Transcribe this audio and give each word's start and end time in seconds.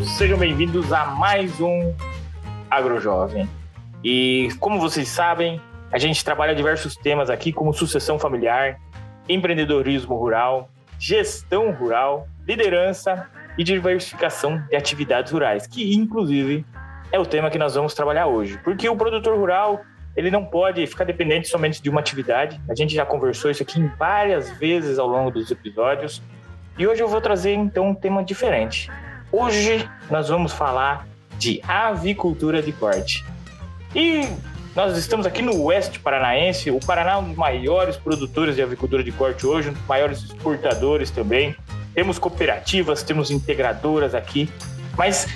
todos, 0.00 0.10
sejam 0.12 0.38
bem-vindos 0.38 0.92
a 0.92 1.06
mais 1.06 1.60
um 1.60 1.94
AgroJovem. 2.70 3.48
E 4.02 4.48
como 4.58 4.80
vocês 4.80 5.08
sabem, 5.08 5.60
a 5.92 5.98
gente 5.98 6.24
trabalha 6.24 6.54
diversos 6.54 6.96
temas 6.96 7.28
aqui, 7.28 7.52
como 7.52 7.72
sucessão 7.72 8.18
familiar, 8.18 8.78
empreendedorismo 9.28 10.16
rural, 10.16 10.70
gestão 10.98 11.70
rural, 11.72 12.26
liderança 12.46 13.28
e 13.58 13.64
diversificação 13.64 14.62
de 14.68 14.76
atividades 14.76 15.32
rurais, 15.32 15.66
que 15.66 15.94
inclusive 15.94 16.64
é 17.12 17.18
o 17.18 17.26
tema 17.26 17.50
que 17.50 17.58
nós 17.58 17.74
vamos 17.74 17.94
trabalhar 17.94 18.26
hoje. 18.26 18.58
Porque 18.64 18.88
o 18.88 18.96
produtor 18.96 19.36
rural, 19.36 19.80
ele 20.16 20.30
não 20.30 20.44
pode 20.44 20.86
ficar 20.86 21.04
dependente 21.04 21.48
somente 21.48 21.82
de 21.82 21.90
uma 21.90 22.00
atividade. 22.00 22.60
A 22.68 22.74
gente 22.74 22.94
já 22.94 23.04
conversou 23.04 23.50
isso 23.50 23.62
aqui 23.62 23.82
várias 23.98 24.50
vezes 24.58 24.98
ao 24.98 25.06
longo 25.06 25.30
dos 25.30 25.50
episódios. 25.50 26.22
E 26.78 26.86
hoje 26.86 27.02
eu 27.02 27.08
vou 27.08 27.20
trazer 27.20 27.52
então 27.52 27.88
um 27.88 27.94
tema 27.94 28.24
diferente. 28.24 28.90
Hoje 29.32 29.88
nós 30.10 30.28
vamos 30.28 30.52
falar 30.52 31.06
de 31.38 31.62
avicultura 31.62 32.60
de 32.60 32.72
corte. 32.72 33.24
E 33.94 34.28
nós 34.74 34.98
estamos 34.98 35.24
aqui 35.24 35.40
no 35.40 35.62
oeste 35.62 36.00
paranaense. 36.00 36.68
O 36.68 36.80
Paraná 36.80 37.12
é 37.12 37.16
um 37.16 37.28
dos 37.28 37.36
maiores 37.36 37.96
produtores 37.96 38.56
de 38.56 38.62
avicultura 38.62 39.04
de 39.04 39.12
corte 39.12 39.46
hoje, 39.46 39.68
um 39.68 39.72
dos 39.72 39.86
maiores 39.86 40.24
exportadores 40.24 41.12
também. 41.12 41.54
Temos 41.94 42.18
cooperativas, 42.18 43.04
temos 43.04 43.30
integradoras 43.30 44.16
aqui. 44.16 44.50
Mas 44.98 45.28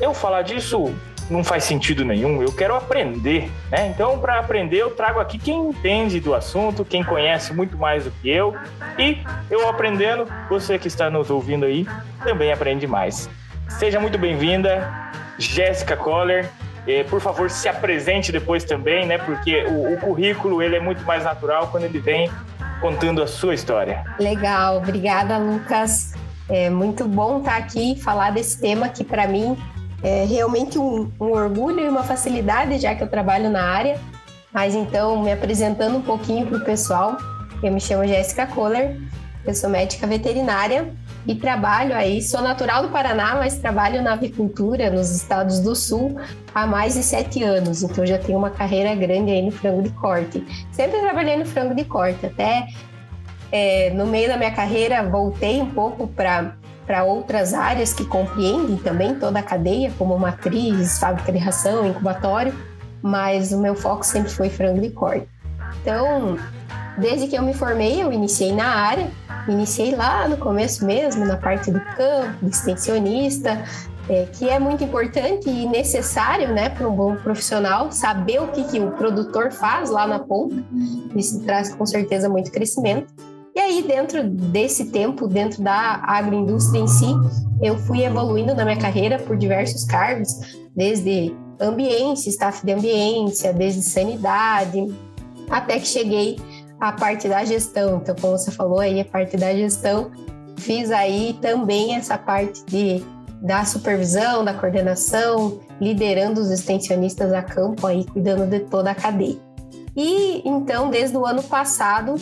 eu 0.00 0.14
falar 0.14 0.40
disso 0.40 0.94
não 1.30 1.44
faz 1.44 1.64
sentido 1.64 2.04
nenhum. 2.04 2.42
Eu 2.42 2.52
quero 2.52 2.74
aprender, 2.74 3.50
né? 3.70 3.88
Então, 3.88 4.18
para 4.18 4.38
aprender, 4.38 4.78
eu 4.78 4.90
trago 4.90 5.20
aqui 5.20 5.38
quem 5.38 5.68
entende 5.68 6.20
do 6.20 6.34
assunto, 6.34 6.84
quem 6.84 7.04
conhece 7.04 7.52
muito 7.52 7.76
mais 7.76 8.04
do 8.04 8.10
que 8.10 8.28
eu. 8.28 8.54
E 8.98 9.18
eu 9.50 9.68
aprendendo, 9.68 10.26
você 10.48 10.78
que 10.78 10.88
está 10.88 11.10
nos 11.10 11.30
ouvindo 11.30 11.64
aí 11.64 11.86
também 12.24 12.52
aprende 12.52 12.86
mais. 12.86 13.28
Seja 13.68 14.00
muito 14.00 14.18
bem-vinda, 14.18 14.88
Jéssica 15.38 15.96
Coller. 15.96 16.48
por 17.10 17.20
favor, 17.20 17.50
se 17.50 17.68
apresente 17.68 18.32
depois 18.32 18.64
também, 18.64 19.06
né? 19.06 19.18
Porque 19.18 19.64
o, 19.64 19.94
o 19.94 19.98
currículo 19.98 20.62
ele 20.62 20.76
é 20.76 20.80
muito 20.80 21.04
mais 21.04 21.24
natural 21.24 21.68
quando 21.68 21.84
ele 21.84 21.98
vem 21.98 22.30
contando 22.80 23.22
a 23.22 23.26
sua 23.26 23.54
história. 23.54 24.04
Legal, 24.18 24.78
obrigada, 24.78 25.36
Lucas. 25.36 26.14
É 26.48 26.70
muito 26.70 27.06
bom 27.06 27.40
estar 27.40 27.56
aqui 27.56 28.00
falar 28.00 28.30
desse 28.30 28.58
tema 28.58 28.88
que 28.88 29.04
para 29.04 29.26
mim 29.26 29.56
é 30.02 30.24
realmente 30.24 30.78
um, 30.78 31.10
um 31.20 31.32
orgulho 31.32 31.80
e 31.80 31.88
uma 31.88 32.02
facilidade, 32.02 32.78
já 32.78 32.94
que 32.94 33.02
eu 33.02 33.08
trabalho 33.08 33.50
na 33.50 33.62
área. 33.62 33.98
Mas 34.52 34.74
então, 34.74 35.22
me 35.22 35.32
apresentando 35.32 35.96
um 35.96 36.02
pouquinho 36.02 36.46
para 36.46 36.58
o 36.58 36.64
pessoal, 36.64 37.16
eu 37.62 37.72
me 37.72 37.80
chamo 37.80 38.06
Jéssica 38.06 38.46
Kohler, 38.46 38.96
eu 39.44 39.54
sou 39.54 39.68
médica 39.68 40.06
veterinária 40.06 40.92
e 41.26 41.34
trabalho 41.34 41.94
aí, 41.94 42.22
sou 42.22 42.40
natural 42.40 42.82
do 42.82 42.88
Paraná, 42.88 43.34
mas 43.34 43.58
trabalho 43.58 44.00
na 44.02 44.14
avicultura 44.14 44.90
nos 44.90 45.10
estados 45.10 45.60
do 45.60 45.74
sul 45.74 46.18
há 46.54 46.66
mais 46.66 46.94
de 46.94 47.02
sete 47.02 47.42
anos, 47.42 47.82
então 47.82 48.06
já 48.06 48.18
tenho 48.18 48.38
uma 48.38 48.50
carreira 48.50 48.94
grande 48.94 49.32
aí 49.32 49.42
no 49.42 49.50
frango 49.50 49.82
de 49.82 49.90
corte. 49.90 50.44
Sempre 50.72 51.00
trabalhei 51.00 51.36
no 51.36 51.44
frango 51.44 51.74
de 51.74 51.84
corte, 51.84 52.24
até 52.24 52.68
é, 53.52 53.90
no 53.90 54.06
meio 54.06 54.28
da 54.28 54.36
minha 54.36 54.50
carreira 54.50 55.02
voltei 55.02 55.60
um 55.60 55.70
pouco 55.70 56.06
para 56.06 56.54
para 56.88 57.04
outras 57.04 57.52
áreas 57.52 57.92
que 57.92 58.02
compreendem 58.06 58.78
também 58.78 59.14
toda 59.14 59.38
a 59.38 59.42
cadeia, 59.42 59.92
como 59.98 60.18
matriz, 60.18 60.98
fábrica 60.98 61.30
de 61.30 61.36
ração, 61.36 61.86
incubatório, 61.86 62.54
mas 63.02 63.52
o 63.52 63.60
meu 63.60 63.74
foco 63.74 64.04
sempre 64.04 64.30
foi 64.30 64.48
frango 64.48 64.80
de 64.80 64.88
corte. 64.88 65.28
Então, 65.82 66.38
desde 66.96 67.28
que 67.28 67.36
eu 67.36 67.42
me 67.42 67.52
formei, 67.52 68.02
eu 68.02 68.10
iniciei 68.10 68.54
na 68.54 68.64
área, 68.64 69.10
iniciei 69.46 69.94
lá 69.94 70.26
no 70.26 70.38
começo 70.38 70.86
mesmo, 70.86 71.26
na 71.26 71.36
parte 71.36 71.70
do 71.70 71.78
campo, 71.78 72.46
de 72.46 72.50
extensionista, 72.50 73.62
é, 74.08 74.24
que 74.32 74.48
é 74.48 74.58
muito 74.58 74.82
importante 74.82 75.50
e 75.50 75.66
necessário 75.66 76.48
né, 76.54 76.70
para 76.70 76.88
um 76.88 76.96
bom 76.96 77.16
profissional 77.16 77.92
saber 77.92 78.40
o 78.40 78.48
que, 78.48 78.64
que 78.64 78.80
o 78.80 78.92
produtor 78.92 79.52
faz 79.52 79.90
lá 79.90 80.06
na 80.06 80.20
ponta. 80.20 80.56
Isso 81.14 81.38
traz 81.44 81.74
com 81.74 81.84
certeza 81.84 82.30
muito 82.30 82.50
crescimento. 82.50 83.12
E 83.54 83.60
aí, 83.60 83.82
dentro 83.82 84.22
desse 84.24 84.86
tempo, 84.86 85.26
dentro 85.26 85.62
da 85.62 86.02
agroindústria 86.04 86.80
em 86.80 86.86
si, 86.86 87.06
eu 87.62 87.76
fui 87.76 88.04
evoluindo 88.04 88.54
na 88.54 88.64
minha 88.64 88.78
carreira 88.78 89.18
por 89.18 89.36
diversos 89.36 89.84
cargos, 89.84 90.28
desde 90.76 91.34
ambiência, 91.60 92.30
staff 92.30 92.64
de 92.64 92.72
ambiência, 92.72 93.52
desde 93.52 93.82
sanidade, 93.82 94.86
até 95.50 95.78
que 95.78 95.86
cheguei 95.86 96.38
à 96.80 96.92
parte 96.92 97.28
da 97.28 97.44
gestão. 97.44 97.96
Então, 97.96 98.14
como 98.20 98.38
você 98.38 98.50
falou 98.50 98.78
aí, 98.78 99.00
a 99.00 99.04
parte 99.04 99.36
da 99.36 99.52
gestão, 99.52 100.10
fiz 100.56 100.90
aí 100.90 101.36
também 101.40 101.96
essa 101.96 102.16
parte 102.16 102.64
de 102.66 103.04
da 103.40 103.64
supervisão, 103.64 104.44
da 104.44 104.52
coordenação, 104.52 105.60
liderando 105.80 106.40
os 106.40 106.50
extensionistas 106.50 107.32
a 107.32 107.40
campo 107.42 107.86
aí, 107.86 108.04
cuidando 108.04 108.48
de 108.48 108.60
toda 108.60 108.90
a 108.90 108.94
cadeia. 108.94 109.38
E 109.96 110.42
então, 110.44 110.90
desde 110.90 111.16
o 111.16 111.24
ano 111.24 111.42
passado, 111.42 112.16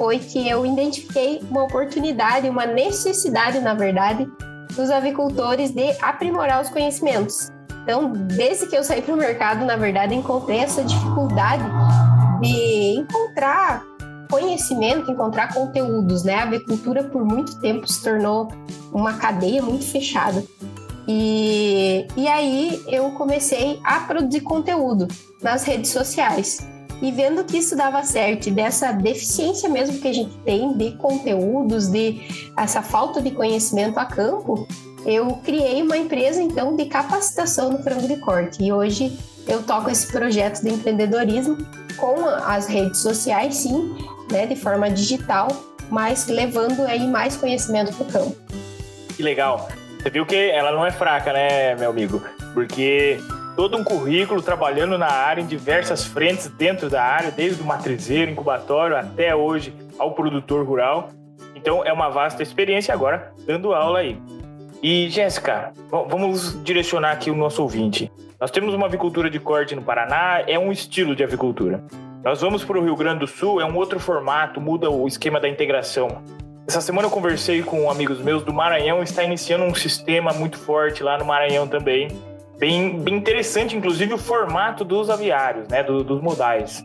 foi 0.00 0.18
que 0.18 0.48
eu 0.48 0.64
identifiquei 0.64 1.42
uma 1.50 1.64
oportunidade, 1.64 2.48
uma 2.48 2.64
necessidade, 2.64 3.60
na 3.60 3.74
verdade, 3.74 4.26
dos 4.74 4.88
avicultores 4.88 5.72
de 5.72 5.94
aprimorar 6.00 6.62
os 6.62 6.70
conhecimentos. 6.70 7.50
Então, 7.82 8.10
desde 8.10 8.66
que 8.66 8.74
eu 8.74 8.82
saí 8.82 9.02
para 9.02 9.12
o 9.12 9.16
mercado, 9.18 9.62
na 9.66 9.76
verdade, 9.76 10.14
encontrei 10.14 10.60
essa 10.60 10.82
dificuldade 10.82 11.64
de 12.40 13.00
encontrar 13.00 13.82
conhecimento, 14.30 15.10
encontrar 15.10 15.52
conteúdos, 15.52 16.24
né? 16.24 16.36
A 16.36 16.44
avicultura 16.44 17.04
por 17.04 17.22
muito 17.22 17.60
tempo 17.60 17.86
se 17.86 18.02
tornou 18.02 18.48
uma 18.94 19.18
cadeia 19.18 19.60
muito 19.60 19.84
fechada. 19.84 20.42
E, 21.06 22.06
e 22.16 22.26
aí 22.26 22.82
eu 22.86 23.10
comecei 23.10 23.78
a 23.84 24.00
produzir 24.00 24.40
conteúdo 24.40 25.08
nas 25.42 25.64
redes 25.64 25.90
sociais. 25.90 26.69
E 27.02 27.10
vendo 27.10 27.44
que 27.44 27.58
isso 27.58 27.74
dava 27.74 28.02
certo, 28.02 28.50
dessa 28.50 28.92
deficiência 28.92 29.68
mesmo 29.68 29.98
que 29.98 30.08
a 30.08 30.12
gente 30.12 30.36
tem 30.44 30.76
de 30.76 30.92
conteúdos, 30.92 31.88
de 31.88 32.20
essa 32.56 32.82
falta 32.82 33.22
de 33.22 33.30
conhecimento 33.30 33.98
a 33.98 34.04
campo, 34.04 34.68
eu 35.06 35.28
criei 35.44 35.82
uma 35.82 35.96
empresa 35.96 36.42
então 36.42 36.76
de 36.76 36.84
capacitação 36.86 37.72
no 37.72 37.82
frango 37.82 38.06
de 38.06 38.16
corte. 38.16 38.62
E 38.62 38.70
hoje 38.70 39.18
eu 39.48 39.62
toco 39.62 39.90
esse 39.90 40.06
projeto 40.12 40.60
de 40.62 40.70
empreendedorismo 40.70 41.56
com 41.96 42.26
as 42.26 42.66
redes 42.66 43.00
sociais, 43.00 43.56
sim, 43.56 43.96
né, 44.30 44.46
de 44.46 44.56
forma 44.56 44.90
digital, 44.90 45.48
mas 45.90 46.26
levando 46.26 46.82
aí 46.82 47.06
mais 47.06 47.36
conhecimento 47.36 47.94
para 47.94 48.06
o 48.06 48.12
campo. 48.12 48.36
Que 49.16 49.22
legal. 49.22 49.68
Você 50.00 50.10
viu 50.10 50.24
que 50.24 50.36
ela 50.50 50.72
não 50.72 50.84
é 50.84 50.90
fraca, 50.90 51.32
né, 51.32 51.74
meu 51.74 51.90
amigo? 51.90 52.22
Porque 52.54 53.18
todo 53.56 53.76
um 53.76 53.84
currículo 53.84 54.42
trabalhando 54.42 54.96
na 54.96 55.08
área, 55.08 55.42
em 55.42 55.46
diversas 55.46 56.04
frentes 56.04 56.48
dentro 56.48 56.88
da 56.88 57.02
área, 57.02 57.30
desde 57.30 57.62
o 57.62 57.64
matrizeiro, 57.64 58.30
incubatório, 58.30 58.96
até 58.96 59.34
hoje 59.34 59.74
ao 59.98 60.12
produtor 60.12 60.64
rural. 60.66 61.10
Então 61.54 61.84
é 61.84 61.92
uma 61.92 62.08
vasta 62.08 62.42
experiência 62.42 62.94
agora 62.94 63.32
dando 63.46 63.74
aula 63.74 64.00
aí. 64.00 64.18
E 64.82 65.10
Jéssica, 65.10 65.72
vamos 65.90 66.62
direcionar 66.64 67.12
aqui 67.12 67.30
o 67.30 67.36
nosso 67.36 67.62
ouvinte. 67.62 68.10
Nós 68.40 68.50
temos 68.50 68.72
uma 68.72 68.86
avicultura 68.86 69.28
de 69.28 69.38
corte 69.38 69.74
no 69.74 69.82
Paraná, 69.82 70.42
é 70.46 70.58
um 70.58 70.72
estilo 70.72 71.14
de 71.14 71.22
avicultura. 71.22 71.84
Nós 72.24 72.40
vamos 72.40 72.64
para 72.64 72.78
o 72.78 72.82
Rio 72.82 72.96
Grande 72.96 73.20
do 73.20 73.26
Sul, 73.26 73.60
é 73.60 73.64
um 73.64 73.76
outro 73.76 74.00
formato, 74.00 74.60
muda 74.60 74.90
o 74.90 75.06
esquema 75.06 75.38
da 75.38 75.48
integração. 75.48 76.22
Essa 76.66 76.80
semana 76.80 77.08
eu 77.08 77.10
conversei 77.10 77.62
com 77.62 77.90
amigos 77.90 78.20
meus 78.20 78.42
do 78.42 78.52
Maranhão, 78.52 79.02
está 79.02 79.22
iniciando 79.22 79.64
um 79.64 79.74
sistema 79.74 80.32
muito 80.32 80.56
forte 80.56 81.02
lá 81.02 81.18
no 81.18 81.24
Maranhão 81.26 81.66
também, 81.66 82.08
bem, 82.60 83.00
bem 83.00 83.14
interessante, 83.14 83.74
inclusive 83.74 84.12
o 84.12 84.18
formato 84.18 84.84
dos 84.84 85.08
aviários, 85.08 85.66
né, 85.66 85.82
do, 85.82 86.04
dos 86.04 86.20
modais. 86.20 86.84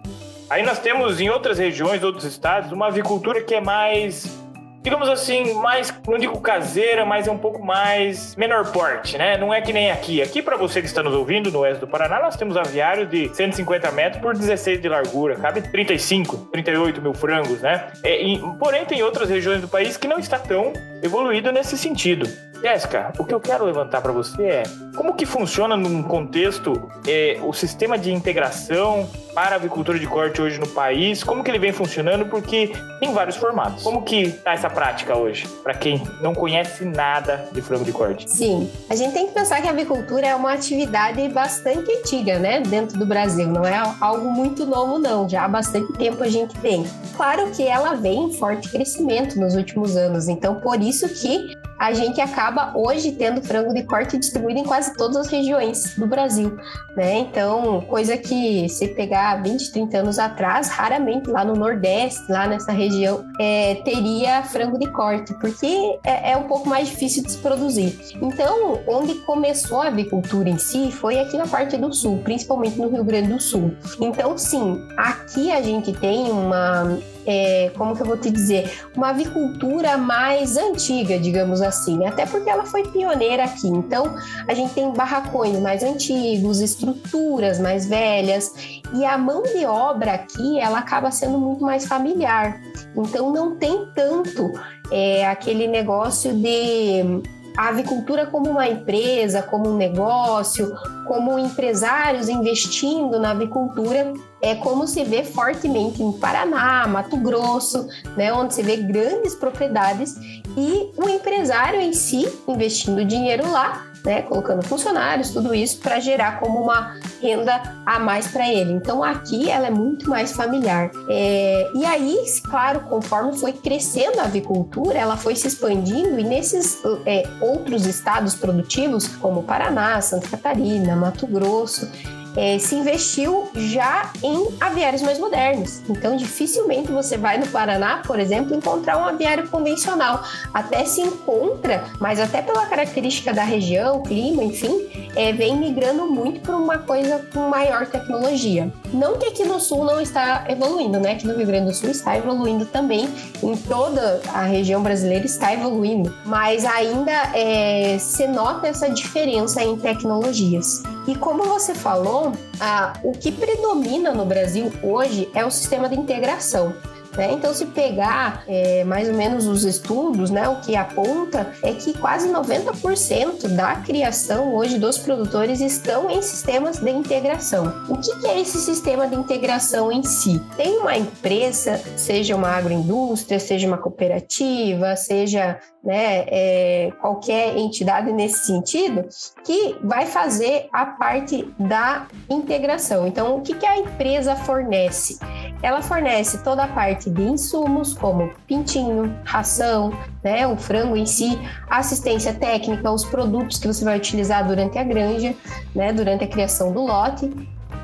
Aí 0.49 0.63
nós 0.63 0.79
temos 0.79 1.19
em 1.19 1.29
outras 1.29 1.59
regiões, 1.59 2.01
outros 2.01 2.23
estados, 2.23 2.71
uma 2.71 2.87
avicultura 2.87 3.41
que 3.41 3.53
é 3.53 3.59
mais, 3.59 4.39
digamos 4.81 5.09
assim, 5.09 5.55
mais, 5.55 5.93
não 6.07 6.17
digo 6.17 6.39
caseira, 6.39 7.03
mas 7.03 7.27
é 7.27 7.31
um 7.31 7.37
pouco 7.37 7.65
mais 7.65 8.35
menor 8.35 8.71
porte, 8.71 9.17
né? 9.17 9.37
Não 9.37 9.51
é 9.51 9.59
que 9.59 9.73
nem 9.73 9.91
aqui. 9.91 10.21
Aqui, 10.21 10.43
para 10.43 10.55
você 10.55 10.81
que 10.81 10.87
está 10.87 11.01
nos 11.01 11.13
ouvindo, 11.13 11.51
no 11.51 11.59
oeste 11.59 11.81
do 11.81 11.87
Paraná, 11.87 12.21
nós 12.21 12.37
temos 12.37 12.55
aviários 12.55 13.09
de 13.09 13.27
150 13.35 13.91
metros 13.91 14.21
por 14.21 14.33
16 14.33 14.79
de 14.79 14.87
largura, 14.87 15.35
cabe 15.35 15.61
35, 15.61 16.37
38 16.53 17.01
mil 17.01 17.13
frangos, 17.15 17.61
né? 17.61 17.87
É, 18.03 18.21
e, 18.21 18.39
porém, 18.59 18.85
tem 18.85 19.01
outras 19.01 19.29
regiões 19.29 19.59
do 19.59 19.67
país 19.67 19.97
que 19.97 20.07
não 20.07 20.19
está 20.19 20.37
tão 20.37 20.71
evoluído 21.03 21.51
nesse 21.51 21.75
sentido. 21.75 22.44
Jéssica, 22.61 23.13
o 23.17 23.23
que 23.23 23.33
eu 23.33 23.39
quero 23.39 23.65
levantar 23.65 24.01
para 24.01 24.11
você 24.11 24.43
é 24.43 24.63
como 24.95 25.13
que 25.13 25.25
funciona 25.25 25.75
num 25.75 26.01
contexto 26.01 26.89
é, 27.07 27.39
o 27.43 27.53
sistema 27.53 27.97
de 27.97 28.11
integração 28.11 29.07
para 29.33 29.51
a 29.51 29.55
avicultura 29.55 29.99
de 29.99 30.07
corte 30.07 30.41
hoje 30.41 30.57
no 30.57 30.67
país, 30.67 31.21
como 31.21 31.43
que 31.43 31.51
ele 31.51 31.59
vem 31.59 31.73
funcionando, 31.73 32.25
porque 32.25 32.71
tem 33.01 33.13
vários 33.13 33.35
formatos. 33.35 33.83
Como 33.83 34.01
que 34.03 34.23
está 34.23 34.53
essa 34.53 34.69
prática 34.69 35.17
hoje, 35.17 35.45
para 35.61 35.73
quem 35.73 36.01
não 36.21 36.33
conhece 36.33 36.85
nada 36.85 37.49
de 37.51 37.61
frango 37.61 37.83
de 37.83 37.91
corte? 37.91 38.31
Sim, 38.31 38.71
a 38.89 38.95
gente 38.95 39.13
tem 39.13 39.27
que 39.27 39.33
pensar 39.33 39.61
que 39.61 39.67
a 39.67 39.71
avicultura 39.71 40.25
é 40.25 40.33
uma 40.33 40.53
atividade 40.53 41.27
bastante 41.27 41.91
antiga, 41.91 42.39
né, 42.39 42.61
dentro 42.61 42.97
do 42.97 43.05
Brasil, 43.05 43.47
não 43.47 43.65
é 43.65 43.75
algo 43.99 44.31
muito 44.31 44.65
novo 44.65 44.97
não, 44.97 45.27
já 45.27 45.43
há 45.43 45.47
bastante 45.49 45.91
tempo 45.93 46.23
a 46.23 46.29
gente 46.29 46.57
tem. 46.59 46.85
Claro 47.17 47.51
que 47.51 47.67
ela 47.67 47.95
vem 47.95 48.25
em 48.25 48.33
forte 48.33 48.69
crescimento 48.69 49.37
nos 49.37 49.55
últimos 49.55 49.97
anos, 49.97 50.29
então 50.29 50.55
por 50.61 50.81
isso 50.81 51.09
que 51.09 51.57
a 51.79 51.93
gente 51.93 52.21
acaba 52.21 52.71
hoje 52.75 53.11
tendo 53.11 53.41
frango 53.41 53.73
de 53.73 53.83
corte 53.83 54.17
distribuído 54.17 54.59
em 54.59 54.63
quase 54.63 54.95
todas 54.95 55.17
as 55.17 55.27
regiões 55.27 55.95
do 55.95 56.07
Brasil, 56.07 56.57
né? 56.95 57.19
Então, 57.19 57.81
coisa 57.81 58.17
que 58.17 58.67
se 58.69 58.89
pegar 58.89 59.41
20, 59.43 59.71
30 59.71 59.97
anos 59.97 60.19
atrás, 60.19 60.69
raramente 60.69 61.29
lá 61.29 61.43
no 61.43 61.53
Nordeste, 61.53 62.31
lá 62.31 62.47
nessa 62.47 62.71
região, 62.71 63.25
é, 63.39 63.75
teria 63.83 64.43
frango 64.43 64.79
de 64.79 64.89
corte, 64.91 65.33
porque 65.35 65.99
é, 66.03 66.31
é, 66.31 66.37
um 66.37 66.43
pouco 66.43 66.69
mais 66.69 66.87
difícil 66.87 67.23
de 67.23 67.31
se 67.31 67.37
produzir. 67.39 67.99
Então, 68.21 68.79
onde 68.87 69.15
começou 69.25 69.81
a 69.81 69.87
avicultura 69.87 70.49
em 70.49 70.57
si 70.57 70.91
foi 70.91 71.19
aqui 71.19 71.37
na 71.37 71.47
parte 71.47 71.77
do 71.77 71.93
sul, 71.93 72.19
principalmente 72.23 72.79
no 72.79 72.89
Rio 72.89 73.03
Grande 73.03 73.29
do 73.29 73.41
Sul. 73.41 73.75
Então, 73.99 74.37
sim, 74.37 74.87
aqui 74.97 75.51
a 75.51 75.61
gente 75.61 75.91
tem 75.93 76.31
uma 76.31 76.97
é, 77.25 77.71
como 77.77 77.95
que 77.95 78.01
eu 78.01 78.05
vou 78.05 78.17
te 78.17 78.29
dizer, 78.29 78.87
uma 78.95 79.09
avicultura 79.09 79.97
mais 79.97 80.57
antiga, 80.57 81.19
digamos 81.19 81.61
assim, 81.61 82.05
até 82.05 82.25
porque 82.25 82.49
ela 82.49 82.65
foi 82.65 82.83
pioneira 82.89 83.43
aqui. 83.45 83.67
Então, 83.67 84.15
a 84.47 84.53
gente 84.53 84.73
tem 84.73 84.91
barracões 84.93 85.59
mais 85.59 85.83
antigos, 85.83 86.61
estruturas 86.61 87.59
mais 87.59 87.85
velhas, 87.85 88.53
e 88.93 89.05
a 89.05 89.17
mão 89.17 89.43
de 89.43 89.65
obra 89.65 90.13
aqui, 90.13 90.59
ela 90.59 90.79
acaba 90.79 91.11
sendo 91.11 91.39
muito 91.39 91.63
mais 91.63 91.85
familiar. 91.85 92.61
Então, 92.95 93.31
não 93.31 93.55
tem 93.55 93.87
tanto 93.95 94.51
é, 94.91 95.27
aquele 95.27 95.67
negócio 95.67 96.33
de 96.33 97.21
a 97.57 97.69
avicultura 97.69 98.25
como 98.25 98.49
uma 98.49 98.67
empresa, 98.67 99.41
como 99.41 99.69
um 99.69 99.77
negócio, 99.77 100.73
como 101.07 101.39
empresários 101.39 102.29
investindo 102.29 103.19
na 103.19 103.31
avicultura, 103.31 104.13
é 104.41 104.55
como 104.55 104.87
se 104.87 105.03
vê 105.03 105.23
fortemente 105.23 106.03
em 106.03 106.11
Paraná, 106.11 106.87
Mato 106.87 107.17
Grosso, 107.17 107.87
né, 108.15 108.33
onde 108.33 108.53
se 108.53 108.61
vê 108.61 108.77
grandes 108.77 109.35
propriedades 109.35 110.15
e 110.57 110.91
o 110.97 111.09
empresário 111.09 111.79
em 111.79 111.93
si 111.93 112.27
investindo 112.47 113.03
dinheiro 113.05 113.49
lá 113.49 113.85
né, 114.05 114.21
colocando 114.21 114.61
funcionários, 114.63 115.31
tudo 115.31 115.53
isso 115.53 115.79
para 115.79 115.99
gerar 115.99 116.39
como 116.39 116.61
uma 116.61 116.95
renda 117.21 117.61
a 117.85 117.99
mais 117.99 118.27
para 118.27 118.47
ele. 118.47 118.71
Então 118.71 119.03
aqui 119.03 119.49
ela 119.49 119.67
é 119.67 119.71
muito 119.71 120.09
mais 120.09 120.31
familiar. 120.31 120.91
É, 121.09 121.71
e 121.73 121.85
aí, 121.85 122.17
claro, 122.43 122.81
conforme 122.81 123.37
foi 123.37 123.51
crescendo 123.51 124.19
a 124.19 124.23
avicultura, 124.23 124.97
ela 124.97 125.17
foi 125.17 125.35
se 125.35 125.47
expandindo 125.47 126.19
e 126.19 126.23
nesses 126.23 126.81
é, 127.05 127.27
outros 127.41 127.85
estados 127.85 128.35
produtivos, 128.35 129.07
como 129.07 129.43
Paraná, 129.43 129.99
Santa 130.01 130.27
Catarina, 130.27 130.95
Mato 130.95 131.25
Grosso, 131.27 131.89
é, 132.35 132.59
se 132.59 132.75
investiu 132.75 133.49
já 133.55 134.11
em 134.23 134.47
aviários 134.59 135.01
mais 135.01 135.19
modernos. 135.19 135.81
Então, 135.89 136.15
dificilmente 136.15 136.91
você 136.91 137.17
vai 137.17 137.37
no 137.37 137.47
Paraná, 137.47 138.01
por 138.05 138.19
exemplo, 138.19 138.55
encontrar 138.55 138.97
um 138.97 139.05
aviário 139.05 139.47
convencional. 139.49 140.23
Até 140.53 140.85
se 140.85 141.01
encontra, 141.01 141.85
mas 141.99 142.19
até 142.19 142.41
pela 142.41 142.65
característica 142.65 143.33
da 143.33 143.43
região, 143.43 144.01
clima, 144.03 144.43
enfim, 144.43 144.87
é, 145.15 145.31
vem 145.31 145.57
migrando 145.57 146.05
muito 146.07 146.41
para 146.41 146.55
uma 146.55 146.79
coisa 146.79 147.25
com 147.33 147.49
maior 147.49 147.85
tecnologia. 147.87 148.71
Não 148.93 149.17
que 149.17 149.27
aqui 149.27 149.43
no 149.43 149.59
Sul 149.59 149.85
não 149.85 150.01
está 150.01 150.45
evoluindo, 150.49 150.99
né? 150.99 151.15
Que 151.15 151.25
no 151.25 151.35
Rio 151.35 151.47
Grande 151.47 151.67
do 151.67 151.73
Sul 151.73 151.89
está 151.89 152.17
evoluindo 152.17 152.65
também, 152.65 153.09
em 153.41 153.55
toda 153.55 154.21
a 154.33 154.43
região 154.43 154.81
brasileira 154.81 155.25
está 155.25 155.53
evoluindo, 155.53 156.13
mas 156.25 156.65
ainda 156.65 157.11
é, 157.33 157.97
se 157.99 158.27
nota 158.27 158.67
essa 158.67 158.89
diferença 158.89 159.63
em 159.63 159.77
tecnologias. 159.77 160.83
E 161.07 161.15
como 161.15 161.43
você 161.43 161.75
falou, 161.75 162.31
ah, 162.59 162.93
o 163.03 163.11
que 163.11 163.31
predomina 163.31 164.11
no 164.11 164.25
Brasil 164.25 164.71
hoje 164.81 165.29
é 165.35 165.45
o 165.45 165.51
sistema 165.51 165.87
de 165.87 165.95
integração. 165.95 166.73
Né? 167.17 167.31
Então, 167.33 167.53
se 167.53 167.65
pegar 167.67 168.43
é, 168.47 168.83
mais 168.83 169.07
ou 169.07 169.15
menos 169.15 169.47
os 169.47 169.63
estudos, 169.63 170.29
né, 170.29 170.47
o 170.47 170.59
que 170.61 170.75
aponta 170.75 171.53
é 171.61 171.73
que 171.73 171.97
quase 171.97 172.29
90% 172.29 173.47
da 173.49 173.75
criação 173.77 174.53
hoje 174.53 174.77
dos 174.77 174.97
produtores 174.97 175.61
estão 175.61 176.09
em 176.09 176.21
sistemas 176.21 176.79
de 176.79 176.91
integração. 176.91 177.85
O 177.89 177.97
que, 177.97 178.15
que 178.19 178.27
é 178.27 178.39
esse 178.39 178.59
sistema 178.59 179.07
de 179.07 179.15
integração 179.15 179.91
em 179.91 180.03
si? 180.03 180.41
Tem 180.57 180.77
uma 180.79 180.97
empresa, 180.97 181.81
seja 181.95 182.35
uma 182.35 182.49
agroindústria, 182.49 183.39
seja 183.39 183.67
uma 183.67 183.77
cooperativa, 183.77 184.95
seja 184.95 185.59
né, 185.83 186.25
é, 186.27 186.91
qualquer 186.99 187.55
entidade 187.55 188.11
nesse 188.11 188.47
sentido, 188.47 189.07
que 189.43 189.77
vai 189.83 190.07
fazer 190.07 190.67
a 190.73 190.85
parte 190.85 191.47
da 191.59 192.07
integração. 192.29 193.05
Então, 193.05 193.37
o 193.37 193.41
que, 193.41 193.53
que 193.53 193.65
a 193.65 193.77
empresa 193.77 194.35
fornece? 194.35 195.19
Ela 195.61 195.81
fornece 195.81 196.43
toda 196.43 196.63
a 196.63 196.67
parte 196.67 197.04
de 197.09 197.21
insumos, 197.23 197.93
como 197.93 198.31
pintinho, 198.47 199.15
ração, 199.23 199.91
né, 200.23 200.45
o 200.47 200.57
frango 200.57 200.95
em 200.95 201.05
si, 201.05 201.39
assistência 201.69 202.33
técnica, 202.33 202.91
os 202.91 203.05
produtos 203.05 203.57
que 203.57 203.67
você 203.67 203.83
vai 203.83 203.97
utilizar 203.97 204.47
durante 204.47 204.77
a 204.77 204.83
granja, 204.83 205.33
né, 205.73 205.91
durante 205.93 206.23
a 206.23 206.27
criação 206.27 206.71
do 206.71 206.81
lote. 206.81 207.31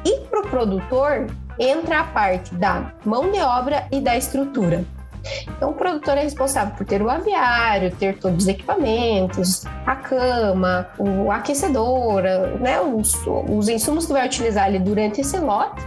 E 0.03 0.19
para 0.21 0.39
o 0.41 0.47
produtor 0.47 1.27
entra 1.59 1.99
a 1.99 2.03
parte 2.05 2.53
da 2.55 2.93
mão 3.05 3.31
de 3.31 3.39
obra 3.39 3.87
e 3.91 3.99
da 3.99 4.17
estrutura. 4.17 4.83
Então, 5.47 5.69
o 5.69 5.73
produtor 5.73 6.17
é 6.17 6.23
responsável 6.23 6.75
por 6.75 6.85
ter 6.85 7.01
o 7.01 7.09
aviário, 7.09 7.95
ter 7.95 8.17
todos 8.17 8.43
os 8.43 8.47
equipamentos, 8.47 9.63
a 9.85 9.95
cama, 9.95 10.87
o 10.97 11.31
aquecedor, 11.31 12.23
né, 12.59 12.81
os, 12.81 13.15
os 13.47 13.69
insumos 13.69 14.07
que 14.07 14.13
vai 14.13 14.25
utilizar 14.25 14.65
ali 14.65 14.79
durante 14.79 15.21
esse 15.21 15.37
lote 15.37 15.81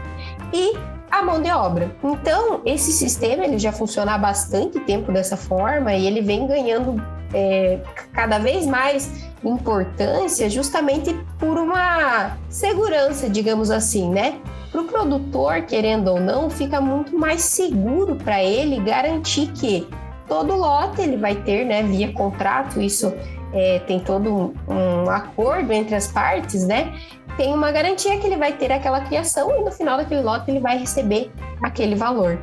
e 0.52 0.76
a 1.10 1.22
mão 1.22 1.40
de 1.40 1.50
obra. 1.50 1.94
Então, 2.02 2.60
esse 2.64 2.92
sistema 2.92 3.44
ele 3.44 3.58
já 3.58 3.72
funciona 3.72 4.14
há 4.14 4.18
bastante 4.18 4.80
tempo 4.80 5.12
dessa 5.12 5.36
forma 5.36 5.94
e 5.94 6.06
ele 6.06 6.20
vem 6.20 6.46
ganhando 6.46 7.00
é, 7.32 7.80
cada 8.12 8.38
vez 8.38 8.66
mais 8.66 9.24
importância 9.44 10.48
justamente 10.48 11.14
por 11.38 11.58
uma 11.58 12.36
segurança, 12.48 13.28
digamos 13.28 13.70
assim, 13.70 14.08
né? 14.08 14.38
Para 14.70 14.80
o 14.80 14.84
produtor, 14.84 15.62
querendo 15.62 16.08
ou 16.08 16.20
não, 16.20 16.50
fica 16.50 16.80
muito 16.80 17.16
mais 17.16 17.42
seguro 17.42 18.16
para 18.16 18.42
ele 18.42 18.80
garantir 18.80 19.48
que 19.52 19.86
todo 20.26 20.56
lote 20.56 21.00
ele 21.00 21.16
vai 21.16 21.34
ter, 21.34 21.64
né, 21.64 21.82
via 21.82 22.12
contrato, 22.12 22.80
isso 22.80 23.12
é, 23.52 23.78
tem 23.80 24.00
todo 24.00 24.34
um, 24.34 24.54
um, 24.72 25.10
acordo 25.10 25.72
entre 25.72 25.94
as 25.94 26.08
partes, 26.08 26.66
né? 26.66 26.92
Tem 27.36 27.52
uma 27.52 27.72
garantia 27.72 28.18
que 28.18 28.26
ele 28.26 28.36
vai 28.36 28.52
ter 28.52 28.70
aquela 28.70 29.00
criação 29.00 29.50
e 29.56 29.64
no 29.64 29.72
final 29.72 29.96
daquele 29.96 30.22
lote 30.22 30.50
ele 30.50 30.60
vai 30.60 30.78
receber 30.78 31.32
aquele 31.62 31.94
valor. 31.94 32.38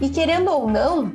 E 0.00 0.08
querendo 0.08 0.50
ou 0.50 0.66
não, 0.68 1.12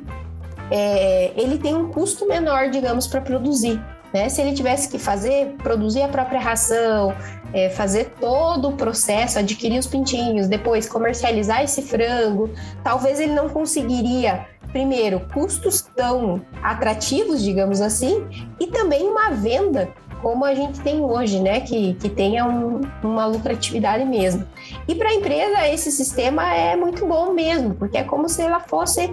é, 0.70 1.32
ele 1.36 1.58
tem 1.58 1.74
um 1.74 1.90
custo 1.90 2.26
menor, 2.26 2.70
digamos, 2.70 3.06
para 3.06 3.20
produzir. 3.20 3.82
Né? 4.12 4.28
Se 4.28 4.40
ele 4.40 4.52
tivesse 4.52 4.88
que 4.88 4.98
fazer, 4.98 5.56
produzir 5.62 6.02
a 6.02 6.08
própria 6.08 6.38
ração, 6.38 7.14
é, 7.52 7.68
fazer 7.68 8.14
todo 8.20 8.68
o 8.68 8.72
processo, 8.72 9.38
adquirir 9.38 9.78
os 9.78 9.86
pintinhos, 9.86 10.46
depois 10.46 10.88
comercializar 10.88 11.62
esse 11.62 11.82
frango, 11.82 12.50
talvez 12.84 13.18
ele 13.18 13.32
não 13.32 13.48
conseguiria, 13.48 14.46
primeiro, 14.72 15.20
custos 15.32 15.82
tão 15.82 16.40
atrativos, 16.62 17.42
digamos 17.42 17.80
assim, 17.80 18.24
e 18.60 18.68
também 18.68 19.08
uma 19.08 19.30
venda 19.30 19.88
como 20.22 20.44
a 20.44 20.54
gente 20.54 20.80
tem 20.80 21.00
hoje, 21.00 21.40
né? 21.40 21.60
Que, 21.60 21.94
que 21.94 22.08
tenha 22.08 22.46
um, 22.46 22.80
uma 23.02 23.26
lucratividade 23.26 24.04
mesmo. 24.04 24.46
E 24.88 24.94
para 24.94 25.08
a 25.08 25.14
empresa, 25.14 25.68
esse 25.68 25.90
sistema 25.90 26.54
é 26.54 26.76
muito 26.76 27.06
bom 27.06 27.32
mesmo, 27.32 27.74
porque 27.74 27.98
é 27.98 28.04
como 28.04 28.28
se 28.28 28.42
ela 28.42 28.60
fosse 28.60 29.10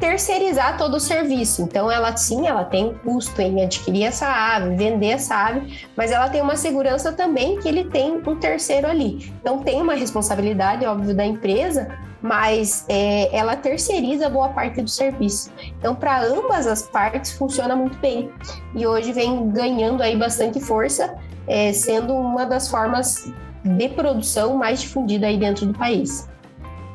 terceirizar 0.00 0.78
todo 0.78 0.94
o 0.96 1.00
serviço. 1.00 1.62
Então, 1.62 1.90
ela 1.90 2.16
sim, 2.16 2.46
ela 2.46 2.64
tem 2.64 2.94
custo 3.04 3.40
em 3.40 3.62
adquirir 3.62 4.04
essa 4.04 4.26
ave, 4.26 4.74
vender 4.74 5.10
essa 5.10 5.36
ave, 5.36 5.86
mas 5.94 6.10
ela 6.10 6.28
tem 6.28 6.40
uma 6.40 6.56
segurança 6.56 7.12
também 7.12 7.60
que 7.60 7.68
ele 7.68 7.84
tem 7.84 8.16
um 8.26 8.36
terceiro 8.36 8.88
ali. 8.88 9.32
Então, 9.40 9.58
tem 9.58 9.80
uma 9.80 9.94
responsabilidade, 9.94 10.86
óbvio, 10.86 11.14
da 11.14 11.24
empresa, 11.24 11.88
mas 12.22 12.84
é, 12.88 13.34
ela 13.36 13.54
terceiriza 13.56 14.28
boa 14.28 14.48
parte 14.48 14.80
do 14.80 14.88
serviço. 14.88 15.52
Então, 15.78 15.94
para 15.94 16.22
ambas 16.22 16.66
as 16.66 16.82
partes, 16.82 17.32
funciona 17.32 17.76
muito 17.76 17.98
bem. 17.98 18.30
E 18.74 18.86
hoje 18.86 19.12
vem 19.12 19.50
ganhando 19.50 20.02
aí 20.02 20.16
bastante 20.16 20.60
força, 20.60 21.14
é, 21.46 21.72
sendo 21.72 22.14
uma 22.14 22.46
das 22.46 22.68
formas 22.68 23.30
de 23.62 23.88
produção 23.90 24.56
mais 24.56 24.80
difundida 24.80 25.26
aí 25.26 25.36
dentro 25.36 25.66
do 25.66 25.74
país. 25.74 26.28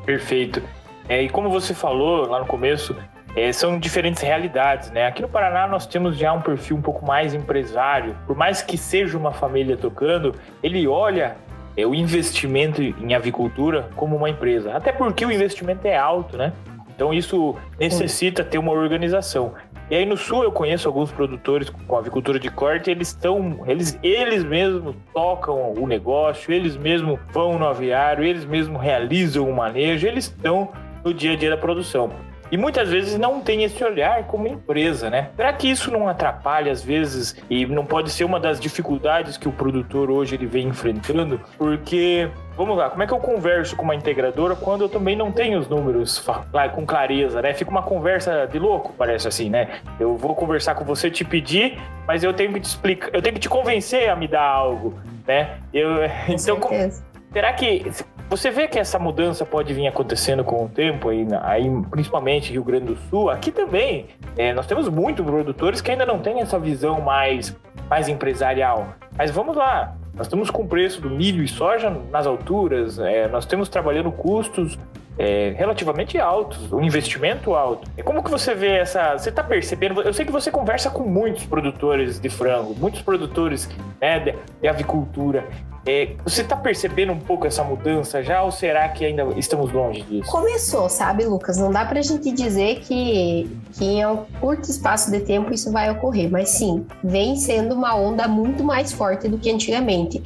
Perfeito. 0.04 0.62
É, 1.08 1.22
e 1.22 1.28
como 1.28 1.48
você 1.48 1.72
falou 1.72 2.26
lá 2.28 2.40
no 2.40 2.46
começo, 2.46 2.96
é, 3.36 3.52
são 3.52 3.78
diferentes 3.78 4.22
realidades, 4.22 4.90
né? 4.90 5.06
Aqui 5.06 5.22
no 5.22 5.28
Paraná 5.28 5.66
nós 5.66 5.86
temos 5.86 6.16
já 6.16 6.32
um 6.32 6.40
perfil 6.40 6.76
um 6.76 6.82
pouco 6.82 7.04
mais 7.06 7.34
empresário. 7.34 8.16
Por 8.26 8.34
mais 8.34 8.62
que 8.62 8.78
seja 8.78 9.16
uma 9.16 9.30
família 9.30 9.76
tocando, 9.76 10.34
ele 10.62 10.88
olha 10.88 11.36
é, 11.76 11.86
o 11.86 11.94
investimento 11.94 12.82
em 12.82 13.14
avicultura 13.14 13.90
como 13.94 14.16
uma 14.16 14.30
empresa. 14.30 14.74
Até 14.74 14.90
porque 14.90 15.24
o 15.24 15.30
investimento 15.30 15.86
é 15.86 15.96
alto, 15.96 16.36
né? 16.36 16.52
Então 16.94 17.12
isso 17.12 17.54
necessita 17.78 18.42
ter 18.42 18.56
uma 18.56 18.72
organização. 18.72 19.52
E 19.88 19.94
aí 19.94 20.04
no 20.04 20.16
sul 20.16 20.42
eu 20.42 20.50
conheço 20.50 20.88
alguns 20.88 21.12
produtores 21.12 21.70
com 21.70 21.96
avicultura 21.96 22.40
de 22.40 22.50
corte, 22.50 22.90
eles 22.90 23.08
estão, 23.08 23.62
eles, 23.68 23.96
eles 24.02 24.42
mesmos 24.42 24.96
tocam 25.12 25.74
o 25.74 25.86
negócio, 25.86 26.52
eles 26.52 26.76
mesmos 26.76 27.20
vão 27.30 27.56
no 27.56 27.68
aviário, 27.68 28.24
eles 28.24 28.44
mesmos 28.44 28.80
realizam 28.80 29.48
o 29.48 29.54
manejo, 29.54 30.06
eles 30.06 30.24
estão 30.24 30.72
no 31.06 31.14
dia 31.14 31.32
a 31.32 31.36
dia 31.36 31.50
da 31.50 31.56
produção. 31.56 32.10
e 32.50 32.56
muitas 32.56 32.88
vezes 32.90 33.18
não 33.18 33.40
tem 33.40 33.64
esse 33.64 33.82
olhar 33.82 34.24
como 34.24 34.46
empresa, 34.46 35.10
né? 35.10 35.30
Será 35.36 35.52
que 35.52 35.68
isso 35.68 35.90
não 35.90 36.08
atrapalha 36.08 36.70
às 36.70 36.82
vezes 36.82 37.36
e 37.50 37.66
não 37.66 37.84
pode 37.84 38.10
ser 38.10 38.24
uma 38.24 38.38
das 38.38 38.60
dificuldades 38.60 39.36
que 39.36 39.48
o 39.48 39.52
produtor 39.52 40.10
hoje 40.10 40.36
ele 40.36 40.46
vem 40.46 40.68
enfrentando? 40.68 41.40
Porque 41.58 42.28
vamos 42.56 42.76
lá, 42.76 42.88
como 42.90 43.02
é 43.02 43.06
que 43.06 43.12
eu 43.12 43.18
converso 43.18 43.74
com 43.76 43.82
uma 43.82 43.94
integradora 43.94 44.54
quando 44.54 44.82
eu 44.82 44.88
também 44.88 45.16
não 45.16 45.32
tenho 45.32 45.58
os 45.58 45.68
números 45.68 46.24
com 46.72 46.86
clareza, 46.86 47.42
né? 47.42 47.52
Fica 47.52 47.70
uma 47.70 47.82
conversa 47.82 48.46
de 48.46 48.58
louco, 48.58 48.94
parece 48.96 49.26
assim, 49.26 49.50
né? 49.50 49.80
Eu 49.98 50.16
vou 50.16 50.34
conversar 50.34 50.74
com 50.74 50.84
você, 50.84 51.10
te 51.10 51.24
pedir, 51.24 51.78
mas 52.06 52.22
eu 52.22 52.32
tenho 52.32 52.52
que 52.52 52.60
te 52.60 52.66
explicar, 52.66 53.10
eu 53.12 53.20
tenho 53.20 53.34
que 53.34 53.40
te 53.40 53.48
convencer 53.48 54.08
a 54.08 54.16
me 54.16 54.28
dar 54.28 54.42
algo, 54.44 54.94
né? 55.26 55.58
Eu, 55.72 55.96
com 56.26 56.32
então, 56.32 56.60
certeza. 56.60 57.04
será 57.32 57.52
que 57.52 57.90
você 58.28 58.50
vê 58.50 58.66
que 58.66 58.78
essa 58.78 58.98
mudança 58.98 59.44
pode 59.44 59.72
vir 59.72 59.86
acontecendo 59.86 60.42
com 60.42 60.64
o 60.64 60.68
tempo, 60.68 61.08
aí, 61.08 61.26
aí 61.42 61.70
principalmente 61.90 62.52
Rio 62.52 62.64
Grande 62.64 62.86
do 62.86 62.96
Sul, 63.08 63.30
aqui 63.30 63.52
também. 63.52 64.06
É, 64.36 64.52
nós 64.52 64.66
temos 64.66 64.88
muitos 64.88 65.24
produtores 65.24 65.80
que 65.80 65.90
ainda 65.90 66.04
não 66.04 66.18
têm 66.18 66.40
essa 66.40 66.58
visão 66.58 67.00
mais, 67.00 67.56
mais 67.88 68.08
empresarial. 68.08 68.88
Mas 69.16 69.30
vamos 69.30 69.56
lá, 69.56 69.96
nós 70.14 70.26
estamos 70.26 70.50
com 70.50 70.62
o 70.62 70.68
preço 70.68 71.00
do 71.00 71.08
milho 71.08 71.42
e 71.42 71.48
soja 71.48 71.90
nas 72.10 72.26
alturas, 72.26 72.98
é, 72.98 73.28
nós 73.28 73.46
temos 73.46 73.68
trabalhando 73.68 74.10
custos 74.10 74.78
é, 75.18 75.54
relativamente 75.56 76.18
altos, 76.18 76.72
um 76.72 76.80
investimento 76.82 77.54
alto. 77.54 77.88
E 77.96 78.02
como 78.02 78.22
que 78.22 78.30
você 78.30 78.54
vê 78.54 78.78
essa? 78.78 79.16
Você 79.16 79.30
está 79.30 79.42
percebendo? 79.42 80.02
Eu 80.02 80.12
sei 80.12 80.24
que 80.24 80.32
você 80.32 80.50
conversa 80.50 80.90
com 80.90 81.04
muitos 81.04 81.44
produtores 81.44 82.20
de 82.20 82.28
frango, 82.28 82.74
muitos 82.78 83.02
produtores 83.02 83.68
né, 84.00 84.20
de, 84.20 84.34
de 84.60 84.68
avicultura. 84.68 85.46
É, 85.88 86.16
você 86.24 86.42
está 86.42 86.56
percebendo 86.56 87.12
um 87.12 87.18
pouco 87.18 87.46
essa 87.46 87.62
mudança 87.62 88.20
já 88.20 88.42
ou 88.42 88.50
será 88.50 88.88
que 88.88 89.04
ainda 89.04 89.22
estamos 89.36 89.70
longe 89.70 90.02
disso? 90.02 90.28
Começou, 90.28 90.88
sabe, 90.88 91.24
Lucas? 91.24 91.58
Não 91.58 91.70
dá 91.70 91.84
para 91.84 92.00
a 92.00 92.02
gente 92.02 92.32
dizer 92.32 92.80
que, 92.80 93.48
que 93.72 93.84
em 93.84 94.04
um 94.04 94.24
curto 94.40 94.68
espaço 94.68 95.12
de 95.12 95.20
tempo 95.20 95.54
isso 95.54 95.70
vai 95.70 95.88
ocorrer, 95.88 96.28
mas 96.28 96.50
sim, 96.50 96.84
vem 97.04 97.36
sendo 97.36 97.76
uma 97.76 97.94
onda 97.94 98.26
muito 98.26 98.64
mais 98.64 98.92
forte 98.92 99.28
do 99.28 99.38
que 99.38 99.48
antigamente. 99.48 100.20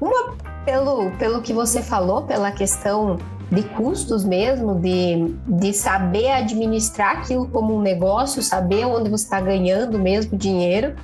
Uma, 0.00 0.34
pelo, 0.64 1.10
pelo 1.18 1.42
que 1.42 1.52
você 1.52 1.82
falou, 1.82 2.22
pela 2.22 2.50
questão 2.50 3.18
de 3.50 3.62
custos 3.62 4.24
mesmo, 4.24 4.74
de, 4.74 5.34
de 5.46 5.72
saber 5.72 6.30
administrar 6.30 7.18
aquilo 7.18 7.46
como 7.48 7.76
um 7.76 7.80
negócio, 7.80 8.42
saber 8.42 8.84
onde 8.86 9.08
você 9.08 9.24
está 9.24 9.40
ganhando 9.40 9.98
mesmo 9.98 10.36
dinheiro, 10.36 10.94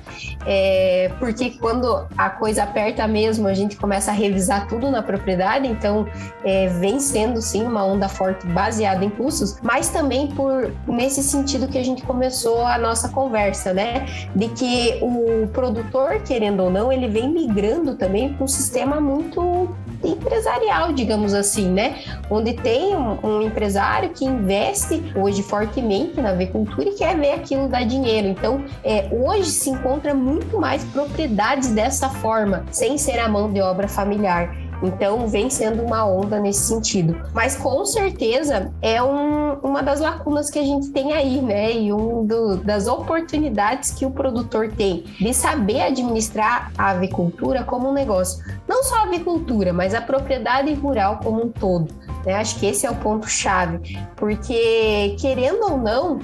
é, 0.45 1.11
porque 1.19 1.51
quando 1.51 2.05
a 2.17 2.29
coisa 2.29 2.63
aperta 2.63 3.07
mesmo, 3.07 3.47
a 3.47 3.53
gente 3.53 3.77
começa 3.77 4.11
a 4.11 4.13
revisar 4.13 4.67
tudo 4.67 4.91
na 4.91 5.01
propriedade, 5.01 5.67
então 5.67 6.05
é, 6.43 6.67
vem 6.67 6.99
sendo 6.99 7.41
sim 7.41 7.63
uma 7.63 7.85
onda 7.85 8.09
forte 8.09 8.45
baseada 8.47 9.05
em 9.05 9.09
custos, 9.09 9.57
mas 9.61 9.89
também 9.89 10.27
por 10.27 10.71
nesse 10.87 11.23
sentido 11.23 11.67
que 11.67 11.77
a 11.77 11.83
gente 11.83 12.03
começou 12.03 12.65
a 12.65 12.77
nossa 12.77 13.09
conversa, 13.09 13.73
né? 13.73 14.05
De 14.35 14.49
que 14.49 14.99
o 15.01 15.47
produtor, 15.47 16.21
querendo 16.21 16.63
ou 16.63 16.69
não, 16.69 16.91
ele 16.91 17.07
vem 17.07 17.29
migrando 17.29 17.95
também 17.95 18.33
para 18.33 18.43
um 18.43 18.47
sistema 18.47 18.99
muito 18.99 19.69
empresarial, 20.03 20.93
digamos 20.93 21.33
assim, 21.33 21.69
né? 21.69 21.99
Onde 22.29 22.53
tem 22.53 22.95
um, 22.95 23.17
um, 23.25 23.41
empresário 23.41 24.09
que 24.09 24.25
investe 24.25 25.13
hoje 25.15 25.41
fortemente 25.43 26.19
na 26.21 26.29
avicultura 26.29 26.89
e 26.89 26.93
quer 26.93 27.17
ver 27.17 27.31
aquilo 27.31 27.67
dar 27.67 27.83
dinheiro. 27.83 28.27
Então, 28.27 28.63
é, 28.83 29.07
hoje 29.11 29.49
se 29.49 29.69
encontra 29.69 30.13
muito 30.13 30.59
mais 30.59 30.83
propriedades 30.85 31.69
dessa 31.69 32.09
forma, 32.09 32.65
sem 32.71 32.97
ser 32.97 33.19
a 33.19 33.27
mão 33.27 33.51
de 33.51 33.61
obra 33.61 33.87
familiar. 33.87 34.62
Então, 34.83 35.27
vem 35.27 35.49
sendo 35.49 35.81
uma 35.81 36.05
onda 36.05 36.39
nesse 36.39 36.63
sentido. 36.63 37.15
Mas 37.33 37.55
com 37.55 37.85
certeza 37.85 38.71
é 38.81 39.01
um, 39.01 39.53
uma 39.63 39.81
das 39.81 39.99
lacunas 39.99 40.49
que 40.49 40.59
a 40.59 40.63
gente 40.63 40.89
tem 40.89 41.13
aí, 41.13 41.41
né? 41.41 41.71
E 41.71 41.93
um 41.93 42.27
das 42.63 42.87
oportunidades 42.87 43.91
que 43.91 44.05
o 44.05 44.11
produtor 44.11 44.71
tem 44.71 45.03
de 45.19 45.33
saber 45.33 45.81
administrar 45.81 46.71
a 46.77 46.89
avicultura 46.89 47.63
como 47.63 47.89
um 47.89 47.93
negócio. 47.93 48.43
Não 48.67 48.83
só 48.83 48.97
a 48.97 49.03
avicultura, 49.03 49.71
mas 49.71 49.93
a 49.93 50.01
propriedade 50.01 50.73
rural 50.73 51.19
como 51.23 51.45
um 51.45 51.49
todo. 51.49 51.93
Né? 52.25 52.35
Acho 52.35 52.59
que 52.59 52.65
esse 52.65 52.85
é 52.85 52.91
o 52.91 52.95
ponto-chave. 52.95 53.97
Porque, 54.15 55.15
querendo 55.19 55.63
ou 55.63 55.77
não, 55.77 56.19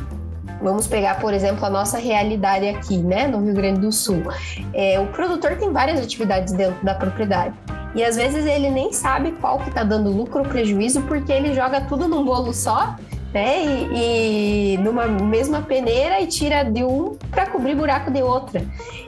Vamos 0.62 0.88
pegar, 0.88 1.20
por 1.20 1.34
exemplo, 1.34 1.66
a 1.66 1.70
nossa 1.70 1.98
realidade 1.98 2.68
aqui, 2.68 2.98
né, 2.98 3.28
no 3.28 3.42
Rio 3.44 3.54
Grande 3.54 3.80
do 3.80 3.92
Sul. 3.92 4.24
É, 4.74 5.00
o 5.00 5.08
produtor 5.08 5.56
tem 5.56 5.72
várias 5.72 6.00
atividades 6.00 6.54
dentro 6.54 6.84
da 6.84 6.94
propriedade. 6.94 7.54
E 7.96 8.04
às 8.04 8.16
vezes 8.16 8.46
ele 8.46 8.70
nem 8.70 8.94
sabe 8.94 9.32
qual 9.34 9.60
que 9.60 9.70
está 9.70 9.84
dando 9.84 10.12
lucro 10.12 10.40
ou 10.40 10.46
prejuízo, 10.46 11.02
porque 11.04 11.32
ele 11.32 11.54
joga 11.54 11.82
tudo 11.82 12.08
num 12.08 12.24
bolo 12.24 12.54
só, 12.54 12.96
né? 13.34 13.64
E, 13.64 14.74
e 14.74 14.78
numa 14.78 15.08
mesma 15.08 15.62
peneira 15.62 16.20
e 16.20 16.28
tira 16.28 16.64
de 16.64 16.84
um 16.84 17.16
para 17.32 17.48
cobrir 17.48 17.76
buraco 17.76 18.12
de 18.12 18.22
outra. 18.22 18.62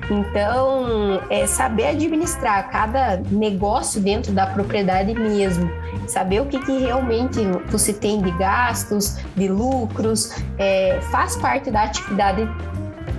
Então, 0.09 1.21
é 1.29 1.45
saber 1.47 1.87
administrar 1.87 2.69
cada 2.69 3.17
negócio 3.31 4.01
dentro 4.01 4.31
da 4.31 4.45
propriedade 4.47 5.13
mesmo, 5.13 5.69
saber 6.07 6.41
o 6.41 6.45
que, 6.45 6.59
que 6.59 6.79
realmente 6.79 7.39
você 7.69 7.93
tem 7.93 8.21
de 8.21 8.31
gastos, 8.31 9.17
de 9.35 9.47
lucros, 9.47 10.35
é, 10.57 10.99
faz 11.11 11.35
parte 11.37 11.71
da 11.71 11.83
atividade 11.83 12.47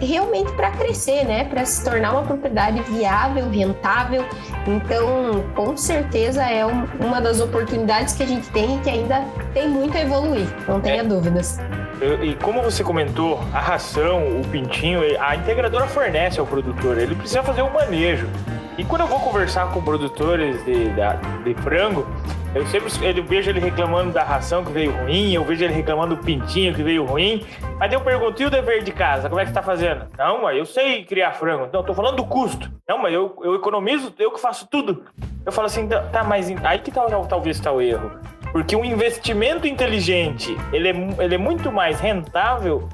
realmente 0.05 0.53
para 0.53 0.71
crescer, 0.71 1.25
né? 1.25 1.45
Para 1.45 1.65
se 1.65 1.85
tornar 1.85 2.13
uma 2.13 2.23
propriedade 2.23 2.83
viável, 2.83 3.49
rentável. 3.49 4.25
Então, 4.67 5.45
com 5.55 5.77
certeza 5.77 6.43
é 6.43 6.65
um, 6.67 6.85
uma 7.01 7.21
das 7.21 7.41
oportunidades 7.41 8.15
que 8.15 8.23
a 8.23 8.27
gente 8.27 8.49
tem 8.51 8.77
e 8.77 8.81
que 8.81 8.91
ainda 8.91 9.25
tem 9.55 9.69
muito 9.69 9.97
a 9.97 10.01
evoluir, 10.01 10.47
não 10.67 10.81
tenha 10.81 11.03
é. 11.03 11.05
dúvidas. 11.05 11.59
E 12.21 12.35
como 12.35 12.61
você 12.63 12.83
comentou, 12.83 13.41
a 13.55 13.61
ração, 13.61 14.41
o 14.41 14.47
pintinho, 14.49 15.01
a 15.21 15.37
integradora 15.37 15.87
fornece 15.87 16.41
ao 16.41 16.47
produtor, 16.47 16.99
ele 16.99 17.15
precisa 17.15 17.45
fazer 17.45 17.63
o 17.63 17.67
um 17.67 17.73
manejo. 17.73 18.29
E 18.77 18.83
quando 18.85 19.03
eu 19.03 19.07
vou 19.07 19.21
conversar 19.21 19.71
com 19.71 19.81
produtores 19.81 20.65
de, 20.65 20.87
de, 20.87 21.45
de 21.45 21.63
frango, 21.63 22.07
eu 22.55 22.67
sempre 22.67 23.19
eu 23.19 23.25
vejo 23.25 23.49
ele 23.49 23.61
reclamando 23.61 24.13
da 24.13 24.23
ração 24.23 24.63
que 24.63 24.71
veio 24.71 24.93
ruim, 24.93 25.33
eu 25.33 25.43
vejo 25.43 25.65
ele 25.65 25.73
reclamando 25.73 26.17
do 26.17 26.23
pintinho 26.23 26.75
que 26.75 26.83
veio 26.83 27.05
ruim. 27.05 27.47
Mas 27.79 27.93
eu 27.93 28.01
pergunto, 28.01 28.43
e 28.43 28.45
o 28.45 28.51
dever 28.51 28.83
de 28.83 28.93
casa? 28.93 29.29
Como 29.29 29.41
é 29.41 29.45
que 29.45 29.51
você 29.51 29.55
tá 29.55 29.63
fazendo? 29.63 30.07
Não, 30.19 30.43
mas 30.43 30.59
eu 30.59 30.67
sei 30.67 31.05
criar 31.05 31.33
frango. 31.33 31.69
Não, 31.73 31.83
tô 31.83 31.95
falando 31.95 32.17
do 32.17 32.25
custo. 32.25 32.71
Não, 32.87 32.99
mas 32.99 33.15
eu, 33.15 33.35
eu 33.43 33.55
economizo, 33.55 34.15
eu 34.19 34.31
que 34.31 34.41
faço 34.41 34.69
tudo. 34.71 35.05
Eu 35.47 35.51
falo 35.51 35.67
assim, 35.67 35.89
tá, 35.89 36.03
tá 36.03 36.23
mas 36.23 36.53
aí 36.63 36.79
que 36.79 36.91
tá, 36.91 37.07
talvez 37.29 37.57
está 37.57 37.73
o 37.73 37.81
erro. 37.81 38.13
Porque 38.53 38.77
um 38.77 38.85
investimento 38.85 39.67
inteligente, 39.67 40.55
ele 40.75 40.89
é, 40.89 41.25
ele 41.25 41.35
é 41.35 41.39
muito 41.39 41.73
mais 41.73 42.01
rentável 42.01 42.87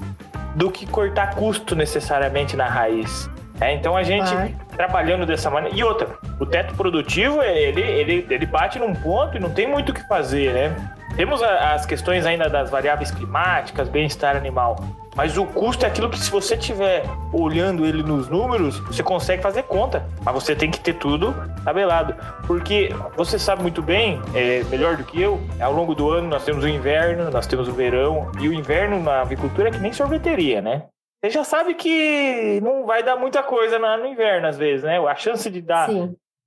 do 0.55 0.71
que 0.71 0.87
cortar 0.87 1.35
custo 1.35 1.75
necessariamente 1.75 2.55
na 2.55 2.67
raiz. 2.67 3.29
É, 3.61 3.73
então 3.73 3.97
a 3.97 4.03
gente 4.03 4.33
Vai. 4.33 4.55
trabalhando 4.75 5.25
dessa 5.25 5.49
maneira. 5.49 5.75
E 5.75 5.83
outra, 5.83 6.07
o 6.39 6.45
teto 6.45 6.73
produtivo, 6.75 7.41
ele, 7.41 7.81
ele, 7.81 8.25
ele 8.29 8.45
bate 8.45 8.79
num 8.79 8.93
ponto 8.93 9.35
e 9.35 9.39
não 9.39 9.49
tem 9.49 9.67
muito 9.67 9.89
o 9.89 9.93
que 9.93 10.07
fazer, 10.07 10.53
né? 10.53 10.95
Temos 11.15 11.43
as 11.43 11.85
questões 11.85 12.25
ainda 12.25 12.47
das 12.47 12.69
variáveis 12.69 13.11
climáticas, 13.11 13.89
bem-estar 13.89 14.37
animal. 14.37 14.77
Mas 15.15 15.37
o 15.37 15.45
custo 15.45 15.83
é 15.83 15.89
aquilo 15.89 16.09
que, 16.09 16.17
se 16.17 16.31
você 16.31 16.55
estiver 16.55 17.03
olhando 17.33 17.85
ele 17.85 18.01
nos 18.03 18.29
números, 18.29 18.79
você 18.79 19.03
consegue 19.03 19.43
fazer 19.43 19.63
conta. 19.63 20.05
Mas 20.23 20.33
você 20.33 20.55
tem 20.55 20.71
que 20.71 20.79
ter 20.79 20.93
tudo 20.93 21.35
tabelado. 21.65 22.15
Porque 22.47 22.95
você 23.17 23.37
sabe 23.37 23.61
muito 23.61 23.81
bem, 23.81 24.21
é, 24.33 24.63
melhor 24.69 24.95
do 24.95 25.03
que 25.03 25.21
eu, 25.21 25.41
ao 25.59 25.73
longo 25.73 25.93
do 25.93 26.09
ano 26.09 26.29
nós 26.29 26.45
temos 26.45 26.63
o 26.63 26.67
inverno, 26.69 27.29
nós 27.29 27.45
temos 27.45 27.67
o 27.67 27.73
verão. 27.73 28.31
E 28.39 28.47
o 28.47 28.53
inverno 28.53 29.03
na 29.03 29.19
avicultura 29.19 29.67
é 29.67 29.71
que 29.71 29.79
nem 29.79 29.91
sorveteria, 29.91 30.61
né? 30.61 30.83
Você 31.21 31.31
já 31.31 31.43
sabe 31.43 31.73
que 31.73 32.61
não 32.61 32.85
vai 32.85 33.03
dar 33.03 33.17
muita 33.17 33.43
coisa 33.43 33.77
no 33.77 34.05
inverno, 34.05 34.47
às 34.47 34.57
vezes, 34.57 34.83
né? 34.83 34.97
A 34.99 35.15
chance 35.15 35.49
de 35.49 35.61
dar, 35.61 35.89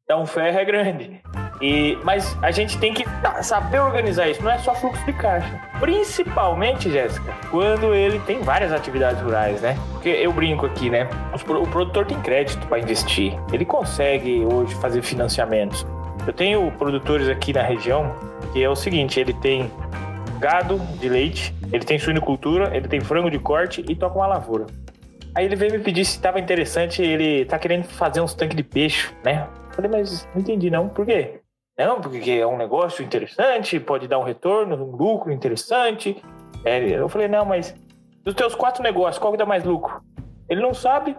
dar 0.08 0.16
um 0.16 0.24
ferro 0.24 0.58
é 0.58 0.64
grande. 0.64 1.20
E, 1.60 1.98
mas 2.02 2.36
a 2.42 2.50
gente 2.50 2.78
tem 2.78 2.94
que 2.94 3.04
saber 3.42 3.80
organizar 3.80 4.28
isso, 4.28 4.42
não 4.42 4.50
é 4.50 4.58
só 4.58 4.74
fluxo 4.74 5.04
de 5.04 5.12
caixa. 5.12 5.60
Principalmente, 5.78 6.90
Jéssica, 6.90 7.32
quando 7.50 7.94
ele 7.94 8.18
tem 8.20 8.40
várias 8.40 8.72
atividades 8.72 9.20
rurais, 9.22 9.60
né? 9.60 9.76
Porque 9.92 10.08
eu 10.08 10.32
brinco 10.32 10.64
aqui, 10.64 10.88
né? 10.88 11.06
O 11.34 11.66
produtor 11.68 12.06
tem 12.06 12.20
crédito 12.22 12.66
para 12.66 12.78
investir, 12.78 13.38
ele 13.52 13.66
consegue 13.66 14.42
hoje 14.44 14.74
fazer 14.76 15.02
financiamentos. 15.02 15.86
Eu 16.26 16.32
tenho 16.32 16.70
produtores 16.72 17.28
aqui 17.28 17.52
na 17.52 17.62
região 17.62 18.16
que 18.52 18.62
é 18.62 18.68
o 18.68 18.74
seguinte: 18.74 19.20
ele 19.20 19.34
tem 19.34 19.70
gado 20.42 20.78
de 20.98 21.08
leite, 21.08 21.54
ele 21.72 21.84
tem 21.84 21.98
suinocultura, 22.00 22.76
ele 22.76 22.88
tem 22.88 23.00
frango 23.00 23.30
de 23.30 23.38
corte 23.38 23.84
e 23.88 23.94
toca 23.94 24.16
uma 24.16 24.26
lavoura. 24.26 24.66
Aí 25.34 25.46
ele 25.46 25.54
veio 25.54 25.72
me 25.72 25.78
pedir 25.78 26.04
se 26.04 26.16
estava 26.16 26.40
interessante, 26.40 27.00
ele 27.00 27.44
tá 27.44 27.58
querendo 27.58 27.84
fazer 27.84 28.20
uns 28.20 28.34
tanques 28.34 28.56
de 28.56 28.64
peixe, 28.64 29.14
né? 29.24 29.48
Falei, 29.70 29.90
mas 29.90 30.28
não 30.34 30.42
entendi 30.42 30.68
não, 30.68 30.88
por 30.88 31.06
quê? 31.06 31.40
Não, 31.78 32.00
porque 32.00 32.32
é 32.32 32.46
um 32.46 32.58
negócio 32.58 33.04
interessante, 33.04 33.78
pode 33.78 34.08
dar 34.08 34.18
um 34.18 34.24
retorno, 34.24 34.74
um 34.74 34.96
lucro 34.96 35.32
interessante. 35.32 36.20
É, 36.64 36.80
eu 36.90 37.08
falei, 37.08 37.28
não, 37.28 37.46
mas 37.46 37.74
dos 38.24 38.34
teus 38.34 38.54
quatro 38.54 38.82
negócios, 38.82 39.18
qual 39.18 39.32
que 39.32 39.38
dá 39.38 39.46
mais 39.46 39.64
lucro? 39.64 40.02
Ele 40.48 40.60
não 40.60 40.74
sabe, 40.74 41.16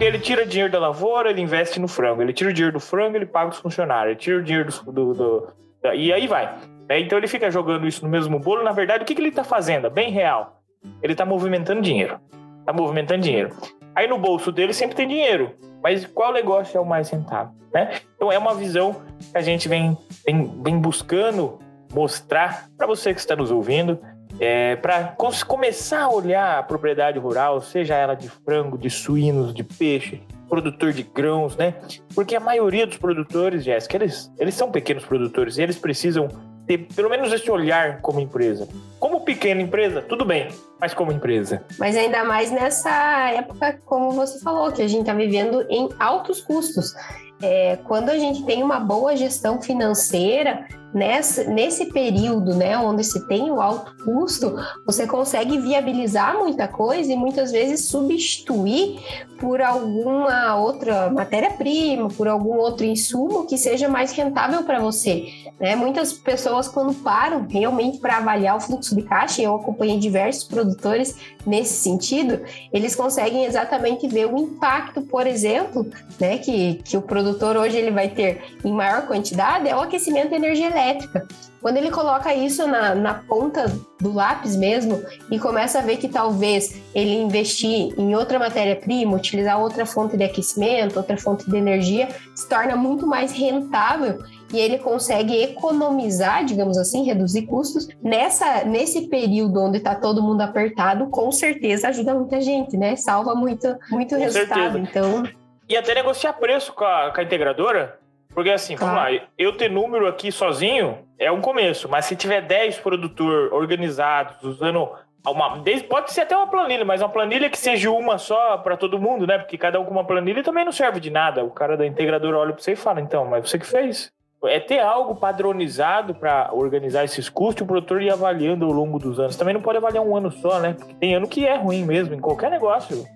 ele 0.00 0.18
tira 0.18 0.44
dinheiro 0.44 0.72
da 0.72 0.80
lavoura, 0.80 1.30
ele 1.30 1.40
investe 1.40 1.78
no 1.78 1.86
frango. 1.86 2.22
Ele 2.22 2.32
tira 2.32 2.50
o 2.50 2.52
dinheiro 2.52 2.72
do 2.72 2.80
frango, 2.80 3.16
ele 3.16 3.26
paga 3.26 3.50
os 3.50 3.58
funcionários. 3.58 4.12
Ele 4.12 4.20
tira 4.20 4.38
o 4.38 4.42
dinheiro 4.42 4.68
do, 4.86 4.92
do, 4.92 5.14
do 5.14 5.52
e 5.92 6.12
aí 6.12 6.26
vai. 6.26 6.56
É, 6.88 7.00
então 7.00 7.18
ele 7.18 7.28
fica 7.28 7.50
jogando 7.50 7.86
isso 7.86 8.04
no 8.04 8.10
mesmo 8.10 8.38
bolo. 8.38 8.62
Na 8.62 8.72
verdade, 8.72 9.02
o 9.02 9.06
que, 9.06 9.14
que 9.14 9.20
ele 9.20 9.28
está 9.28 9.44
fazendo? 9.44 9.90
Bem 9.90 10.10
real. 10.10 10.60
ele 11.02 11.12
está 11.12 11.24
movimentando 11.24 11.80
dinheiro. 11.80 12.20
Está 12.60 12.72
movimentando 12.72 13.22
dinheiro. 13.22 13.50
Aí 13.94 14.06
no 14.06 14.18
bolso 14.18 14.50
dele 14.50 14.72
sempre 14.72 14.96
tem 14.96 15.08
dinheiro. 15.08 15.54
Mas 15.82 16.06
qual 16.06 16.32
negócio 16.32 16.76
é 16.76 16.80
o 16.80 16.86
mais 16.86 17.10
rentável? 17.10 17.54
Né? 17.72 18.00
Então 18.16 18.30
é 18.30 18.38
uma 18.38 18.54
visão 18.54 19.02
que 19.32 19.36
a 19.36 19.40
gente 19.40 19.68
vem, 19.68 19.96
vem, 20.26 20.62
vem 20.62 20.78
buscando 20.78 21.58
mostrar 21.92 22.68
para 22.76 22.86
você 22.86 23.14
que 23.14 23.20
está 23.20 23.36
nos 23.36 23.50
ouvindo, 23.50 23.98
é, 24.40 24.76
para 24.76 25.14
começar 25.46 26.02
a 26.02 26.08
olhar 26.08 26.58
a 26.58 26.62
propriedade 26.62 27.18
rural, 27.18 27.60
seja 27.60 27.94
ela 27.94 28.14
de 28.14 28.28
frango, 28.28 28.76
de 28.76 28.90
suínos, 28.90 29.54
de 29.54 29.62
peixe, 29.62 30.22
produtor 30.48 30.92
de 30.92 31.02
grãos, 31.02 31.56
né? 31.56 31.74
Porque 32.14 32.34
a 32.34 32.40
maioria 32.40 32.86
dos 32.86 32.96
produtores, 32.96 33.64
Jéssica, 33.64 33.96
eles, 33.96 34.32
eles 34.38 34.54
são 34.54 34.70
pequenos 34.70 35.04
produtores 35.04 35.56
e 35.56 35.62
eles 35.62 35.78
precisam 35.78 36.28
ter 36.66 36.78
pelo 36.94 37.10
menos 37.10 37.32
esse 37.32 37.50
olhar 37.50 38.00
como 38.00 38.20
empresa. 38.20 38.68
Como 38.98 39.24
pequena 39.24 39.60
empresa, 39.60 40.02
tudo 40.02 40.24
bem, 40.24 40.48
mas 40.80 40.92
como 40.94 41.12
empresa. 41.12 41.64
Mas 41.78 41.96
ainda 41.96 42.24
mais 42.24 42.50
nessa 42.50 43.30
época, 43.30 43.78
como 43.84 44.12
você 44.12 44.38
falou, 44.40 44.72
que 44.72 44.82
a 44.82 44.88
gente 44.88 45.00
está 45.00 45.14
vivendo 45.14 45.64
em 45.68 45.88
altos 45.98 46.40
custos. 46.40 46.94
É, 47.42 47.76
quando 47.84 48.10
a 48.10 48.18
gente 48.18 48.44
tem 48.44 48.62
uma 48.62 48.78
boa 48.80 49.16
gestão 49.16 49.60
financeira, 49.60 50.66
nessa, 50.94 51.42
nesse 51.44 51.86
período, 51.86 52.54
né, 52.54 52.78
onde 52.78 53.02
se 53.02 53.26
tem 53.26 53.50
o 53.50 53.60
alto 53.60 53.92
custo, 54.04 54.54
você 54.86 55.06
consegue 55.06 55.58
viabilizar 55.58 56.38
muita 56.38 56.68
coisa 56.68 57.12
e 57.12 57.16
muitas 57.16 57.50
vezes 57.50 57.88
substituir 57.88 59.00
por 59.40 59.60
alguma 59.60 60.54
outra 60.54 61.10
matéria-prima, 61.10 62.08
por 62.08 62.28
algum 62.28 62.56
outro 62.56 62.86
insumo 62.86 63.46
que 63.46 63.58
seja 63.58 63.88
mais 63.88 64.12
rentável 64.12 64.62
para 64.62 64.78
você. 64.78 65.26
Né? 65.60 65.74
Muitas 65.74 66.12
pessoas, 66.12 66.68
quando 66.68 66.94
param 66.94 67.46
realmente 67.48 67.98
para 67.98 68.18
avaliar 68.18 68.56
o 68.56 68.60
fluxo 68.60 68.94
de 68.94 69.02
caixa, 69.02 69.42
eu 69.42 69.56
acompanhei 69.56 69.98
diversos 69.98 70.44
produtores 70.74 71.16
nesse 71.46 71.74
sentido, 71.74 72.40
eles 72.72 72.94
conseguem 72.96 73.44
exatamente 73.44 74.08
ver 74.08 74.26
o 74.26 74.38
impacto, 74.38 75.02
por 75.02 75.26
exemplo, 75.26 75.86
né, 76.18 76.38
que, 76.38 76.74
que 76.84 76.96
o 76.96 77.02
produtor 77.02 77.56
hoje 77.56 77.76
ele 77.76 77.90
vai 77.90 78.08
ter 78.08 78.42
em 78.64 78.72
maior 78.72 79.06
quantidade, 79.06 79.68
é 79.68 79.76
o 79.76 79.80
aquecimento 79.80 80.30
de 80.30 80.36
energia 80.36 80.66
elétrica. 80.66 81.26
Quando 81.60 81.78
ele 81.78 81.90
coloca 81.90 82.34
isso 82.34 82.66
na, 82.66 82.94
na 82.94 83.14
ponta 83.14 83.72
do 83.98 84.12
lápis 84.12 84.54
mesmo 84.54 85.02
e 85.30 85.38
começa 85.38 85.78
a 85.78 85.82
ver 85.82 85.96
que 85.96 86.08
talvez 86.08 86.76
ele 86.94 87.14
investir 87.14 87.98
em 87.98 88.14
outra 88.14 88.38
matéria-prima, 88.38 89.16
utilizar 89.16 89.58
outra 89.58 89.86
fonte 89.86 90.14
de 90.14 90.24
aquecimento, 90.24 90.98
outra 90.98 91.16
fonte 91.16 91.48
de 91.48 91.56
energia, 91.56 92.08
se 92.34 92.46
torna 92.48 92.76
muito 92.76 93.06
mais 93.06 93.32
rentável 93.32 94.18
e 94.52 94.58
ele 94.58 94.78
consegue 94.78 95.42
economizar, 95.42 96.44
digamos 96.44 96.78
assim, 96.78 97.04
reduzir 97.04 97.42
custos 97.42 97.88
nessa 98.02 98.64
nesse 98.64 99.08
período 99.08 99.60
onde 99.60 99.78
está 99.78 99.94
todo 99.94 100.22
mundo 100.22 100.40
apertado, 100.42 101.08
com 101.08 101.30
certeza 101.32 101.88
ajuda 101.88 102.14
muita 102.14 102.40
gente, 102.40 102.76
né? 102.76 102.96
Salva 102.96 103.34
muito 103.34 103.66
muito 103.90 104.14
com 104.14 104.20
resultado. 104.20 104.74
Certeza. 104.74 104.78
Então 104.78 105.24
e 105.68 105.76
até 105.76 105.94
negociar 105.94 106.34
preço 106.34 106.72
com 106.72 106.84
a, 106.84 107.10
com 107.10 107.20
a 107.20 107.24
integradora 107.24 107.98
porque 108.34 108.50
assim, 108.50 108.74
vamos 108.74 108.96
lá, 108.96 109.08
eu 109.38 109.56
ter 109.56 109.70
número 109.70 110.08
aqui 110.08 110.32
sozinho 110.32 110.98
é 111.16 111.30
um 111.30 111.40
começo, 111.40 111.88
mas 111.88 112.06
se 112.06 112.16
tiver 112.16 112.42
10 112.42 112.78
produtores 112.80 113.52
organizados, 113.52 114.42
usando 114.42 114.90
uma. 115.24 115.62
Pode 115.88 116.12
ser 116.12 116.22
até 116.22 116.36
uma 116.36 116.48
planilha, 116.48 116.84
mas 116.84 117.00
uma 117.00 117.08
planilha 117.08 117.48
que 117.48 117.56
seja 117.56 117.90
uma 117.90 118.18
só 118.18 118.58
para 118.58 118.76
todo 118.76 118.98
mundo, 118.98 119.24
né? 119.24 119.38
Porque 119.38 119.56
cada 119.56 119.78
um 119.80 119.84
com 119.84 119.92
uma 119.92 120.04
planilha 120.04 120.42
também 120.42 120.64
não 120.64 120.72
serve 120.72 120.98
de 120.98 121.10
nada. 121.10 121.44
O 121.44 121.50
cara 121.50 121.76
da 121.76 121.86
integradora 121.86 122.36
olha 122.36 122.52
para 122.52 122.60
você 122.62 122.72
e 122.72 122.76
fala, 122.76 123.00
então, 123.00 123.24
mas 123.24 123.48
você 123.48 123.58
que 123.58 123.66
fez. 123.66 124.12
É 124.46 124.60
ter 124.60 124.80
algo 124.80 125.14
padronizado 125.14 126.14
para 126.14 126.50
organizar 126.52 127.04
esses 127.04 127.28
custos 127.28 127.60
e 127.60 127.64
o 127.64 127.66
produtor 127.66 128.02
ir 128.02 128.10
avaliando 128.10 128.64
ao 128.64 128.72
longo 128.72 128.98
dos 128.98 129.18
anos. 129.18 129.36
Também 129.36 129.54
não 129.54 129.62
pode 129.62 129.78
avaliar 129.78 130.04
um 130.04 130.16
ano 130.16 130.30
só, 130.30 130.60
né? 130.60 130.74
Porque 130.78 130.94
tem 130.94 131.14
ano 131.14 131.26
que 131.26 131.46
é 131.46 131.56
ruim 131.56 131.84
mesmo, 131.84 132.14
em 132.14 132.20
qualquer 132.20 132.50
negócio. 132.50 133.06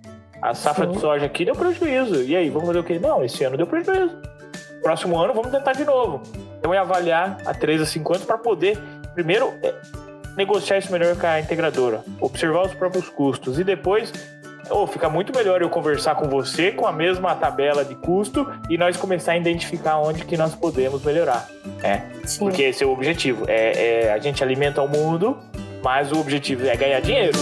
A 0.41 0.55
safra 0.55 0.87
Sim. 0.87 0.93
de 0.93 1.01
soja 1.01 1.27
aqui 1.27 1.45
deu 1.45 1.55
prejuízo. 1.55 2.23
E 2.23 2.37
aí, 2.37 2.49
vamos 2.49 2.69
fazer 2.69 2.79
o 2.79 2.85
quê? 2.85 2.99
Não, 2.99 3.25
esse 3.25 3.45
ano 3.45 3.57
deu 3.57 3.67
prejuízo 3.67 4.17
próximo 4.89 5.19
ano 5.19 5.35
vamos 5.35 5.51
tentar 5.51 5.73
de 5.73 5.85
novo. 5.85 6.23
Então 6.59 6.73
é 6.73 6.79
avaliar 6.79 7.37
a 7.45 7.53
3 7.53 7.83
a 7.83 7.87
5 7.87 8.15
anos 8.15 8.27
para 8.27 8.39
poder, 8.39 8.79
primeiro, 9.15 9.53
é, 9.63 9.75
negociar 10.37 10.79
isso 10.79 10.91
melhor 10.91 11.15
com 11.15 11.27
a 11.27 11.41
integradora, 11.41 12.03
observar 12.21 12.63
os 12.63 12.75
próprios 12.75 13.09
custos 13.11 13.59
e 13.59 13.65
depois 13.65 14.13
ou 14.71 14.83
oh, 14.83 14.87
fica 14.87 15.09
muito 15.09 15.35
melhor 15.35 15.63
eu 15.63 15.71
conversar 15.71 16.15
com 16.15 16.29
você 16.29 16.71
com 16.71 16.87
a 16.87 16.93
mesma 16.93 17.35
tabela 17.35 17.85
de 17.85 17.95
custo 17.95 18.51
e 18.69 18.77
nós 18.77 18.97
começar 18.97 19.33
a 19.33 19.37
identificar 19.37 19.99
onde 19.99 20.25
que 20.25 20.37
nós 20.37 20.55
podemos 20.55 21.03
melhorar. 21.03 21.49
É, 21.83 22.03
porque 22.39 22.63
esse 22.63 22.83
é 22.83 22.87
o 22.87 22.91
objetivo. 22.91 23.45
É, 23.49 24.07
é, 24.07 24.13
a 24.13 24.19
gente 24.19 24.43
alimenta 24.43 24.83
o 24.83 24.89
mundo, 24.89 25.39
mas 25.83 26.13
o 26.13 26.19
objetivo 26.19 26.67
é 26.67 26.77
ganhar 26.77 27.01
dinheiro. 27.01 27.39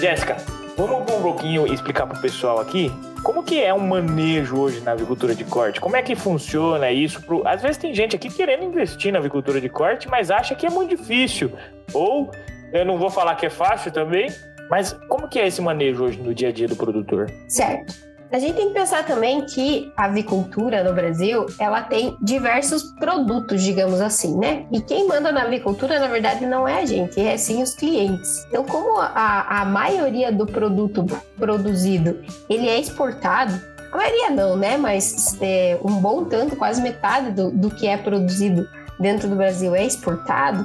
Jéssica, 0.00 0.36
Vamos 0.76 1.02
um 1.12 1.22
pouquinho 1.22 1.72
explicar 1.72 2.06
para 2.06 2.18
o 2.18 2.20
pessoal 2.20 2.58
aqui 2.58 2.90
como 3.22 3.42
que 3.42 3.62
é 3.62 3.72
um 3.72 3.86
manejo 3.86 4.58
hoje 4.58 4.80
na 4.80 4.92
avicultura 4.92 5.34
de 5.34 5.44
corte? 5.44 5.80
Como 5.80 5.96
é 5.96 6.02
que 6.02 6.14
funciona 6.14 6.90
isso? 6.90 7.22
Pro... 7.22 7.46
Às 7.46 7.62
vezes 7.62 7.76
tem 7.76 7.94
gente 7.94 8.16
aqui 8.16 8.28
querendo 8.28 8.64
investir 8.64 9.12
na 9.12 9.18
avicultura 9.18 9.60
de 9.60 9.68
corte, 9.68 10.08
mas 10.08 10.30
acha 10.30 10.54
que 10.54 10.66
é 10.66 10.70
muito 10.70 10.96
difícil. 10.96 11.52
Ou, 11.92 12.30
eu 12.72 12.84
não 12.84 12.98
vou 12.98 13.10
falar 13.10 13.34
que 13.36 13.46
é 13.46 13.50
fácil 13.50 13.92
também, 13.92 14.28
mas 14.68 14.92
como 15.08 15.28
que 15.28 15.38
é 15.38 15.46
esse 15.46 15.60
manejo 15.60 16.04
hoje 16.04 16.20
no 16.20 16.34
dia 16.34 16.48
a 16.48 16.52
dia 16.52 16.66
do 16.66 16.76
produtor? 16.76 17.30
Certo. 17.48 18.11
A 18.32 18.38
gente 18.38 18.56
tem 18.56 18.68
que 18.68 18.74
pensar 18.74 19.04
também 19.04 19.44
que 19.44 19.92
a 19.94 20.06
avicultura 20.06 20.82
no 20.82 20.94
Brasil, 20.94 21.44
ela 21.58 21.82
tem 21.82 22.16
diversos 22.22 22.84
produtos, 22.92 23.62
digamos 23.62 24.00
assim, 24.00 24.38
né? 24.38 24.64
E 24.72 24.80
quem 24.80 25.06
manda 25.06 25.30
na 25.30 25.42
avicultura, 25.42 26.00
na 26.00 26.08
verdade, 26.08 26.46
não 26.46 26.66
é 26.66 26.80
a 26.80 26.86
gente, 26.86 27.20
é 27.20 27.36
sim 27.36 27.62
os 27.62 27.74
clientes. 27.74 28.46
Então, 28.48 28.64
como 28.64 28.98
a, 28.98 29.60
a 29.60 29.64
maioria 29.66 30.32
do 30.32 30.46
produto 30.46 31.04
produzido, 31.36 32.22
ele 32.48 32.70
é 32.70 32.80
exportado, 32.80 33.60
a 33.92 33.96
maioria 33.98 34.30
não, 34.30 34.56
né? 34.56 34.78
Mas 34.78 35.36
é, 35.42 35.78
um 35.84 35.96
bom 35.96 36.24
tanto, 36.24 36.56
quase 36.56 36.80
metade 36.80 37.32
do, 37.32 37.50
do 37.50 37.68
que 37.68 37.86
é 37.86 37.98
produzido 37.98 38.66
dentro 38.98 39.28
do 39.28 39.36
Brasil 39.36 39.74
é 39.74 39.84
exportado, 39.84 40.64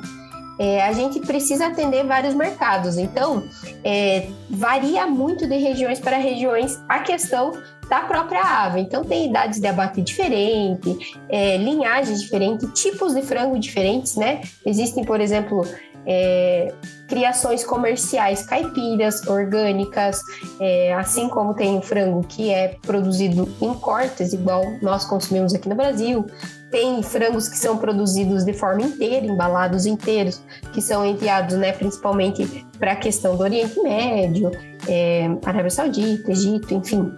é, 0.59 0.81
a 0.81 0.91
gente 0.91 1.19
precisa 1.19 1.67
atender 1.67 2.05
vários 2.05 2.33
mercados. 2.33 2.97
Então, 2.97 3.43
é, 3.83 4.27
varia 4.49 5.05
muito 5.05 5.47
de 5.47 5.57
regiões 5.57 5.99
para 5.99 6.17
regiões 6.17 6.79
a 6.87 6.99
questão 6.99 7.51
da 7.89 8.01
própria 8.01 8.41
ave. 8.41 8.81
Então, 8.81 9.03
tem 9.03 9.29
idades 9.29 9.59
de 9.59 9.67
abate 9.67 10.01
diferente, 10.01 11.17
é, 11.29 11.57
linhagens 11.57 12.21
diferentes, 12.21 12.69
tipos 12.73 13.13
de 13.13 13.21
frango 13.21 13.57
diferentes, 13.59 14.15
né? 14.15 14.41
Existem, 14.65 15.05
por 15.05 15.21
exemplo, 15.21 15.65
é, 16.05 16.73
criações 17.07 17.63
comerciais 17.65 18.45
caipiras, 18.45 19.27
orgânicas, 19.27 20.21
é, 20.59 20.93
assim 20.93 21.27
como 21.27 21.53
tem 21.53 21.77
o 21.77 21.81
frango 21.81 22.23
que 22.23 22.49
é 22.49 22.77
produzido 22.81 23.47
em 23.61 23.73
cortes, 23.73 24.33
igual 24.33 24.63
nós 24.81 25.05
consumimos 25.05 25.53
aqui 25.53 25.67
no 25.67 25.75
Brasil. 25.75 26.25
Tem 26.71 27.01
frangos 27.01 27.47
que 27.47 27.57
são 27.57 27.77
produzidos 27.77 28.43
de 28.43 28.53
forma 28.53 28.81
inteira, 28.81 29.25
embalados 29.25 29.85
inteiros, 29.85 30.41
que 30.73 30.81
são 30.81 31.05
enviados 31.05 31.55
né, 31.55 31.71
principalmente 31.71 32.65
para 32.77 32.91
a 32.91 32.95
questão 32.95 33.35
do 33.35 33.43
Oriente 33.43 33.79
Médio, 33.81 34.51
é, 34.87 35.29
Arábia 35.45 35.69
Saudita, 35.69 36.31
Egito, 36.31 36.73
enfim. 36.73 37.11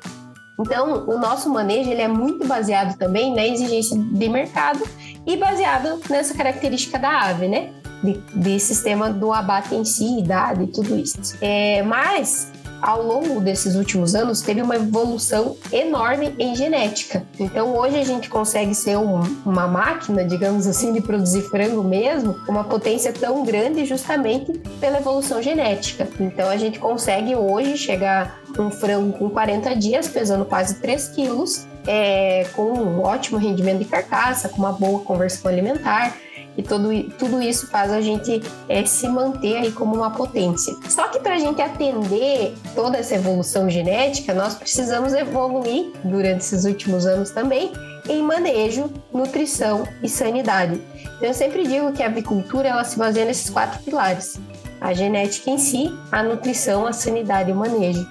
Então, 0.59 1.07
o 1.07 1.17
nosso 1.17 1.49
manejo 1.49 1.89
ele 1.89 2.01
é 2.01 2.07
muito 2.07 2.45
baseado 2.45 2.97
também 2.97 3.33
na 3.33 3.45
exigência 3.45 3.97
de 3.97 4.29
mercado 4.29 4.81
e 5.25 5.37
baseado 5.37 6.01
nessa 6.09 6.33
característica 6.33 6.99
da 6.99 7.29
ave, 7.29 7.47
né? 7.47 7.71
De, 8.03 8.13
de 8.35 8.59
sistema 8.59 9.09
do 9.09 9.33
abate 9.33 9.73
em 9.73 9.85
si, 9.85 10.19
idade 10.19 10.63
e 10.63 10.67
tudo 10.67 10.97
isso. 10.97 11.17
É, 11.41 11.81
mas 11.83 12.51
ao 12.81 13.03
longo 13.03 13.39
desses 13.39 13.75
últimos 13.75 14.15
anos, 14.15 14.41
teve 14.41 14.61
uma 14.61 14.75
evolução 14.75 15.55
enorme 15.71 16.35
em 16.39 16.55
genética. 16.55 17.23
Então, 17.39 17.75
hoje 17.75 17.97
a 17.97 18.03
gente 18.03 18.29
consegue 18.29 18.73
ser 18.73 18.97
um, 18.97 19.19
uma 19.45 19.67
máquina, 19.67 20.23
digamos 20.23 20.67
assim, 20.67 20.93
de 20.93 21.01
produzir 21.01 21.41
frango 21.43 21.83
mesmo, 21.83 22.35
uma 22.47 22.63
potência 22.63 23.11
tão 23.11 23.43
grande 23.43 23.85
justamente 23.85 24.51
pela 24.79 24.99
evolução 24.99 25.41
genética. 25.41 26.07
Então, 26.19 26.49
a 26.49 26.57
gente 26.57 26.79
consegue 26.79 27.35
hoje 27.35 27.77
chegar 27.77 28.39
um 28.57 28.71
frango 28.71 29.17
com 29.17 29.29
40 29.29 29.75
dias, 29.75 30.07
pesando 30.07 30.45
quase 30.45 30.75
3 30.75 31.09
quilos, 31.09 31.67
é, 31.87 32.45
com 32.55 32.71
um 32.73 33.01
ótimo 33.01 33.37
rendimento 33.37 33.79
de 33.79 33.85
carcaça, 33.85 34.49
com 34.49 34.57
uma 34.57 34.71
boa 34.71 34.99
conversão 35.01 35.49
alimentar 35.49 36.15
e 36.57 36.63
tudo, 36.63 36.89
tudo 37.17 37.41
isso 37.41 37.67
faz 37.67 37.91
a 37.91 38.01
gente 38.01 38.41
é, 38.67 38.83
se 38.85 39.07
manter 39.07 39.57
aí 39.57 39.71
como 39.71 39.95
uma 39.95 40.11
potência. 40.11 40.75
Só 40.89 41.07
que 41.07 41.19
para 41.19 41.35
a 41.35 41.39
gente 41.39 41.61
atender 41.61 42.53
toda 42.75 42.97
essa 42.97 43.15
evolução 43.15 43.69
genética, 43.69 44.33
nós 44.33 44.55
precisamos 44.55 45.13
evoluir 45.13 45.91
durante 46.03 46.39
esses 46.41 46.65
últimos 46.65 47.05
anos 47.05 47.29
também 47.29 47.71
em 48.09 48.21
manejo, 48.23 48.91
nutrição 49.13 49.87
e 50.01 50.09
sanidade. 50.09 50.81
Então, 51.17 51.27
eu 51.27 51.33
sempre 51.33 51.65
digo 51.65 51.93
que 51.93 52.01
a 52.01 52.07
avicultura 52.07 52.69
ela 52.69 52.83
se 52.83 52.97
baseia 52.97 53.25
nesses 53.25 53.49
quatro 53.49 53.81
pilares: 53.83 54.39
a 54.81 54.93
genética 54.93 55.49
em 55.49 55.57
si, 55.57 55.93
a 56.11 56.23
nutrição, 56.23 56.87
a 56.87 56.93
sanidade 56.93 57.49
e 57.49 57.53
o 57.53 57.55
manejo. 57.55 58.05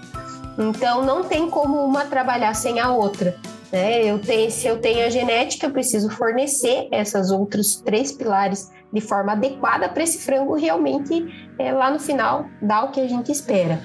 Então, 0.59 1.05
não 1.05 1.23
tem 1.25 1.49
como 1.49 1.85
uma 1.85 2.05
trabalhar 2.05 2.55
sem 2.55 2.81
a 2.81 2.91
outra. 2.91 3.37
Né? 3.73 4.05
Eu 4.05 4.19
tenho, 4.19 4.51
se 4.51 4.67
eu 4.67 4.79
tenho 4.81 5.07
a 5.07 5.11
genética, 5.11 5.67
eu 5.67 5.71
preciso 5.71 6.11
fornecer 6.11 6.89
esses 6.93 7.31
outros 7.31 7.77
três 7.77 8.13
pilares 8.13 8.71
de 8.93 9.01
forma 9.01 9.33
adequada 9.33 9.89
para 9.89 10.03
esse 10.03 10.19
frango 10.19 10.55
realmente 10.55 11.27
é, 11.59 11.73
lá 11.73 11.91
no 11.91 11.99
final 11.99 12.47
dar 12.63 12.85
o 12.85 12.91
que 12.91 13.01
a 13.01 13.09
gente 13.09 13.31
espera. 13.31 13.81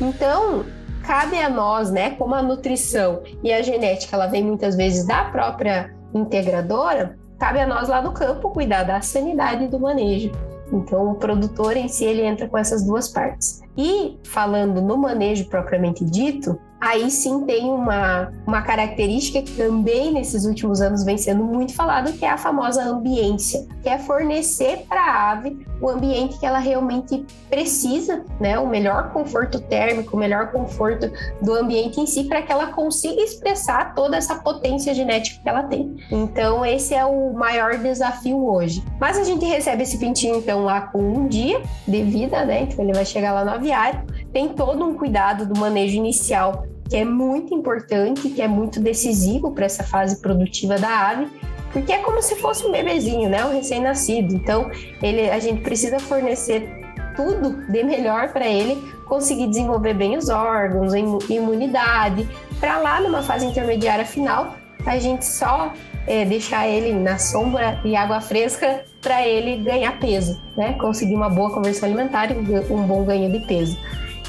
Então, 0.00 0.64
cabe 1.06 1.38
a 1.38 1.48
nós, 1.48 1.90
né, 1.90 2.10
como 2.10 2.34
a 2.34 2.42
nutrição 2.42 3.22
e 3.42 3.52
a 3.52 3.62
genética, 3.62 4.16
ela 4.16 4.26
vem 4.26 4.42
muitas 4.42 4.76
vezes 4.76 5.06
da 5.06 5.24
própria 5.24 5.94
integradora, 6.12 7.16
cabe 7.38 7.60
a 7.60 7.66
nós 7.66 7.88
lá 7.88 8.02
no 8.02 8.12
campo 8.12 8.50
cuidar 8.50 8.82
da 8.82 9.00
sanidade 9.00 9.68
do 9.68 9.78
manejo. 9.78 10.32
Então, 10.72 11.10
o 11.10 11.14
produtor 11.14 11.76
em 11.76 11.88
si 11.88 12.04
ele 12.04 12.22
entra 12.22 12.48
com 12.48 12.56
essas 12.56 12.84
duas 12.84 13.08
partes. 13.08 13.60
E 13.76 14.18
falando 14.24 14.80
no 14.80 14.96
manejo 14.96 15.48
propriamente 15.48 16.04
dito, 16.04 16.60
aí 16.80 17.10
sim 17.10 17.44
tem 17.44 17.70
uma, 17.70 18.32
uma 18.46 18.62
característica 18.62 19.42
que 19.42 19.52
também 19.52 20.12
nesses 20.12 20.44
últimos 20.44 20.80
anos 20.80 21.04
vem 21.04 21.18
sendo 21.18 21.44
muito 21.44 21.74
falado, 21.74 22.12
que 22.12 22.24
é 22.24 22.30
a 22.30 22.38
famosa 22.38 22.82
ambiência, 22.82 23.66
que 23.82 23.88
é 23.88 23.98
fornecer 23.98 24.86
para 24.88 25.00
a 25.00 25.30
ave 25.32 25.66
o 25.80 25.88
ambiente 25.88 26.38
que 26.38 26.46
ela 26.46 26.58
realmente 26.58 27.24
precisa, 27.48 28.24
né? 28.38 28.58
O 28.58 28.66
melhor 28.66 29.10
conforto 29.12 29.60
térmico, 29.60 30.16
o 30.16 30.20
melhor 30.20 30.50
conforto 30.52 31.10
do 31.40 31.54
ambiente 31.54 32.00
em 32.00 32.06
si, 32.06 32.24
para 32.24 32.42
que 32.42 32.52
ela 32.52 32.68
consiga 32.68 33.22
expressar 33.22 33.94
toda 33.94 34.16
essa 34.16 34.36
potência 34.36 34.94
genética 34.94 35.40
que 35.42 35.48
ela 35.48 35.62
tem. 35.64 35.96
Então, 36.10 36.64
esse 36.64 36.94
é 36.94 37.04
o 37.04 37.32
maior 37.32 37.78
desafio 37.78 38.44
hoje. 38.44 38.84
Mas 38.98 39.18
a 39.18 39.24
gente 39.24 39.44
recebe 39.44 39.82
esse 39.82 39.98
pintinho, 39.98 40.36
então, 40.36 40.64
lá 40.64 40.82
com 40.82 40.98
um 40.98 41.26
dia 41.26 41.62
de 41.86 42.02
vida, 42.02 42.44
né? 42.44 42.62
Então, 42.62 42.84
ele 42.84 42.92
vai 42.92 43.04
chegar 43.04 43.32
lá 43.32 43.44
no 43.44 43.52
aviário, 43.52 44.04
tem 44.32 44.48
todo 44.48 44.84
um 44.84 44.94
cuidado 44.94 45.46
do 45.46 45.58
manejo 45.58 45.96
inicial 45.96 46.64
que 46.90 46.96
é 46.96 47.04
muito 47.04 47.54
importante, 47.54 48.28
que 48.30 48.42
é 48.42 48.48
muito 48.48 48.80
decisivo 48.80 49.52
para 49.52 49.64
essa 49.64 49.84
fase 49.84 50.20
produtiva 50.20 50.76
da 50.76 51.08
ave, 51.10 51.28
porque 51.72 51.92
é 51.92 51.98
como 51.98 52.20
se 52.22 52.36
fosse 52.36 52.66
um 52.66 52.72
bebezinho, 52.72 53.28
né, 53.28 53.44
um 53.44 53.52
recém-nascido. 53.52 54.34
Então, 54.34 54.70
ele, 55.02 55.30
a 55.30 55.38
gente 55.38 55.60
precisa 55.62 55.98
fornecer 55.98 56.68
tudo 57.16 57.64
de 57.70 57.82
melhor 57.82 58.32
para 58.32 58.46
ele 58.46 58.80
conseguir 59.06 59.48
desenvolver 59.48 59.94
bem 59.94 60.16
os 60.16 60.28
órgãos, 60.28 60.92
imunidade, 61.28 62.28
para 62.60 62.78
lá 62.78 63.00
numa 63.00 63.22
fase 63.22 63.44
intermediária 63.44 64.04
final, 64.04 64.54
a 64.86 64.98
gente 64.98 65.26
só 65.26 65.72
é, 66.06 66.24
deixar 66.24 66.68
ele 66.68 66.92
na 66.92 67.18
sombra 67.18 67.80
e 67.84 67.96
água 67.96 68.20
fresca 68.20 68.84
para 69.00 69.26
ele 69.26 69.62
ganhar 69.64 69.98
peso, 69.98 70.40
né? 70.56 70.74
Conseguir 70.74 71.14
uma 71.14 71.28
boa 71.28 71.52
conversão 71.52 71.88
alimentar 71.88 72.30
e 72.30 72.72
um 72.72 72.82
bom 72.82 73.04
ganho 73.04 73.30
de 73.30 73.40
peso. 73.46 73.76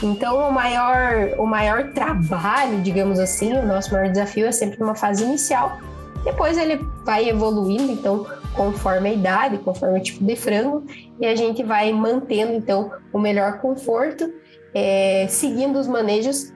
Então, 0.04 0.50
o 0.50 0.52
maior, 0.52 1.36
o 1.38 1.46
maior 1.46 1.90
trabalho, 1.92 2.82
digamos 2.82 3.20
assim, 3.20 3.54
o 3.54 3.66
nosso 3.66 3.94
maior 3.94 4.10
desafio 4.10 4.48
é 4.48 4.52
sempre 4.52 4.82
uma 4.82 4.96
fase 4.96 5.24
inicial. 5.24 5.78
Depois 6.24 6.58
ele 6.58 6.78
vai 7.04 7.30
evoluindo, 7.30 7.92
então, 7.92 8.26
conforme 8.56 9.10
a 9.10 9.14
idade, 9.14 9.58
conforme 9.60 10.00
o 10.00 10.04
tipo 10.04 10.24
de 10.24 10.36
frango, 10.36 10.86
e 11.20 11.26
a 11.26 11.36
gente 11.36 11.64
vai 11.64 11.92
mantendo, 11.92 12.54
então, 12.54 12.92
o 13.12 13.20
melhor 13.20 13.60
conforto, 13.60 14.32
é, 14.74 15.26
seguindo 15.30 15.80
os 15.80 15.88
manejos. 15.88 16.54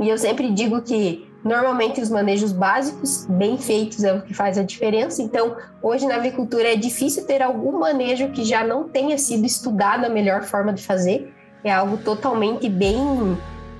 E 0.00 0.08
eu 0.08 0.18
sempre 0.18 0.50
digo 0.50 0.82
que 0.82 1.26
Normalmente, 1.44 2.00
os 2.00 2.10
manejos 2.10 2.50
básicos, 2.50 3.24
bem 3.26 3.56
feitos, 3.56 4.02
é 4.02 4.12
o 4.12 4.22
que 4.22 4.34
faz 4.34 4.58
a 4.58 4.62
diferença. 4.64 5.22
Então, 5.22 5.56
hoje 5.80 6.04
na 6.04 6.16
avicultura 6.16 6.72
é 6.72 6.76
difícil 6.76 7.24
ter 7.26 7.40
algum 7.40 7.78
manejo 7.78 8.30
que 8.30 8.44
já 8.44 8.66
não 8.66 8.88
tenha 8.88 9.16
sido 9.16 9.46
estudado 9.46 10.04
a 10.04 10.08
melhor 10.08 10.42
forma 10.42 10.72
de 10.72 10.82
fazer 10.82 11.32
é 11.64 11.72
algo 11.72 11.96
totalmente 11.98 12.68
bem 12.68 12.96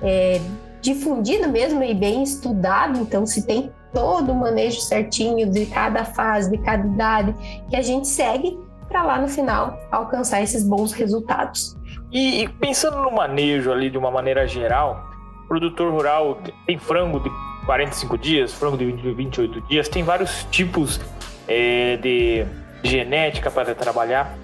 é, 0.01 0.39
difundido 0.81 1.49
mesmo 1.49 1.83
e 1.83 1.93
bem 1.93 2.23
estudado, 2.23 2.99
então 2.99 3.25
se 3.25 3.45
tem 3.45 3.71
todo 3.93 4.31
o 4.31 4.35
manejo 4.35 4.79
certinho 4.81 5.49
de 5.49 5.65
cada 5.65 6.05
fase, 6.05 6.49
de 6.49 6.57
cada 6.57 6.85
idade, 6.85 7.35
que 7.69 7.75
a 7.75 7.81
gente 7.81 8.07
segue 8.07 8.57
para 8.87 9.03
lá 9.03 9.21
no 9.21 9.27
final 9.27 9.77
alcançar 9.91 10.41
esses 10.41 10.63
bons 10.63 10.91
resultados. 10.91 11.77
E, 12.11 12.43
e, 12.43 12.49
pensando 12.49 12.97
no 13.01 13.11
manejo 13.11 13.71
ali 13.71 13.89
de 13.89 13.97
uma 13.97 14.09
maneira 14.09 14.47
geral, 14.47 15.07
produtor 15.47 15.91
rural 15.91 16.39
tem 16.65 16.77
frango 16.79 17.19
de 17.19 17.29
45 17.65 18.17
dias, 18.17 18.53
frango 18.53 18.77
de 18.77 18.85
28 18.85 19.61
dias, 19.61 19.87
tem 19.87 20.03
vários 20.03 20.43
tipos 20.45 20.99
é, 21.47 21.97
de 21.97 22.45
genética 22.83 23.51
para 23.51 23.75
trabalhar. 23.75 24.35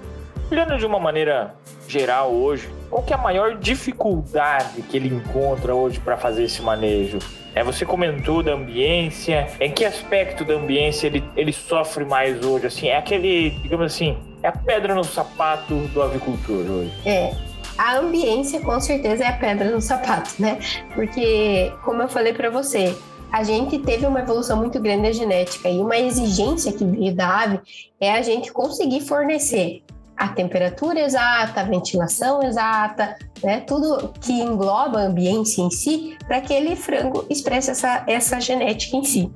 Olhando 0.51 0.77
de 0.77 0.85
uma 0.85 0.99
maneira 0.99 1.55
geral 1.87 2.31
hoje, 2.31 2.69
qual 2.95 3.03
que 3.03 3.11
é 3.11 3.17
a 3.17 3.19
maior 3.19 3.57
dificuldade 3.57 4.81
que 4.83 4.95
ele 4.95 5.13
encontra 5.13 5.75
hoje 5.75 5.99
para 5.99 6.15
fazer 6.15 6.45
esse 6.45 6.61
manejo? 6.61 7.19
É, 7.53 7.61
você 7.61 7.85
comentou 7.85 8.41
da 8.41 8.53
ambiência. 8.53 9.49
Em 9.59 9.69
que 9.69 9.83
aspecto 9.83 10.45
da 10.45 10.53
ambiência 10.53 11.07
ele, 11.07 11.21
ele 11.35 11.51
sofre 11.51 12.05
mais 12.05 12.41
hoje? 12.45 12.67
Assim, 12.67 12.87
é 12.87 12.95
aquele, 12.95 13.49
digamos 13.49 13.87
assim, 13.87 14.17
é 14.41 14.47
a 14.47 14.53
pedra 14.53 14.95
no 14.95 15.03
sapato 15.03 15.75
do 15.75 16.01
avicultor 16.01 16.65
hoje. 16.65 16.93
É. 17.05 17.33
A 17.77 17.97
ambiência, 17.97 18.61
com 18.61 18.79
certeza, 18.79 19.25
é 19.25 19.27
a 19.27 19.33
pedra 19.33 19.69
no 19.71 19.81
sapato, 19.81 20.33
né? 20.39 20.57
Porque, 20.93 21.73
como 21.83 22.01
eu 22.01 22.07
falei 22.07 22.33
para 22.33 22.49
você, 22.49 22.95
a 23.29 23.43
gente 23.43 23.77
teve 23.77 24.05
uma 24.05 24.21
evolução 24.21 24.55
muito 24.55 24.79
grande 24.79 25.01
da 25.01 25.11
genética 25.11 25.67
e 25.67 25.79
uma 25.79 25.97
exigência 25.97 26.71
que 26.71 26.85
veio 26.85 27.13
da 27.13 27.41
ave 27.41 27.59
é 27.99 28.13
a 28.13 28.21
gente 28.21 28.53
conseguir 28.53 29.01
fornecer 29.01 29.83
a 30.17 30.29
temperatura 30.29 30.99
exata, 30.99 31.61
a 31.61 31.63
ventilação 31.63 32.41
exata, 32.41 33.17
né? 33.43 33.61
tudo 33.61 34.13
que 34.21 34.33
engloba 34.33 34.99
a 34.99 35.03
ambiência 35.03 35.61
em 35.61 35.69
si, 35.69 36.17
para 36.27 36.41
que 36.41 36.55
aquele 36.55 36.75
frango 36.75 37.25
expresse 37.29 37.71
essa, 37.71 38.03
essa 38.07 38.39
genética 38.39 38.95
em 38.95 39.03
si. 39.03 39.31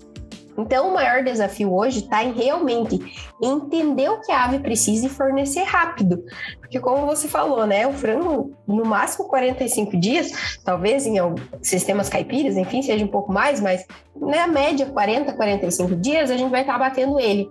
Então, 0.58 0.90
o 0.90 0.94
maior 0.94 1.24
desafio 1.24 1.74
hoje 1.74 2.00
está 2.00 2.22
em 2.22 2.34
realmente 2.34 3.00
entender 3.42 4.10
o 4.10 4.20
que 4.20 4.32
a 4.32 4.44
ave 4.44 4.60
precisa 4.60 5.06
e 5.06 5.10
fornecer 5.10 5.64
rápido. 5.64 6.22
Porque, 6.60 6.80
como 6.82 7.06
você 7.06 7.30
falou, 7.30 7.66
né, 7.66 7.88
o 7.88 7.94
frango, 7.94 8.54
no 8.68 8.84
máximo 8.84 9.30
45 9.30 9.98
dias, 9.98 10.60
talvez 10.64 11.08
em 11.08 11.16
sistemas 11.62 12.10
caipiras, 12.10 12.58
enfim, 12.58 12.82
seja 12.82 13.06
um 13.06 13.08
pouco 13.08 13.32
mais, 13.32 13.62
mas 13.62 13.86
na 14.14 14.48
média 14.48 14.86
40, 14.86 15.32
45 15.32 15.96
dias, 15.96 16.30
a 16.30 16.36
gente 16.36 16.52
vai 16.52 16.62
estar 16.62 16.74
tá 16.74 16.80
batendo 16.80 17.18
ele 17.18 17.50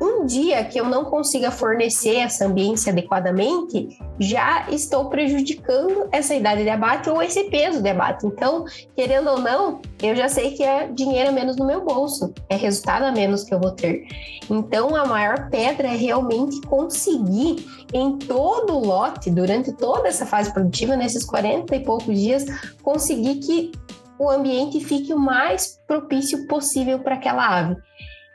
um 0.00 0.24
dia 0.24 0.64
que 0.64 0.78
eu 0.78 0.84
não 0.84 1.04
consiga 1.04 1.50
fornecer 1.50 2.16
essa 2.16 2.46
ambiência 2.46 2.92
adequadamente, 2.92 3.88
já 4.18 4.68
estou 4.70 5.06
prejudicando 5.06 6.08
essa 6.12 6.34
idade 6.34 6.62
de 6.62 6.68
abate 6.68 7.10
ou 7.10 7.22
esse 7.22 7.44
peso 7.44 7.82
de 7.82 7.88
abate. 7.88 8.26
Então, 8.26 8.64
querendo 8.94 9.30
ou 9.30 9.40
não, 9.40 9.80
eu 10.02 10.14
já 10.14 10.28
sei 10.28 10.52
que 10.52 10.62
é 10.62 10.86
dinheiro 10.88 11.30
a 11.30 11.32
menos 11.32 11.56
no 11.56 11.66
meu 11.66 11.84
bolso, 11.84 12.32
é 12.48 12.56
resultado 12.56 13.04
a 13.04 13.12
menos 13.12 13.42
que 13.42 13.52
eu 13.52 13.60
vou 13.60 13.72
ter. 13.72 14.06
Então, 14.48 14.94
a 14.94 15.04
maior 15.04 15.50
pedra 15.50 15.88
é 15.88 15.96
realmente 15.96 16.60
conseguir 16.62 17.66
em 17.92 18.16
todo 18.18 18.76
o 18.76 18.84
lote, 18.84 19.30
durante 19.30 19.72
toda 19.72 20.08
essa 20.08 20.26
fase 20.26 20.52
produtiva, 20.52 20.96
nesses 20.96 21.24
40 21.24 21.74
e 21.74 21.80
poucos 21.80 22.18
dias, 22.18 22.44
conseguir 22.82 23.36
que 23.36 23.72
o 24.18 24.28
ambiente 24.28 24.80
fique 24.80 25.12
o 25.14 25.18
mais 25.18 25.80
propício 25.86 26.46
possível 26.46 26.98
para 26.98 27.14
aquela 27.14 27.46
ave. 27.46 27.76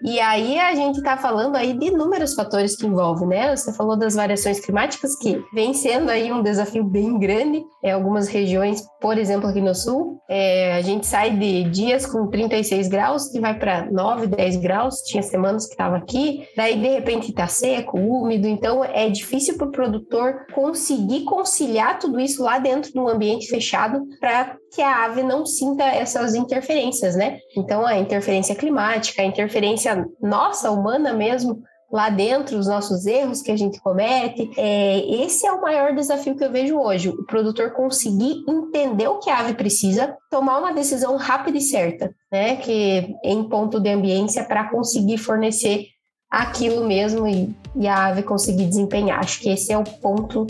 E 0.04 0.20
aí 0.20 0.60
a 0.60 0.76
gente 0.76 0.98
está 0.98 1.16
falando 1.18 1.56
aí 1.56 1.74
de 1.74 1.88
inúmeros 1.88 2.34
fatores 2.34 2.76
que 2.76 2.86
envolvem, 2.86 3.28
né? 3.28 3.56
Você 3.56 3.72
falou 3.74 3.98
das 3.98 4.16
variações 4.16 4.60
climáticas 4.60 5.16
que 5.16 5.42
vem 5.54 5.74
sendo 5.74 6.10
aí 6.10 6.32
um 6.32 6.44
desafio 6.44 6.84
bem 6.84 7.18
grande 7.18 7.64
em 7.84 7.92
algumas 7.92 8.28
regiões, 8.28 8.84
por 9.00 9.18
exemplo 9.18 9.50
aqui 9.50 9.62
no 9.62 9.74
sul, 9.74 10.18
é, 10.30 10.74
a 10.74 10.82
gente 10.82 11.06
sai 11.06 11.32
de 11.32 11.64
dias 11.66 12.06
com 12.06 12.28
36 12.28 12.88
graus 12.88 13.34
e 13.34 13.40
vai 13.40 13.58
para 13.58 13.92
9, 13.92 14.28
10 14.28 14.58
graus, 14.58 14.96
tinha 15.06 15.22
semanas 15.22 15.66
que 15.66 15.74
estava 15.74 15.98
aqui, 15.98 16.48
daí 16.56 16.80
de 16.80 16.88
repente 16.88 17.30
está 17.30 17.48
seco, 17.48 18.00
úmido, 18.00 18.48
então 18.48 18.84
é 18.84 19.10
difícil 19.10 19.58
para 19.58 19.68
o 19.68 19.72
produtor 19.72 20.46
conseguir 20.54 21.26
conciliar 21.26 22.00
tudo 22.00 22.20
isso 22.20 22.42
lá 22.42 22.58
dentro 22.58 22.92
de 22.92 23.00
um 23.00 23.08
ambiente 23.08 23.48
fechado 23.48 24.02
para 24.20 24.58
que 24.74 24.82
a 24.82 25.06
ave 25.06 25.22
não 25.22 25.46
sinta 25.46 25.84
essas 25.84 26.34
interferências, 26.34 27.16
né? 27.16 27.38
Então 27.56 27.86
a 27.86 27.98
interferência 27.98 28.56
climática, 28.56 29.22
a 29.22 29.26
interferência 29.26 29.93
nossa, 30.22 30.72
humana 30.72 31.14
mesmo, 31.14 31.64
lá 31.92 32.10
dentro, 32.10 32.58
os 32.58 32.68
nossos 32.68 33.06
erros 33.06 33.42
que 33.42 33.52
a 33.52 33.56
gente 33.56 33.80
comete. 33.80 34.50
É, 34.58 35.00
esse 35.24 35.46
é 35.46 35.52
o 35.52 35.62
maior 35.62 35.94
desafio 35.94 36.36
que 36.36 36.44
eu 36.44 36.52
vejo 36.52 36.78
hoje: 36.80 37.10
o 37.10 37.24
produtor 37.26 37.72
conseguir 37.72 38.44
entender 38.50 39.08
o 39.08 39.20
que 39.20 39.30
a 39.30 39.40
ave 39.40 39.54
precisa, 39.54 40.18
tomar 40.32 40.58
uma 40.58 40.74
decisão 40.74 41.16
rápida 41.18 41.58
e 41.58 41.62
certa, 41.62 42.14
né? 42.32 42.56
Que 42.56 43.16
em 43.24 43.44
ponto 43.44 43.80
de 43.80 43.90
ambiência 43.90 44.44
para 44.44 44.70
conseguir 44.70 45.20
fornecer 45.20 45.86
aquilo 46.32 46.84
mesmo 46.84 47.28
e, 47.28 47.56
e 47.76 47.88
a 47.88 48.08
ave 48.08 48.24
conseguir 48.24 48.66
desempenhar. 48.66 49.20
Acho 49.20 49.40
que 49.40 49.50
esse 49.50 49.72
é 49.72 49.78
o 49.78 49.84
ponto 49.84 50.48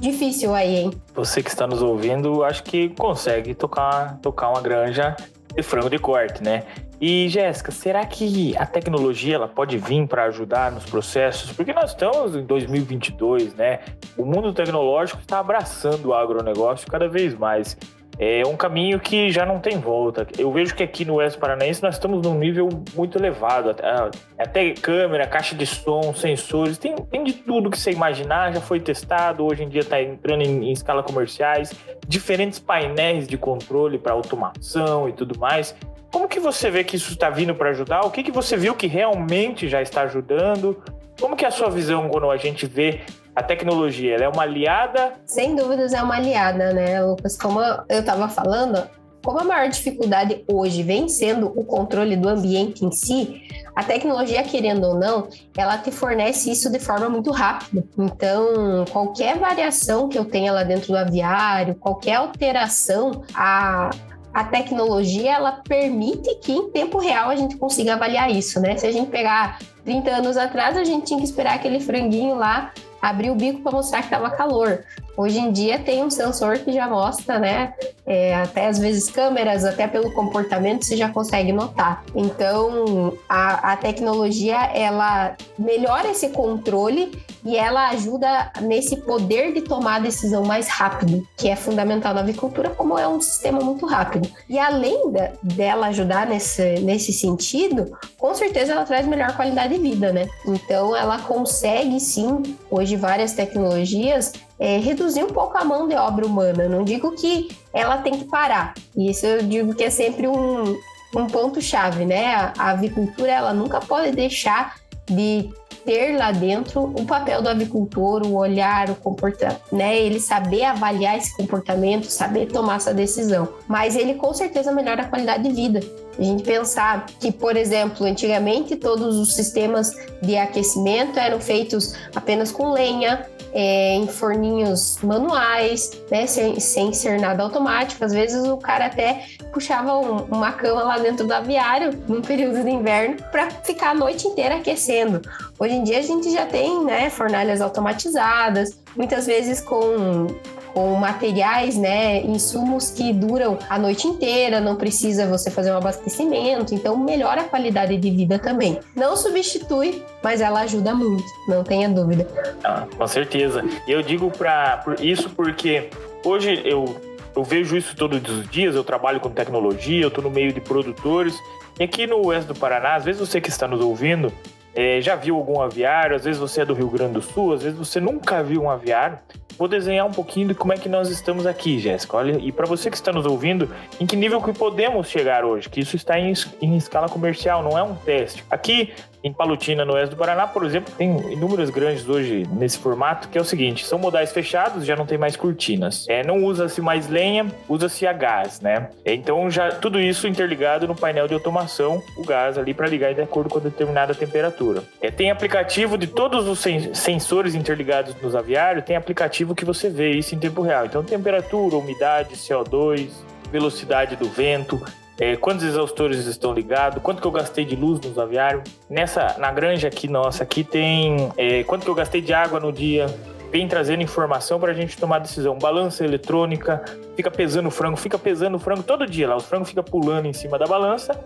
difícil 0.00 0.54
aí, 0.54 0.76
hein? 0.76 0.90
Você 1.12 1.42
que 1.42 1.50
está 1.50 1.66
nos 1.66 1.82
ouvindo, 1.82 2.44
acho 2.44 2.62
que 2.62 2.90
consegue 2.90 3.52
tocar, 3.52 4.18
tocar 4.18 4.50
uma 4.50 4.60
granja 4.60 5.16
de 5.54 5.62
frango 5.62 5.90
de 5.90 5.98
corte, 5.98 6.42
né? 6.42 6.62
E 7.00 7.28
Jéssica, 7.28 7.72
será 7.72 8.04
que 8.06 8.56
a 8.56 8.64
tecnologia 8.64 9.34
ela 9.34 9.48
pode 9.48 9.76
vir 9.78 10.06
para 10.06 10.24
ajudar 10.24 10.70
nos 10.70 10.84
processos? 10.84 11.52
Porque 11.52 11.72
nós 11.72 11.90
estamos 11.90 12.36
em 12.36 12.44
2022, 12.44 13.54
né? 13.54 13.80
O 14.16 14.24
mundo 14.24 14.52
tecnológico 14.52 15.20
está 15.20 15.40
abraçando 15.40 16.06
o 16.06 16.14
agronegócio 16.14 16.90
cada 16.90 17.08
vez 17.08 17.34
mais. 17.34 17.76
é 18.16 18.46
um 18.46 18.56
caminho 18.56 19.00
que 19.00 19.28
já 19.32 19.44
não 19.44 19.58
tem 19.58 19.76
volta. 19.76 20.24
Eu 20.38 20.52
vejo 20.52 20.72
que 20.72 20.84
aqui 20.84 21.04
no 21.04 21.14
Oeste 21.14 21.36
Paranaense 21.36 21.82
nós 21.82 21.96
estamos 21.96 22.22
num 22.22 22.38
nível 22.38 22.68
muito 22.94 23.18
elevado. 23.18 23.70
Até, 23.70 24.10
até 24.38 24.70
câmera, 24.74 25.26
caixa 25.26 25.56
de 25.56 25.66
som, 25.66 26.14
sensores, 26.14 26.78
tem, 26.78 26.94
tem 26.94 27.24
de 27.24 27.32
tudo 27.32 27.70
que 27.70 27.78
você 27.78 27.90
imaginar, 27.90 28.54
já 28.54 28.60
foi 28.60 28.78
testado, 28.78 29.44
hoje 29.44 29.64
em 29.64 29.68
dia 29.68 29.80
está 29.80 30.00
entrando 30.00 30.42
em, 30.42 30.68
em 30.68 30.72
escala 30.72 31.02
comerciais, 31.02 31.72
diferentes 32.06 32.60
painéis 32.60 33.26
de 33.26 33.36
controle 33.36 33.98
para 33.98 34.12
automação 34.12 35.08
e 35.08 35.12
tudo 35.12 35.36
mais. 35.36 35.74
Como 36.14 36.28
que 36.28 36.38
você 36.38 36.70
vê 36.70 36.84
que 36.84 36.94
isso 36.94 37.12
está 37.12 37.28
vindo 37.28 37.56
para 37.56 37.70
ajudar? 37.70 38.02
O 38.06 38.10
que, 38.12 38.22
que 38.22 38.30
você 38.30 38.56
viu 38.56 38.76
que 38.76 38.86
realmente 38.86 39.68
já 39.68 39.82
está 39.82 40.02
ajudando? 40.02 40.80
Como 41.20 41.34
que 41.34 41.44
é 41.44 41.48
a 41.48 41.50
sua 41.50 41.68
visão 41.68 42.08
quando 42.08 42.30
a 42.30 42.36
gente 42.36 42.66
vê 42.66 43.00
a 43.34 43.42
tecnologia? 43.42 44.14
Ela 44.14 44.24
é 44.26 44.28
uma 44.28 44.44
aliada? 44.44 45.14
Sem 45.26 45.56
dúvidas 45.56 45.92
é 45.92 46.00
uma 46.00 46.14
aliada, 46.14 46.72
né, 46.72 47.02
Lucas? 47.02 47.36
Como 47.36 47.60
eu 47.60 47.98
estava 47.98 48.28
falando, 48.28 48.88
como 49.24 49.40
a 49.40 49.44
maior 49.44 49.68
dificuldade 49.68 50.44
hoje 50.46 50.84
vem 50.84 51.08
sendo 51.08 51.48
o 51.48 51.64
controle 51.64 52.14
do 52.14 52.28
ambiente 52.28 52.84
em 52.84 52.92
si, 52.92 53.42
a 53.74 53.82
tecnologia, 53.82 54.44
querendo 54.44 54.84
ou 54.84 54.94
não, 54.94 55.26
ela 55.56 55.78
te 55.78 55.90
fornece 55.90 56.48
isso 56.48 56.70
de 56.70 56.78
forma 56.78 57.08
muito 57.08 57.32
rápida. 57.32 57.82
Então, 57.98 58.84
qualquer 58.92 59.36
variação 59.36 60.08
que 60.08 60.16
eu 60.16 60.24
tenha 60.24 60.52
lá 60.52 60.62
dentro 60.62 60.92
do 60.92 60.96
aviário, 60.96 61.74
qualquer 61.74 62.14
alteração, 62.14 63.24
a, 63.34 63.90
a 64.34 64.42
tecnologia 64.42 65.32
ela 65.32 65.52
permite 65.52 66.34
que 66.36 66.52
em 66.52 66.68
tempo 66.68 66.98
real 66.98 67.30
a 67.30 67.36
gente 67.36 67.56
consiga 67.56 67.94
avaliar 67.94 68.28
isso, 68.30 68.60
né? 68.60 68.76
Se 68.76 68.84
a 68.84 68.92
gente 68.92 69.08
pegar 69.08 69.60
30 69.84 70.10
anos 70.10 70.36
atrás, 70.36 70.76
a 70.76 70.82
gente 70.82 71.06
tinha 71.06 71.20
que 71.20 71.24
esperar 71.24 71.54
aquele 71.54 71.78
franguinho 71.78 72.34
lá 72.34 72.72
abrir 73.00 73.30
o 73.30 73.34
bico 73.34 73.60
para 73.60 73.72
mostrar 73.72 74.00
que 74.00 74.06
estava 74.06 74.30
calor. 74.30 74.82
Hoje 75.16 75.38
em 75.38 75.52
dia 75.52 75.78
tem 75.78 76.02
um 76.02 76.10
sensor 76.10 76.58
que 76.58 76.72
já 76.72 76.88
mostra, 76.88 77.38
né? 77.38 77.74
É, 78.06 78.34
até 78.34 78.66
às 78.66 78.78
vezes 78.78 79.10
câmeras, 79.10 79.64
até 79.64 79.86
pelo 79.86 80.12
comportamento 80.12 80.84
você 80.84 80.96
já 80.96 81.08
consegue 81.08 81.52
notar. 81.52 82.04
Então 82.14 83.14
a, 83.28 83.72
a 83.72 83.76
tecnologia 83.76 84.56
ela 84.74 85.36
melhora 85.58 86.10
esse 86.10 86.30
controle 86.30 87.12
e 87.44 87.56
ela 87.56 87.90
ajuda 87.90 88.50
nesse 88.62 88.96
poder 88.96 89.52
de 89.52 89.60
tomar 89.60 90.00
decisão 90.00 90.44
mais 90.44 90.66
rápido, 90.66 91.26
que 91.36 91.48
é 91.48 91.54
fundamental 91.54 92.14
na 92.14 92.20
avicultura, 92.20 92.70
como 92.70 92.98
é 92.98 93.06
um 93.06 93.20
sistema 93.20 93.60
muito 93.60 93.86
rápido. 93.86 94.28
E 94.48 94.58
além 94.58 95.12
da, 95.12 95.30
dela 95.42 95.88
ajudar 95.88 96.26
nesse, 96.26 96.80
nesse 96.80 97.12
sentido, 97.12 97.96
com 98.18 98.34
certeza 98.34 98.72
ela 98.72 98.84
traz 98.84 99.06
melhor 99.06 99.36
qualidade 99.36 99.74
de 99.74 99.80
vida, 99.80 100.12
né? 100.12 100.26
Então 100.46 100.96
ela 100.96 101.18
consegue 101.18 102.00
sim, 102.00 102.42
hoje 102.70 102.96
várias 102.96 103.32
tecnologias 103.32 104.32
é, 104.64 104.78
reduzir 104.78 105.22
um 105.22 105.28
pouco 105.28 105.58
a 105.58 105.64
mão 105.64 105.86
de 105.86 105.94
obra 105.94 106.24
humana. 106.24 106.66
Não 106.66 106.84
digo 106.84 107.12
que 107.12 107.50
ela 107.70 107.98
tem 107.98 108.14
que 108.18 108.24
parar. 108.24 108.72
Isso 108.96 109.26
eu 109.26 109.42
digo 109.42 109.74
que 109.74 109.84
é 109.84 109.90
sempre 109.90 110.26
um, 110.26 110.74
um 111.14 111.26
ponto-chave, 111.26 112.06
né? 112.06 112.34
A, 112.34 112.52
a 112.58 112.70
avicultura 112.70 113.30
ela 113.30 113.52
nunca 113.52 113.78
pode 113.78 114.12
deixar 114.12 114.76
de 115.04 115.50
ter 115.84 116.16
lá 116.16 116.32
dentro 116.32 116.82
o 116.82 117.04
papel 117.04 117.42
do 117.42 117.48
avicultor, 117.50 118.26
o 118.26 118.36
olhar, 118.36 118.88
o 118.88 118.94
comportamento, 118.94 119.60
né? 119.70 119.98
Ele 119.98 120.18
saber 120.18 120.64
avaliar 120.64 121.18
esse 121.18 121.36
comportamento, 121.36 122.06
saber 122.06 122.46
tomar 122.46 122.76
essa 122.76 122.94
decisão. 122.94 123.46
Mas 123.68 123.94
ele 123.94 124.14
com 124.14 124.32
certeza 124.32 124.72
melhora 124.72 125.02
a 125.02 125.08
qualidade 125.08 125.42
de 125.42 125.52
vida. 125.52 125.80
A 126.18 126.22
gente 126.22 126.42
pensar 126.42 127.04
que, 127.20 127.30
por 127.30 127.54
exemplo, 127.54 128.06
antigamente 128.06 128.76
todos 128.76 129.16
os 129.16 129.34
sistemas 129.34 129.92
de 130.22 130.38
aquecimento 130.38 131.18
eram 131.18 131.38
feitos 131.38 131.94
apenas 132.14 132.50
com 132.50 132.70
lenha, 132.70 133.26
é, 133.54 133.94
em 133.94 134.06
forninhos 134.08 134.98
manuais, 135.00 135.92
né, 136.10 136.26
sem, 136.26 136.58
sem 136.58 136.92
ser 136.92 137.20
nada 137.20 137.42
automático. 137.44 138.04
Às 138.04 138.12
vezes 138.12 138.44
o 138.44 138.56
cara 138.56 138.86
até 138.86 139.24
puxava 139.52 139.96
um, 139.96 140.24
uma 140.24 140.52
cama 140.52 140.82
lá 140.82 140.98
dentro 140.98 141.26
do 141.26 141.32
aviário 141.32 141.96
num 142.08 142.20
período 142.20 142.62
de 142.64 142.70
inverno 142.70 143.16
para 143.30 143.48
ficar 143.50 143.90
a 143.90 143.94
noite 143.94 144.26
inteira 144.26 144.56
aquecendo. 144.56 145.22
Hoje 145.58 145.74
em 145.74 145.84
dia 145.84 146.00
a 146.00 146.02
gente 146.02 146.30
já 146.32 146.44
tem 146.44 146.84
né, 146.84 147.08
fornalhas 147.08 147.60
automatizadas, 147.60 148.76
muitas 148.96 149.26
vezes 149.26 149.60
com 149.60 150.26
com 150.74 150.94
materiais, 150.96 151.76
né, 151.76 152.20
insumos 152.22 152.90
que 152.90 153.12
duram 153.12 153.56
a 153.70 153.78
noite 153.78 154.08
inteira, 154.08 154.60
não 154.60 154.74
precisa 154.74 155.24
você 155.26 155.48
fazer 155.48 155.72
um 155.72 155.76
abastecimento, 155.76 156.74
então 156.74 156.96
melhora 156.96 157.42
a 157.42 157.44
qualidade 157.44 157.96
de 157.96 158.10
vida 158.10 158.38
também. 158.40 158.80
Não 158.94 159.16
substitui, 159.16 160.02
mas 160.22 160.40
ela 160.40 160.62
ajuda 160.62 160.92
muito, 160.92 161.24
não 161.48 161.62
tenha 161.62 161.88
dúvida. 161.88 162.26
Ah, 162.64 162.86
com 162.96 163.06
certeza. 163.06 163.64
Eu 163.86 164.02
digo 164.02 164.30
para 164.32 164.84
isso 165.00 165.30
porque 165.30 165.88
hoje 166.24 166.60
eu 166.64 167.14
eu 167.36 167.42
vejo 167.42 167.76
isso 167.76 167.96
todos 167.96 168.20
os 168.30 168.48
dias, 168.48 168.76
eu 168.76 168.84
trabalho 168.84 169.18
com 169.18 169.28
tecnologia, 169.28 170.02
eu 170.02 170.08
estou 170.08 170.22
no 170.22 170.30
meio 170.30 170.52
de 170.52 170.60
produtores. 170.60 171.34
E 171.78 171.82
aqui 171.82 172.06
no 172.06 172.24
oeste 172.26 172.46
do 172.46 172.54
Paraná, 172.54 172.94
às 172.94 173.04
vezes 173.04 173.20
você 173.20 173.40
que 173.40 173.48
está 173.48 173.66
nos 173.66 173.80
ouvindo, 173.80 174.32
é, 174.74 175.00
já 175.00 175.14
viu 175.14 175.36
algum 175.36 175.60
aviário, 175.60 176.16
às 176.16 176.24
vezes 176.24 176.40
você 176.40 176.62
é 176.62 176.64
do 176.64 176.74
Rio 176.74 176.88
Grande 176.88 177.14
do 177.14 177.22
Sul, 177.22 177.52
às 177.52 177.62
vezes 177.62 177.78
você 177.78 178.00
nunca 178.00 178.42
viu 178.42 178.62
um 178.62 178.70
aviário 178.70 179.18
vou 179.58 179.68
desenhar 179.68 180.06
um 180.06 180.12
pouquinho 180.12 180.48
de 180.48 180.54
como 180.54 180.72
é 180.72 180.76
que 180.76 180.88
nós 180.88 181.08
estamos 181.10 181.46
aqui, 181.46 181.78
Jéssica. 181.78 182.16
Olha, 182.16 182.38
e 182.38 182.50
para 182.50 182.66
você 182.66 182.90
que 182.90 182.96
está 182.96 183.12
nos 183.12 183.26
ouvindo, 183.26 183.70
em 184.00 184.06
que 184.06 184.16
nível 184.16 184.42
que 184.42 184.52
podemos 184.52 185.08
chegar 185.08 185.44
hoje? 185.44 185.68
Que 185.68 185.80
isso 185.80 185.96
está 185.96 186.18
em, 186.18 186.32
em 186.60 186.76
escala 186.76 187.08
comercial, 187.08 187.62
não 187.62 187.78
é 187.78 187.82
um 187.82 187.94
teste. 187.94 188.44
Aqui 188.50 188.92
em 189.24 189.32
Palutina, 189.32 189.86
no 189.86 189.94
oeste 189.94 190.10
do 190.10 190.18
Paraná, 190.18 190.46
por 190.46 190.64
exemplo, 190.66 190.92
tem 190.98 191.32
inúmeras 191.32 191.70
grandes 191.70 192.06
hoje 192.06 192.46
nesse 192.52 192.78
formato, 192.78 193.28
que 193.28 193.38
é 193.38 193.40
o 193.40 193.44
seguinte: 193.44 193.86
são 193.86 193.98
modais 193.98 194.30
fechados, 194.32 194.84
já 194.84 194.94
não 194.94 195.06
tem 195.06 195.16
mais 195.16 195.34
cortinas. 195.34 196.06
É, 196.10 196.22
não 196.22 196.44
usa-se 196.44 196.82
mais 196.82 197.08
lenha, 197.08 197.46
usa-se 197.66 198.06
a 198.06 198.12
gás, 198.12 198.60
né? 198.60 198.90
Então, 199.02 199.50
já 199.50 199.70
tudo 199.70 199.98
isso 199.98 200.28
interligado 200.28 200.86
no 200.86 200.94
painel 200.94 201.26
de 201.26 201.32
automação, 201.32 202.02
o 202.18 202.24
gás 202.24 202.58
ali 202.58 202.74
para 202.74 202.86
ligar 202.86 203.14
de 203.14 203.22
acordo 203.22 203.48
com 203.48 203.58
a 203.58 203.62
determinada 203.62 204.14
temperatura. 204.14 204.82
É, 205.00 205.10
tem 205.10 205.30
aplicativo 205.30 205.96
de 205.96 206.06
todos 206.06 206.46
os 206.46 206.62
sensores 206.92 207.54
interligados 207.54 208.14
nos 208.20 208.36
aviários, 208.36 208.84
tem 208.84 208.94
aplicativo 208.94 209.54
que 209.54 209.64
você 209.64 209.88
vê 209.88 210.10
isso 210.10 210.34
em 210.34 210.38
tempo 210.38 210.60
real. 210.60 210.84
Então, 210.84 211.02
temperatura, 211.02 211.76
umidade, 211.76 212.34
CO2, 212.36 213.08
velocidade 213.50 214.16
do 214.16 214.28
vento, 214.28 214.84
é, 215.18 215.36
quantos 215.36 215.64
exaustores 215.64 216.26
estão 216.26 216.52
ligados, 216.52 217.02
quanto 217.02 217.20
que 217.20 217.26
eu 217.26 217.30
gastei 217.30 217.64
de 217.64 217.76
luz 217.76 218.00
nos 218.00 218.18
aviários. 218.18 218.64
Nessa, 218.88 219.36
na 219.38 219.50
granja 219.50 219.88
aqui 219.88 220.08
nossa, 220.08 220.42
aqui 220.42 220.64
tem 220.64 221.32
é, 221.36 221.62
quanto 221.64 221.84
que 221.84 221.90
eu 221.90 221.94
gastei 221.94 222.20
de 222.20 222.32
água 222.32 222.58
no 222.58 222.72
dia. 222.72 223.06
Vem 223.50 223.68
trazendo 223.68 224.02
informação 224.02 224.58
para 224.58 224.72
a 224.72 224.74
gente 224.74 224.96
tomar 224.96 225.20
decisão. 225.20 225.56
Balança 225.56 226.04
eletrônica, 226.04 226.84
fica 227.14 227.30
pesando 227.30 227.68
o 227.68 227.70
frango, 227.70 227.96
fica 227.96 228.18
pesando 228.18 228.56
o 228.56 228.58
frango 228.58 228.82
todo 228.82 229.06
dia 229.06 229.28
lá. 229.28 229.36
Os 229.36 229.44
frangos 229.44 229.68
ficam 229.68 229.84
pulando 229.84 230.26
em 230.26 230.32
cima 230.32 230.58
da 230.58 230.66
balança 230.66 231.16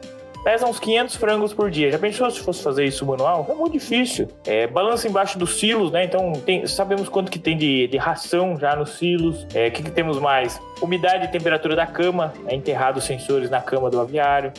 pesa 0.48 0.66
uns 0.66 0.80
500 0.80 1.16
frangos 1.16 1.52
por 1.52 1.70
dia. 1.70 1.92
Já 1.92 1.98
pensou 1.98 2.30
se 2.30 2.40
fosse 2.40 2.62
fazer 2.62 2.86
isso 2.86 3.04
manual? 3.04 3.46
É 3.50 3.52
muito 3.52 3.74
difícil. 3.74 4.28
É, 4.46 4.66
balança 4.66 5.06
embaixo 5.06 5.38
dos 5.38 5.60
silos, 5.60 5.92
né? 5.92 6.04
Então 6.04 6.32
tem, 6.32 6.66
sabemos 6.66 7.06
quanto 7.06 7.30
que 7.30 7.38
tem 7.38 7.54
de, 7.54 7.86
de 7.86 7.98
ração 7.98 8.58
já 8.58 8.74
nos 8.74 8.96
silos. 8.96 9.42
O 9.42 9.48
é, 9.52 9.68
que, 9.68 9.82
que 9.82 9.90
temos 9.90 10.18
mais? 10.18 10.58
Umidade 10.80 11.26
e 11.26 11.28
temperatura 11.28 11.76
da 11.76 11.86
cama, 11.86 12.32
é 12.46 12.54
enterrado 12.54 12.98
sensores 12.98 13.50
na 13.50 13.60
cama 13.60 13.90
do 13.90 14.00
aviário. 14.00 14.50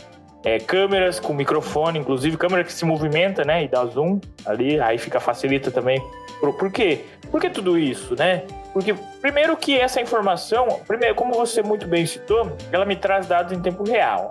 É, 0.45 0.59
câmeras 0.59 1.19
com 1.19 1.33
microfone, 1.33 1.97
inclusive 1.97 2.37
câmera 2.37 2.63
que 2.63 2.71
se 2.71 2.85
movimenta, 2.85 3.43
né? 3.43 3.63
E 3.63 3.67
dá 3.67 3.83
zoom 3.87 4.19
ali, 4.45 4.79
aí 4.79 4.99
fica 4.99 5.19
facilita 5.19 5.71
também. 5.71 5.99
Por, 6.39 6.53
por 6.55 6.71
quê? 6.71 6.99
Por 7.31 7.41
que 7.41 7.49
tudo 7.49 7.79
isso, 7.79 8.15
né? 8.15 8.43
Porque, 8.73 8.93
primeiro, 9.19 9.57
que 9.57 9.75
essa 9.75 9.99
informação, 9.99 10.67
primeiro, 10.85 11.15
como 11.15 11.33
você 11.33 11.63
muito 11.63 11.87
bem 11.87 12.05
citou, 12.05 12.55
ela 12.71 12.85
me 12.85 12.95
traz 12.95 13.25
dados 13.25 13.51
em 13.51 13.59
tempo 13.59 13.83
real 13.83 14.29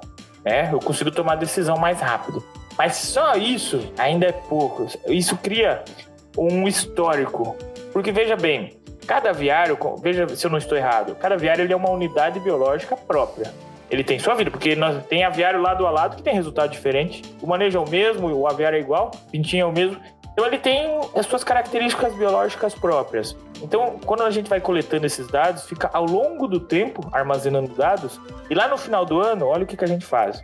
né? 0.48 0.70
Eu 0.72 0.78
consigo 0.80 1.10
tomar 1.10 1.36
decisão 1.36 1.76
mais 1.76 2.00
rápido. 2.00 2.42
Mas 2.76 2.96
só 2.96 3.34
isso 3.34 3.92
ainda 3.98 4.26
é 4.26 4.32
pouco. 4.32 4.86
Isso 5.08 5.36
cria 5.36 5.84
um 6.36 6.66
histórico. 6.66 7.56
Porque 7.92 8.10
veja 8.12 8.36
bem, 8.36 8.78
cada 9.06 9.30
aviário, 9.30 9.76
veja 10.00 10.28
se 10.28 10.46
eu 10.46 10.50
não 10.50 10.58
estou 10.58 10.78
errado, 10.78 11.14
cada 11.16 11.34
aviário 11.34 11.64
ele 11.64 11.72
é 11.72 11.76
uma 11.76 11.90
unidade 11.90 12.40
biológica 12.40 12.96
própria. 12.96 13.52
Ele 13.90 14.04
tem 14.04 14.18
sua 14.18 14.34
vida, 14.34 14.50
porque 14.50 14.76
nós 14.76 15.02
tem 15.06 15.24
aviário 15.24 15.60
lado 15.60 15.86
a 15.86 15.90
lado 15.90 16.16
que 16.16 16.22
tem 16.22 16.34
resultado 16.34 16.70
diferente. 16.70 17.22
O 17.42 17.46
manejo 17.46 17.78
é 17.78 17.80
o 17.80 17.88
mesmo, 17.88 18.28
o 18.28 18.46
aviário 18.46 18.76
é 18.76 18.80
igual, 18.80 19.10
pintinho 19.30 19.62
é 19.62 19.66
o 19.66 19.72
mesmo. 19.72 19.98
Então 20.38 20.46
ele 20.46 20.58
tem 20.58 21.00
as 21.16 21.26
suas 21.26 21.42
características 21.42 22.14
biológicas 22.14 22.72
próprias. 22.72 23.36
Então, 23.60 23.98
quando 24.06 24.22
a 24.22 24.30
gente 24.30 24.48
vai 24.48 24.60
coletando 24.60 25.04
esses 25.04 25.26
dados, 25.26 25.64
fica 25.64 25.90
ao 25.92 26.06
longo 26.06 26.46
do 26.46 26.60
tempo 26.60 27.04
armazenando 27.10 27.74
dados, 27.74 28.20
e 28.48 28.54
lá 28.54 28.68
no 28.68 28.78
final 28.78 29.04
do 29.04 29.20
ano, 29.20 29.46
olha 29.46 29.64
o 29.64 29.66
que, 29.66 29.76
que 29.76 29.82
a 29.84 29.88
gente 29.88 30.06
faz. 30.06 30.40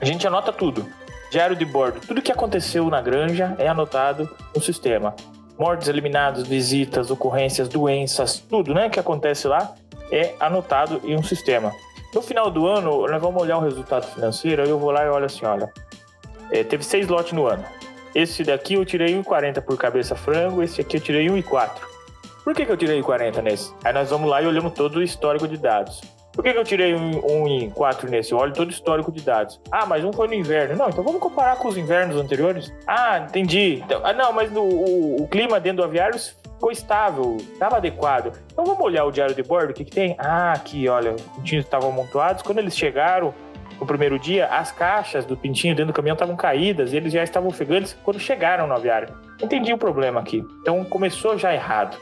A 0.00 0.04
gente 0.04 0.26
anota 0.26 0.52
tudo. 0.52 0.84
Diário 1.30 1.54
de 1.54 1.64
bordo, 1.64 2.00
tudo 2.00 2.20
que 2.20 2.32
aconteceu 2.32 2.90
na 2.90 3.00
granja 3.00 3.54
é 3.60 3.68
anotado 3.68 4.28
no 4.52 4.60
sistema. 4.60 5.14
Mortes 5.56 5.86
eliminados, 5.86 6.44
visitas, 6.44 7.08
ocorrências, 7.08 7.68
doenças, 7.68 8.40
tudo 8.40 8.74
né, 8.74 8.88
que 8.88 8.98
acontece 8.98 9.46
lá 9.46 9.72
é 10.10 10.34
anotado 10.40 11.00
em 11.04 11.14
um 11.14 11.22
sistema. 11.22 11.72
No 12.12 12.22
final 12.22 12.50
do 12.50 12.66
ano, 12.66 13.06
nós 13.06 13.22
vamos 13.22 13.40
olhar 13.40 13.58
o 13.58 13.60
resultado 13.60 14.04
financeiro, 14.04 14.62
aí 14.62 14.68
eu 14.68 14.80
vou 14.80 14.90
lá 14.90 15.04
e 15.04 15.08
olho 15.08 15.26
assim, 15.26 15.46
olha, 15.46 15.72
é, 16.50 16.64
teve 16.64 16.82
seis 16.82 17.06
lotes 17.06 17.32
no 17.32 17.46
ano. 17.46 17.64
Esse 18.18 18.42
daqui 18.42 18.74
eu 18.74 18.84
tirei 18.84 19.14
1,40 19.14 19.62
por 19.62 19.78
cabeça 19.78 20.16
frango, 20.16 20.60
esse 20.60 20.80
aqui 20.80 20.96
eu 20.96 21.00
tirei 21.00 21.28
1,4. 21.28 21.70
Por 22.42 22.52
que, 22.52 22.66
que 22.66 22.72
eu 22.72 22.76
tirei 22.76 23.00
40 23.00 23.40
nesse? 23.42 23.72
Aí 23.84 23.92
nós 23.92 24.10
vamos 24.10 24.28
lá 24.28 24.42
e 24.42 24.46
olhamos 24.48 24.72
todo 24.72 24.96
o 24.96 25.02
histórico 25.04 25.46
de 25.46 25.56
dados. 25.56 26.00
Por 26.32 26.42
que, 26.42 26.52
que 26.52 26.58
eu 26.58 26.64
tirei 26.64 26.96
um, 26.96 27.24
um 27.24 27.46
e 27.46 27.70
quatro 27.70 28.10
nesse? 28.10 28.32
Eu 28.32 28.38
olho 28.38 28.52
todo 28.52 28.66
o 28.66 28.72
histórico 28.72 29.12
de 29.12 29.20
dados. 29.20 29.60
Ah, 29.70 29.86
mas 29.86 30.04
um 30.04 30.12
foi 30.12 30.26
no 30.26 30.34
inverno. 30.34 30.74
Não, 30.74 30.88
então 30.88 31.04
vamos 31.04 31.20
comparar 31.20 31.58
com 31.58 31.68
os 31.68 31.76
invernos 31.76 32.16
anteriores. 32.16 32.74
Ah, 32.88 33.20
entendi. 33.20 33.82
Então, 33.84 34.00
ah, 34.02 34.12
não, 34.12 34.32
mas 34.32 34.50
no, 34.50 34.62
o, 34.62 35.22
o 35.22 35.28
clima 35.28 35.60
dentro 35.60 35.76
do 35.76 35.84
aviário 35.84 36.18
ficou 36.18 36.72
estável, 36.72 37.36
estava 37.36 37.76
adequado. 37.76 38.32
Então 38.52 38.64
vamos 38.64 38.84
olhar 38.84 39.04
o 39.04 39.12
diário 39.12 39.34
de 39.34 39.44
bordo, 39.44 39.70
o 39.70 39.74
que, 39.74 39.84
que 39.84 39.92
tem? 39.92 40.16
Ah, 40.18 40.52
aqui, 40.52 40.88
olha, 40.88 41.12
os 41.12 41.22
pintinhos 41.22 41.64
estavam 41.64 41.90
amontoados. 41.90 42.42
Quando 42.42 42.58
eles 42.58 42.76
chegaram 42.76 43.32
no 43.80 43.86
primeiro 43.86 44.18
dia, 44.18 44.46
as 44.46 44.72
caixas 44.72 45.24
do 45.24 45.36
pintinho 45.36 45.74
dentro 45.74 45.92
do 45.92 45.96
caminhão 45.96 46.14
estavam 46.14 46.36
caídas 46.36 46.92
e 46.92 46.96
eles 46.96 47.12
já 47.12 47.22
estavam 47.22 47.48
ofegantes 47.48 47.96
quando 48.02 48.18
chegaram 48.18 48.66
no 48.66 48.74
aviário. 48.74 49.14
Entendi 49.40 49.72
o 49.72 49.78
problema 49.78 50.20
aqui. 50.20 50.44
Então 50.60 50.84
começou 50.84 51.38
já 51.38 51.54
errado. 51.54 51.96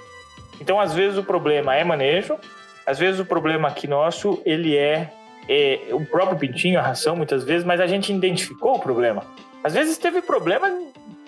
Então, 0.61 0.81
às 0.81 0.95
vezes, 0.95 1.19
o 1.19 1.23
problema 1.23 1.75
é 1.75 1.85
manejo, 1.85 2.39
às 2.87 2.99
vezes 2.99 3.21
o 3.21 3.27
problema 3.27 3.69
aqui 3.69 3.87
nosso, 3.87 4.41
ele 4.45 4.77
é, 4.77 5.13
é 5.49 5.89
o 5.93 6.05
próprio 6.05 6.39
pintinho, 6.39 6.79
a 6.79 6.83
ração, 6.83 7.15
muitas 7.15 7.45
vezes, 7.45 7.65
mas 7.65 7.81
a 7.81 7.87
gente 7.87 8.13
identificou 8.13 8.77
o 8.77 8.79
problema. 8.79 9.23
Às 9.63 9.75
vezes 9.75 9.99
teve 9.99 10.23
problema 10.23 10.73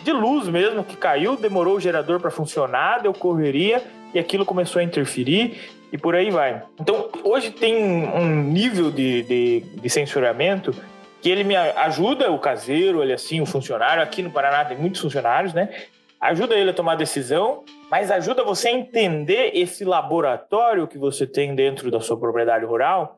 de 0.02 0.12
luz 0.12 0.48
mesmo, 0.48 0.84
que 0.84 0.96
caiu, 0.96 1.36
demorou 1.36 1.76
o 1.76 1.80
gerador 1.80 2.20
para 2.20 2.30
funcionar, 2.30 3.02
deu 3.02 3.12
correria 3.12 3.82
e 4.14 4.18
aquilo 4.18 4.46
começou 4.46 4.80
a 4.80 4.82
interferir 4.82 5.77
e 5.92 5.98
por 5.98 6.14
aí 6.14 6.30
vai. 6.30 6.62
Então, 6.80 7.08
hoje 7.24 7.50
tem 7.50 8.06
um 8.08 8.42
nível 8.42 8.90
de, 8.90 9.22
de, 9.22 9.60
de 9.60 9.90
censuramento 9.90 10.74
que 11.20 11.30
ele 11.30 11.44
me 11.44 11.56
ajuda, 11.56 12.30
o 12.30 12.38
caseiro, 12.38 13.02
ele 13.02 13.12
assim, 13.12 13.40
o 13.40 13.46
funcionário, 13.46 14.02
aqui 14.02 14.22
no 14.22 14.30
Paraná 14.30 14.64
tem 14.64 14.76
muitos 14.76 15.00
funcionários, 15.00 15.52
né? 15.52 15.68
Ajuda 16.20 16.54
ele 16.54 16.70
a 16.70 16.74
tomar 16.74 16.94
decisão 16.94 17.64
mas 17.90 18.10
ajuda 18.10 18.44
você 18.44 18.68
a 18.68 18.72
entender 18.72 19.52
esse 19.54 19.84
laboratório 19.84 20.86
que 20.86 20.98
você 20.98 21.26
tem 21.26 21.54
dentro 21.54 21.90
da 21.90 22.00
sua 22.00 22.18
propriedade 22.18 22.64
rural, 22.64 23.16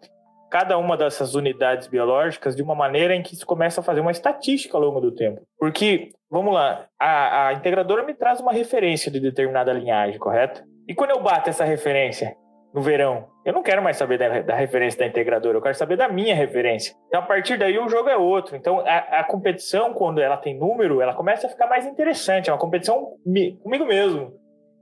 cada 0.51 0.79
uma 0.79 0.97
dessas 0.97 1.35
unidades 1.35 1.89
biológicas, 1.89 2.55
de 2.55 2.63
uma 2.63 2.75
maneira 2.75 3.15
em 3.15 3.23
que 3.23 3.35
se 3.35 3.45
começa 3.45 3.81
a 3.81 3.85
fazer 3.85 4.01
uma 4.01 4.11
estatística 4.11 4.77
ao 4.77 4.83
longo 4.83 5.01
do 5.01 5.13
tempo. 5.13 5.43
Porque, 5.59 6.11
vamos 6.31 6.55
lá, 6.55 6.87
a, 6.99 7.49
a 7.49 7.53
integradora 7.53 8.05
me 8.05 8.15
traz 8.15 8.41
uma 8.41 8.53
referência 8.53 9.11
de 9.11 9.21
determinada 9.21 9.73
linhagem, 9.73 10.19
correto? 10.19 10.63
E 10.89 10.95
quando 10.95 11.11
eu 11.11 11.21
bato 11.21 11.51
essa 11.51 11.65
referência 11.65 12.37
no 12.73 12.81
verão, 12.81 13.27
eu 13.45 13.53
não 13.53 13.63
quero 13.63 13.83
mais 13.83 13.97
saber 13.97 14.19
da, 14.19 14.43
da, 14.43 14.55
referência 14.55 15.01
da 15.01 15.07
integradora, 15.07 15.59
eu 15.59 15.63
quero 15.63 15.75
saber 15.75 15.97
da 15.97 16.09
minha 16.09 16.35
referência. 16.35 16.95
Então, 17.09 17.21
a 17.21 17.25
partir 17.25 17.57
daí, 17.57 17.79
o 17.79 17.89
jogo 17.89 18.09
é 18.09 18.17
outro. 18.17 18.57
Então, 18.57 18.81
a, 18.81 19.21
a 19.21 19.25
competição, 19.25 19.93
quando 19.93 20.21
ela 20.21 20.37
tem 20.37 20.57
número, 20.57 21.01
ela 21.01 21.15
começa 21.15 21.47
a 21.47 21.51
ficar 21.51 21.67
mais 21.67 21.87
interessante. 21.87 22.49
É 22.49 22.53
uma 22.53 22.59
competição 22.59 23.15
comigo 23.63 23.87
mesmo. 23.87 24.33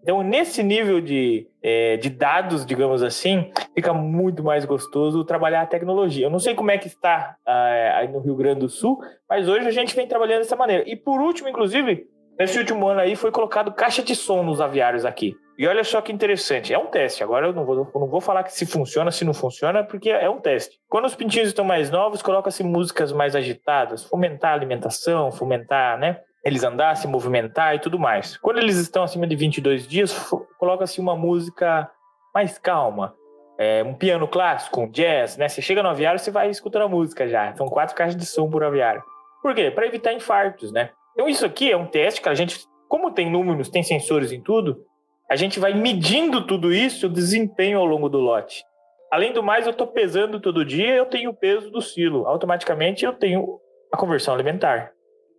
Então, 0.03 0.23
nesse 0.23 0.63
nível 0.63 1.01
de, 1.01 1.47
é, 1.63 1.97
de 1.97 2.09
dados, 2.09 2.65
digamos 2.65 3.03
assim, 3.03 3.51
fica 3.75 3.93
muito 3.93 4.45
mais 4.45 4.65
gostoso 4.65 5.25
trabalhar 5.25 5.63
a 5.63 5.67
tecnologia. 5.67 6.27
Eu 6.27 6.31
não 6.31 6.39
sei 6.39 6.55
como 6.55 6.71
é 6.71 6.79
que 6.79 6.87
está 6.87 7.37
ah, 7.45 7.93
aí 7.97 8.09
no 8.09 8.21
Rio 8.21 8.37
Grande 8.37 8.61
do 8.61 8.69
Sul, 8.69 8.99
mas 9.29 9.49
hoje 9.49 9.67
a 9.67 9.73
gente 9.73 9.95
vem 9.97 10.07
trabalhando 10.07 10.39
dessa 10.41 10.57
maneira. 10.57 10.85
E 10.87 10.95
por 10.95 11.21
último, 11.21 11.49
inclusive, 11.49 12.07
nesse 12.39 12.59
último 12.59 12.87
ano 12.87 13.01
aí 13.01 13.17
foi 13.17 13.33
colocado 13.33 13.73
caixa 13.73 14.03
de 14.03 14.15
som 14.15 14.43
nos 14.43 14.61
aviários 14.61 15.05
aqui. 15.05 15.35
E 15.59 15.67
olha 15.67 15.83
só 15.83 16.01
que 16.01 16.13
interessante, 16.13 16.73
é 16.73 16.79
um 16.79 16.87
teste. 16.87 17.25
Agora 17.25 17.49
eu 17.49 17.53
não 17.53 17.65
vou, 17.65 17.91
não 17.93 18.07
vou 18.07 18.21
falar 18.21 18.45
que 18.45 18.53
se 18.53 18.65
funciona, 18.65 19.11
se 19.11 19.25
não 19.25 19.35
funciona, 19.35 19.83
porque 19.83 20.09
é 20.09 20.31
um 20.31 20.39
teste. 20.39 20.79
Quando 20.89 21.07
os 21.07 21.17
pintinhos 21.17 21.49
estão 21.49 21.65
mais 21.65 21.91
novos, 21.91 22.23
coloca-se 22.23 22.63
músicas 22.63 23.11
mais 23.11 23.35
agitadas, 23.35 24.05
fomentar 24.05 24.53
a 24.53 24.55
alimentação, 24.55 25.33
fomentar, 25.33 25.99
né? 25.99 26.21
eles 26.45 26.65
andar, 26.65 26.97
se 26.97 27.07
movimentar 27.07 27.75
e 27.75 27.79
tudo 27.79 27.99
mais. 27.99 28.37
Quando 28.37 28.59
eles 28.59 28.77
estão 28.77 29.03
acima 29.03 29.27
de 29.27 29.37
22 29.37 29.87
dias, 29.87 30.13
coloca-se 30.59 31.01
uma 31.01 31.17
música 31.17 31.91
mais 32.35 32.59
calma, 32.59 33.15
é, 33.59 33.83
um 33.83 33.95
piano 33.95 34.29
clássico, 34.29 34.81
um 34.81 34.91
jazz, 34.91 35.37
né? 35.37 35.49
Você 35.49 35.61
chega 35.61 35.83
no 35.83 35.89
aviário, 35.89 36.19
você 36.19 36.31
vai 36.31 36.49
escutando 36.49 36.83
a 36.83 36.89
música 36.89 37.29
já. 37.29 37.55
São 37.57 37.67
quatro 37.67 37.95
caixas 37.95 38.17
de 38.17 38.25
som 38.25 38.49
por 38.49 38.63
aviário. 38.63 39.03
Por 39.43 39.55
quê? 39.55 39.71
Para 39.71 39.87
evitar 39.87 40.13
infartos, 40.13 40.73
né? 40.73 40.91
Então 41.13 41.29
isso 41.29 41.45
aqui 41.45 41.71
é 41.71 41.77
um 41.77 41.87
teste 41.87 42.21
que 42.21 42.29
a 42.29 42.35
gente, 42.35 42.61
como 42.89 43.11
tem 43.11 43.31
números, 43.31 43.69
tem 43.69 43.83
sensores 43.83 44.31
em 44.31 44.41
tudo, 44.41 44.85
a 45.31 45.37
gente 45.37 45.61
vai 45.61 45.75
medindo 45.75 46.47
tudo 46.47 46.73
isso, 46.73 47.07
o 47.07 47.13
desempenho 47.13 47.79
ao 47.79 47.87
longo 47.87 48.09
do 48.09 48.19
lote. 48.19 48.65
Além 49.11 49.33
do 49.33 49.43
mais, 49.43 49.67
eu 49.67 49.73
estou 49.73 49.87
pesando 49.87 50.41
todo 50.41 50.65
dia, 50.65 50.95
eu 50.95 51.07
tenho 51.07 51.31
o 51.31 51.35
peso 51.35 51.71
do 51.71 51.81
silo. 51.81 52.27
Automaticamente 52.27 53.05
eu 53.05 53.13
tenho 53.13 53.59
a 53.93 53.97
conversão 53.97 54.35
alimentar 54.35 54.93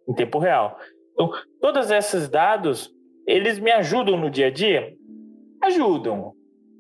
em 0.08 0.14
tempo 0.14 0.40
real. 0.40 0.78
Então, 1.14 1.32
todos 1.62 1.92
esses 1.92 2.30
dados, 2.30 2.92
eles 3.28 3.60
me 3.60 3.72
ajudam 3.72 4.18
no 4.18 4.30
dia 4.30 4.48
a 4.48 4.52
dia? 4.52 4.94
Ajudam. 5.64 6.34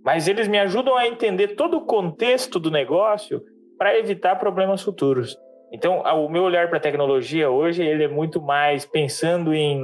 Mas 0.04 0.28
eles 0.28 0.48
me 0.48 0.58
ajudam 0.60 0.96
a 0.96 1.08
entender 1.08 1.50
todo 1.50 1.78
o 1.78 1.86
contexto 1.86 2.60
do 2.60 2.72
negócio 2.72 3.42
para 3.78 3.98
evitar 3.98 4.38
problemas 4.38 4.82
futuros. 4.82 5.38
Então, 5.72 6.02
o 6.02 6.30
meu 6.30 6.44
olhar 6.44 6.68
para 6.70 6.78
a 6.78 6.82
tecnologia 6.82 7.50
hoje, 7.50 7.84
ele 7.84 8.04
é 8.04 8.08
muito 8.08 8.42
mais 8.42 8.86
pensando 8.86 9.54
em, 9.54 9.84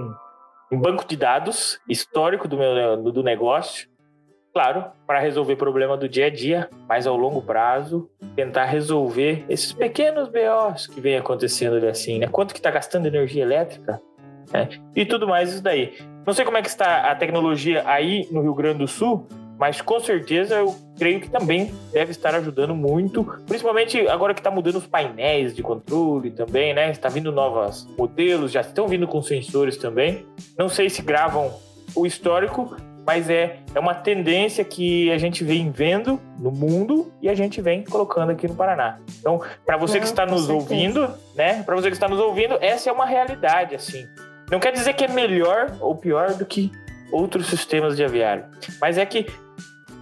em 0.72 0.78
banco 0.78 1.06
de 1.08 1.16
dados 1.16 1.80
histórico 1.88 2.48
do 2.48 2.58
meu 2.58 2.98
do 3.12 3.24
negócio, 3.24 3.88
claro, 4.54 4.86
para 5.06 5.20
resolver 5.20 5.56
problema 5.58 5.98
do 5.98 6.08
dia 6.08 6.28
a 6.28 6.30
dia, 6.30 6.70
mas 6.88 7.06
ao 7.06 7.18
longo 7.18 7.42
prazo 7.42 8.10
tentar 8.36 8.66
resolver 8.66 9.46
esses 9.50 9.74
pequenos 9.74 10.30
BOs 10.30 10.88
que 10.88 11.02
vem 11.02 11.18
acontecendo 11.18 11.86
assim, 11.88 12.20
né? 12.20 12.28
Quanto 12.28 12.54
que 12.54 12.60
está 12.60 12.72
gastando 12.72 13.06
energia 13.06 13.44
elétrica? 13.44 14.02
Né? 14.54 14.70
E 14.96 15.06
tudo 15.06 15.28
mais 15.28 15.52
isso 15.52 15.64
daí. 15.64 15.94
Não 16.26 16.34
sei 16.34 16.46
como 16.46 16.58
é 16.58 16.62
que 16.62 16.70
está 16.70 17.12
a 17.12 17.16
tecnologia 17.16 17.84
aí 17.86 18.28
no 18.32 18.42
Rio 18.42 18.54
Grande 18.54 18.80
do 18.80 18.88
Sul, 18.88 19.28
mas 19.58 19.82
com 19.82 20.00
certeza 20.00 20.56
eu 20.56 20.76
creio 20.98 21.20
que 21.20 21.30
também 21.30 21.74
deve 21.92 22.12
estar 22.12 22.36
ajudando 22.36 22.76
muito, 22.76 23.24
principalmente 23.46 24.08
agora 24.08 24.34
que 24.34 24.40
está 24.40 24.52
mudando 24.52 24.78
os 24.78 24.88
painéis 24.88 25.56
de 25.56 25.62
controle 25.62 26.32
também, 26.32 26.74
né? 26.74 26.92
Está 26.92 27.10
vindo 27.10 27.32
novos 27.32 27.88
modelos, 27.98 28.52
já 28.52 28.62
estão 28.62 28.88
vindo 28.88 29.08
com 29.08 29.22
sensores 29.22 29.78
também. 29.78 30.26
Não 30.58 30.70
sei 30.70 30.90
se 30.90 31.02
gravam 31.02 31.54
o 31.96 32.06
histórico, 32.06 32.76
mas 33.06 33.30
é, 33.30 33.60
é 33.74 33.80
uma 33.80 33.94
tendência 33.94 34.64
que 34.64 35.12
a 35.12 35.18
gente 35.18 35.44
vem 35.44 35.70
vendo 35.70 36.20
no 36.40 36.52
mundo 36.52 37.12
e 37.22 37.30
a 37.30 37.36
gente 37.36 37.62
vem 37.62 37.84
colocando 37.84 38.32
aqui 38.32 38.48
no 38.48 38.56
Paraná. 38.56 39.00
Então, 39.20 39.42
para 39.66 39.78
você 39.78 40.00
que 40.00 40.06
está 40.06 40.26
nos 40.26 40.50
ouvindo, 40.50 41.10
né? 41.36 41.62
Para 41.64 41.76
você 41.76 41.88
que 41.88 41.96
está 41.96 42.08
nos 42.08 42.20
ouvindo, 42.20 42.58
essa 42.60 42.90
é 42.90 42.94
uma 42.94 43.06
realidade, 43.06 43.76
assim. 43.76 44.06
Não 44.50 44.60
quer 44.60 44.72
dizer 44.72 44.94
que 44.94 45.06
é 45.06 45.08
melhor 45.08 45.72
ou 45.80 45.96
pior 45.96 46.34
do 46.34 46.46
que 46.46 46.72
outros 47.12 47.48
sistemas 47.48 47.96
de 47.96 48.04
aviário, 48.04 48.46
mas 48.82 48.98
é 48.98 49.06
que, 49.06 49.28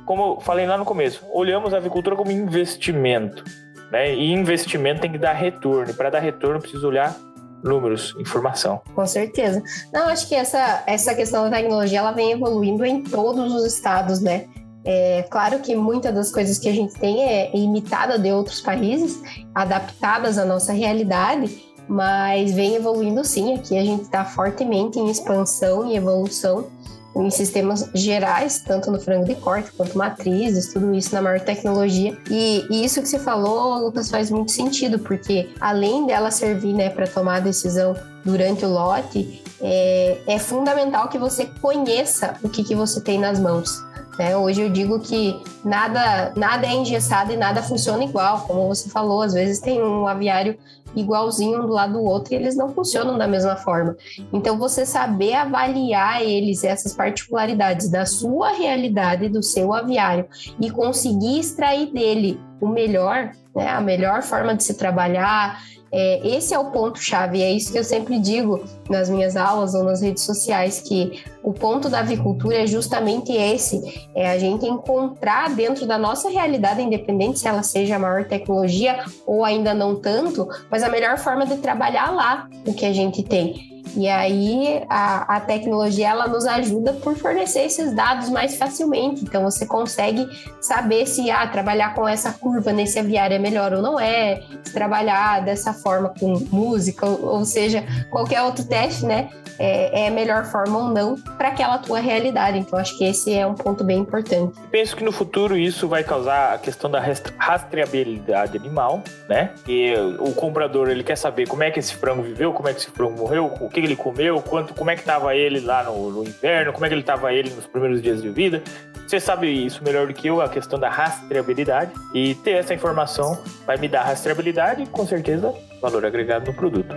como 0.06 0.36
eu 0.36 0.39
falei 0.42 0.66
lá 0.66 0.78
no 0.78 0.86
começo, 0.86 1.24
olhamos 1.32 1.74
a 1.74 1.78
avicultura 1.78 2.16
como 2.16 2.32
investimento, 2.32 3.44
né? 3.92 4.13
E 4.13 4.32
investimento 4.32 5.02
tem 5.02 5.12
que 5.12 5.18
dar 5.18 5.34
retorno. 5.34 5.92
E 5.92 5.94
para 5.94 6.10
dar 6.10 6.20
retorno, 6.20 6.60
precisa 6.60 6.88
olhar 6.88 7.16
números, 7.63 8.13
informação. 8.20 8.82
Com 8.94 9.06
certeza. 9.06 9.63
Não, 9.94 10.08
acho 10.10 10.28
que 10.28 10.36
essa, 10.36 10.84
essa 10.86 11.16
questão 11.16 11.50
da 11.50 11.56
tecnologia 11.56 12.00
ela 12.00 12.12
vem 12.12 12.32
evoluindo 12.32 12.86
em 12.86 13.04
todos 13.04 13.54
os 13.54 13.66
estados, 13.66 14.20
né? 14.20 14.46
É 14.86 15.26
claro 15.30 15.60
que 15.60 15.76
muitas 15.76 16.13
das 16.13 16.32
coisas 16.32 16.60
que 16.60 16.68
a 16.68 16.74
gente 16.74 16.94
tem 16.96 17.24
é 17.24 17.56
imitada 17.56 18.20
de 18.20 18.30
outros 18.32 18.60
países, 18.60 19.22
adaptadas 19.56 20.38
à 20.38 20.44
nossa 20.44 20.74
realidade, 20.74 21.63
mas 21.88 22.54
vem 22.54 22.76
evoluindo 22.76 23.24
sim. 23.24 23.56
Aqui 23.56 23.78
a 23.78 23.86
gente 23.86 24.04
está 24.04 24.26
fortemente 24.26 25.00
em 25.00 25.10
expansão 25.10 25.89
e 25.89 25.96
evolução 25.96 26.68
em 27.15 27.30
sistemas 27.30 27.89
gerais, 27.93 28.60
tanto 28.65 28.89
no 28.91 28.99
frango 28.99 29.26
de 29.26 29.36
corte 29.36 29.71
quanto 29.71 29.97
matrizes, 29.97 30.73
tudo 30.73 30.93
isso 30.93 31.13
na 31.13 31.21
maior 31.21 31.39
tecnologia. 31.39 32.17
E, 32.30 32.65
e 32.69 32.84
isso 32.84 33.02
que 33.02 33.08
você 33.08 33.19
falou, 33.19 33.86
Lucas, 33.86 34.10
faz 34.10 34.32
muito 34.32 34.52
sentido, 34.52 34.99
porque 34.99 35.49
além 35.60 36.06
dela 36.06 36.32
servir 36.32 36.73
né, 36.73 36.89
para 36.89 37.08
tomar 37.08 37.36
a 37.36 37.39
decisão 37.39 37.95
durante 38.26 38.65
o 38.65 38.69
lote, 38.69 39.43
é, 39.62 40.17
é 40.28 40.39
fundamental 40.39 41.08
que 41.08 41.17
você 41.17 41.45
conheça 41.62 42.36
o 42.43 42.49
que, 42.49 42.63
que 42.63 42.76
você 42.76 42.99
tem 42.99 43.19
nas 43.19 43.39
mãos. 43.39 43.84
Né? 44.17 44.36
Hoje 44.36 44.62
eu 44.62 44.69
digo 44.69 44.99
que 44.99 45.41
nada, 45.63 46.34
nada 46.36 46.67
é 46.67 46.73
engessado 46.73 47.32
e 47.32 47.38
nada 47.38 47.64
funciona 47.64 48.03
igual, 48.03 48.41
como 48.41 48.68
você 48.68 48.89
falou. 48.89 49.22
Às 49.22 49.34
vezes 49.34 49.59
tem 49.59 49.82
um 49.82 50.07
aviário 50.07 50.57
igualzinho 50.96 51.64
um 51.64 51.68
do 51.68 51.74
lado 51.74 51.94
do 51.94 52.04
outro 52.04 52.34
e 52.34 52.38
eles 52.38 52.56
não 52.56 52.70
funcionam 52.70 53.18
da 53.18 53.28
mesma 53.28 53.56
forma. 53.56 53.96
Então, 54.32 54.58
você 54.58 54.86
saber 54.86 55.34
avaliar 55.34 56.22
eles, 56.22 56.64
essas 56.64 56.94
particularidades 56.94 57.89
da 57.89 58.06
sua 58.06 58.50
realidade, 58.52 59.30
do 59.30 59.41
seu 59.41 59.74
aviário, 59.74 60.26
e 60.60 60.70
conseguir 60.70 61.39
extrair 61.39 61.91
dele 61.91 62.39
o 62.62 62.68
melhor, 62.68 63.32
né, 63.56 63.70
a 63.70 63.82
melhor 63.82 64.22
forma 64.22 64.56
de 64.56 64.64
se 64.64 64.76
trabalhar, 64.76 65.60
é, 65.96 66.36
esse 66.36 66.56
é 66.56 66.60
o 66.60 66.72
ponto-chave, 66.72 67.44
é 67.44 67.52
isso 67.52 67.72
que 67.72 67.78
eu 67.78 67.84
sempre 67.84 68.20
digo 68.20 68.64
nas 68.89 69.10
minhas 69.10 69.36
aulas 69.36 69.76
ou 69.76 69.84
nas 69.84 70.02
redes 70.02 70.24
sociais, 70.24 70.82
que 70.82 71.24
o 71.44 71.54
ponto 71.54 71.88
da 71.88 72.00
avicultura 72.00 72.64
é 72.64 72.66
justamente 72.66 73.32
esse, 73.32 74.08
é 74.16 74.32
a 74.32 74.39
gente 74.39 74.66
encontrar 74.66 75.54
dentro 75.54 75.86
da 75.86 76.00
nossa 76.00 76.30
realidade, 76.30 76.82
independente 76.82 77.38
se 77.38 77.48
ela 77.48 77.62
seja 77.62 77.98
a 77.98 78.00
maior 78.00 78.26
tecnologia 78.26 79.06
ou 79.28 79.46
ainda 79.46 79.74
não 79.76 79.96
tanto, 79.96 80.48
mas 80.72 80.82
a 80.82 80.89
melhor 80.89 81.20
forma 81.20 81.46
de 81.46 81.58
trabalhar 81.58 82.12
lá 82.12 82.50
o 82.66 82.74
que 82.74 82.86
a 82.86 82.94
gente 82.94 83.22
tem. 83.22 83.72
E 83.96 84.08
aí 84.08 84.84
a, 84.89 85.38
a 85.38 85.39
tecnologia 85.39 86.10
ela 86.10 86.28
nos 86.28 86.46
ajuda 86.46 86.94
por 86.94 87.16
fornecer 87.16 87.66
esses 87.66 87.94
dados 87.94 88.30
mais 88.30 88.56
facilmente. 88.56 89.24
Então 89.24 89.44
você 89.44 89.66
consegue 89.66 90.28
saber 90.62 91.06
se 91.06 91.30
ah, 91.30 91.46
trabalhar 91.48 91.94
com 91.94 92.08
essa 92.08 92.32
curva 92.34 92.72
nesse 92.72 93.00
aviário 93.00 93.36
é 93.36 93.39
melhor 93.39 93.74
ou 93.74 93.82
não 93.82 94.00
é, 94.00 94.41
se 94.64 94.74
trabalhar 94.74 95.44
dessa 95.44 95.74
forma 95.74 96.14
com 96.20 96.34
música, 96.52 97.06
ou, 97.06 97.26
ou 97.26 97.46
seja, 97.46 97.84
qualquer 98.10 98.41
outro 98.41 98.66
teste, 98.66 99.06
né? 99.06 99.30
É, 99.60 100.06
é 100.06 100.08
a 100.08 100.12
melhor 100.12 100.46
forma 100.46 100.80
ou 100.80 100.86
não 100.86 101.16
para 101.16 101.50
aquela 101.50 101.78
tua 101.78 102.00
realidade. 102.00 102.58
Então, 102.58 102.80
acho 102.80 102.98
que 102.98 103.06
esse 103.06 103.32
é 103.32 103.46
um 103.46 103.54
ponto 103.54 103.84
bem 103.84 104.00
importante. 104.00 104.60
Penso 104.72 104.96
que 104.96 105.04
no 105.04 105.12
futuro 105.12 105.56
isso 105.56 105.88
vai 105.88 106.04
causar 106.04 106.54
a 106.54 106.58
questão 106.58 106.89
da 106.89 107.00
rastreabilidade 107.38 108.58
animal, 108.58 109.04
né? 109.30 109.52
E 109.68 109.94
o 110.20 110.34
comprador 110.34 110.89
ele 110.89 111.04
quer 111.04 111.16
saber 111.16 111.48
como 111.48 111.62
é 111.62 111.70
que 111.70 111.80
esse 111.80 111.94
frango 111.94 112.24
viveu, 112.24 112.52
como 112.52 112.68
é 112.68 112.74
que 112.74 112.80
esse 112.80 112.89
frango 112.89 113.16
morreu, 113.16 113.54
o 113.62 113.70
que 113.70 113.80
ele 113.86 113.95
comeu, 113.95 114.41
quanto, 114.41 114.73
como 114.73 114.89
é 114.89 114.95
que 114.95 115.01
estava 115.01 115.36
ele 115.36 115.59
lá 115.59 115.84
no, 115.84 116.09
no 116.09 116.23
inverno, 116.23 116.73
como 116.73 116.86
é 116.86 116.89
que 116.89 116.93
ele 116.93 117.01
estava 117.01 117.34
ele 117.34 117.49
nos 117.49 117.65
primeiros 117.65 118.01
dias 118.01 118.21
de 118.21 118.29
vida. 118.29 118.63
Você 119.07 119.19
sabe 119.19 119.47
isso 119.47 119.84
melhor 119.84 120.07
do 120.07 120.13
que 120.13 120.27
eu, 120.27 120.41
a 120.41 120.49
questão 120.49 120.79
da 120.79 120.89
rastreabilidade. 120.89 121.91
E 122.13 122.36
ter 122.36 122.51
essa 122.51 122.73
informação 122.73 123.41
vai 123.65 123.77
me 123.77 123.88
dar 123.88 124.03
rastreabilidade 124.03 124.84
e, 124.84 124.88
com 124.88 125.05
certeza, 125.05 125.53
valor 125.81 126.05
agregado 126.05 126.45
no 126.45 126.53
produto. 126.53 126.95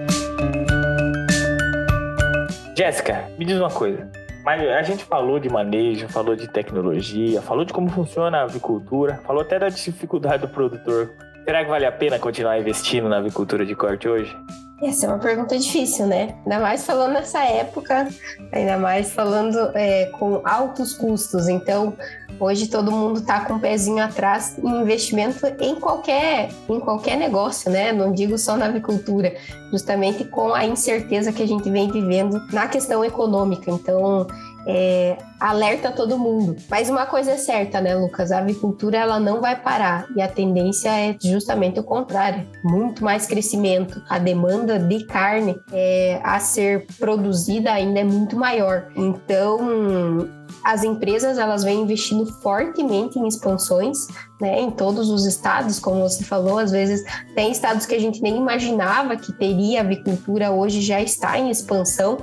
Jéssica, 2.76 3.28
me 3.38 3.44
diz 3.44 3.58
uma 3.58 3.70
coisa. 3.70 4.08
Mas 4.44 4.62
a 4.62 4.82
gente 4.82 5.04
falou 5.04 5.40
de 5.40 5.48
manejo, 5.48 6.08
falou 6.08 6.36
de 6.36 6.46
tecnologia, 6.46 7.42
falou 7.42 7.64
de 7.64 7.72
como 7.72 7.90
funciona 7.90 8.38
a 8.38 8.42
avicultura, 8.42 9.20
falou 9.26 9.42
até 9.42 9.58
da 9.58 9.68
dificuldade 9.68 10.42
do 10.42 10.48
produtor. 10.48 11.10
Será 11.44 11.64
que 11.64 11.70
vale 11.70 11.84
a 11.84 11.90
pena 11.90 12.18
continuar 12.18 12.58
investindo 12.58 13.08
na 13.08 13.18
avicultura 13.18 13.66
de 13.66 13.74
corte 13.74 14.08
hoje? 14.08 14.36
Essa 14.82 15.06
é 15.06 15.08
uma 15.08 15.18
pergunta 15.18 15.58
difícil, 15.58 16.06
né? 16.06 16.34
Ainda 16.44 16.60
mais 16.60 16.84
falando 16.84 17.14
nessa 17.14 17.42
época, 17.42 18.08
ainda 18.52 18.76
mais 18.76 19.10
falando 19.10 19.58
é, 19.74 20.06
com 20.18 20.42
altos 20.44 20.92
custos. 20.92 21.48
Então, 21.48 21.96
hoje 22.38 22.68
todo 22.68 22.92
mundo 22.92 23.20
está 23.20 23.40
com 23.46 23.54
o 23.54 23.56
um 23.56 23.58
pezinho 23.58 24.04
atrás 24.04 24.58
em 24.58 24.82
investimento 24.82 25.46
em 25.60 25.76
qualquer, 25.76 26.50
em 26.68 26.78
qualquer 26.78 27.16
negócio, 27.16 27.70
né? 27.70 27.90
Não 27.90 28.12
digo 28.12 28.36
só 28.36 28.54
na 28.54 28.66
avicultura, 28.66 29.34
justamente 29.72 30.24
com 30.24 30.52
a 30.52 30.66
incerteza 30.66 31.32
que 31.32 31.42
a 31.42 31.48
gente 31.48 31.70
vem 31.70 31.90
vivendo 31.90 32.38
na 32.52 32.68
questão 32.68 33.02
econômica. 33.02 33.70
Então, 33.70 34.26
é, 34.66 35.16
alerta 35.38 35.92
todo 35.92 36.18
mundo. 36.18 36.56
Mas 36.68 36.90
uma 36.90 37.06
coisa 37.06 37.32
é 37.32 37.36
certa, 37.36 37.80
né, 37.80 37.94
Lucas? 37.94 38.32
A 38.32 38.38
avicultura 38.38 38.98
ela 38.98 39.20
não 39.20 39.40
vai 39.40 39.54
parar 39.56 40.06
e 40.16 40.20
a 40.20 40.28
tendência 40.28 40.88
é 40.88 41.16
justamente 41.22 41.78
o 41.78 41.84
contrário, 41.84 42.46
muito 42.64 43.04
mais 43.04 43.26
crescimento. 43.26 44.02
A 44.08 44.18
demanda 44.18 44.78
de 44.78 45.04
carne 45.06 45.56
é, 45.72 46.20
a 46.22 46.40
ser 46.40 46.86
produzida 46.98 47.72
ainda 47.72 48.00
é 48.00 48.04
muito 48.04 48.36
maior. 48.36 48.88
Então 48.96 50.36
as 50.64 50.82
empresas 50.82 51.38
elas 51.38 51.62
vêm 51.62 51.82
investindo 51.82 52.26
fortemente 52.26 53.18
em 53.18 53.28
expansões, 53.28 53.98
né, 54.40 54.60
em 54.60 54.70
todos 54.70 55.10
os 55.10 55.24
estados, 55.24 55.78
como 55.78 56.00
você 56.00 56.24
falou, 56.24 56.58
às 56.58 56.72
vezes 56.72 57.04
tem 57.34 57.52
estados 57.52 57.86
que 57.86 57.94
a 57.94 58.00
gente 58.00 58.20
nem 58.20 58.36
imaginava 58.36 59.16
que 59.16 59.32
teria 59.32 59.80
avicultura, 59.80 60.50
hoje 60.50 60.80
já 60.80 61.00
está 61.00 61.38
em 61.38 61.50
expansão, 61.50 62.18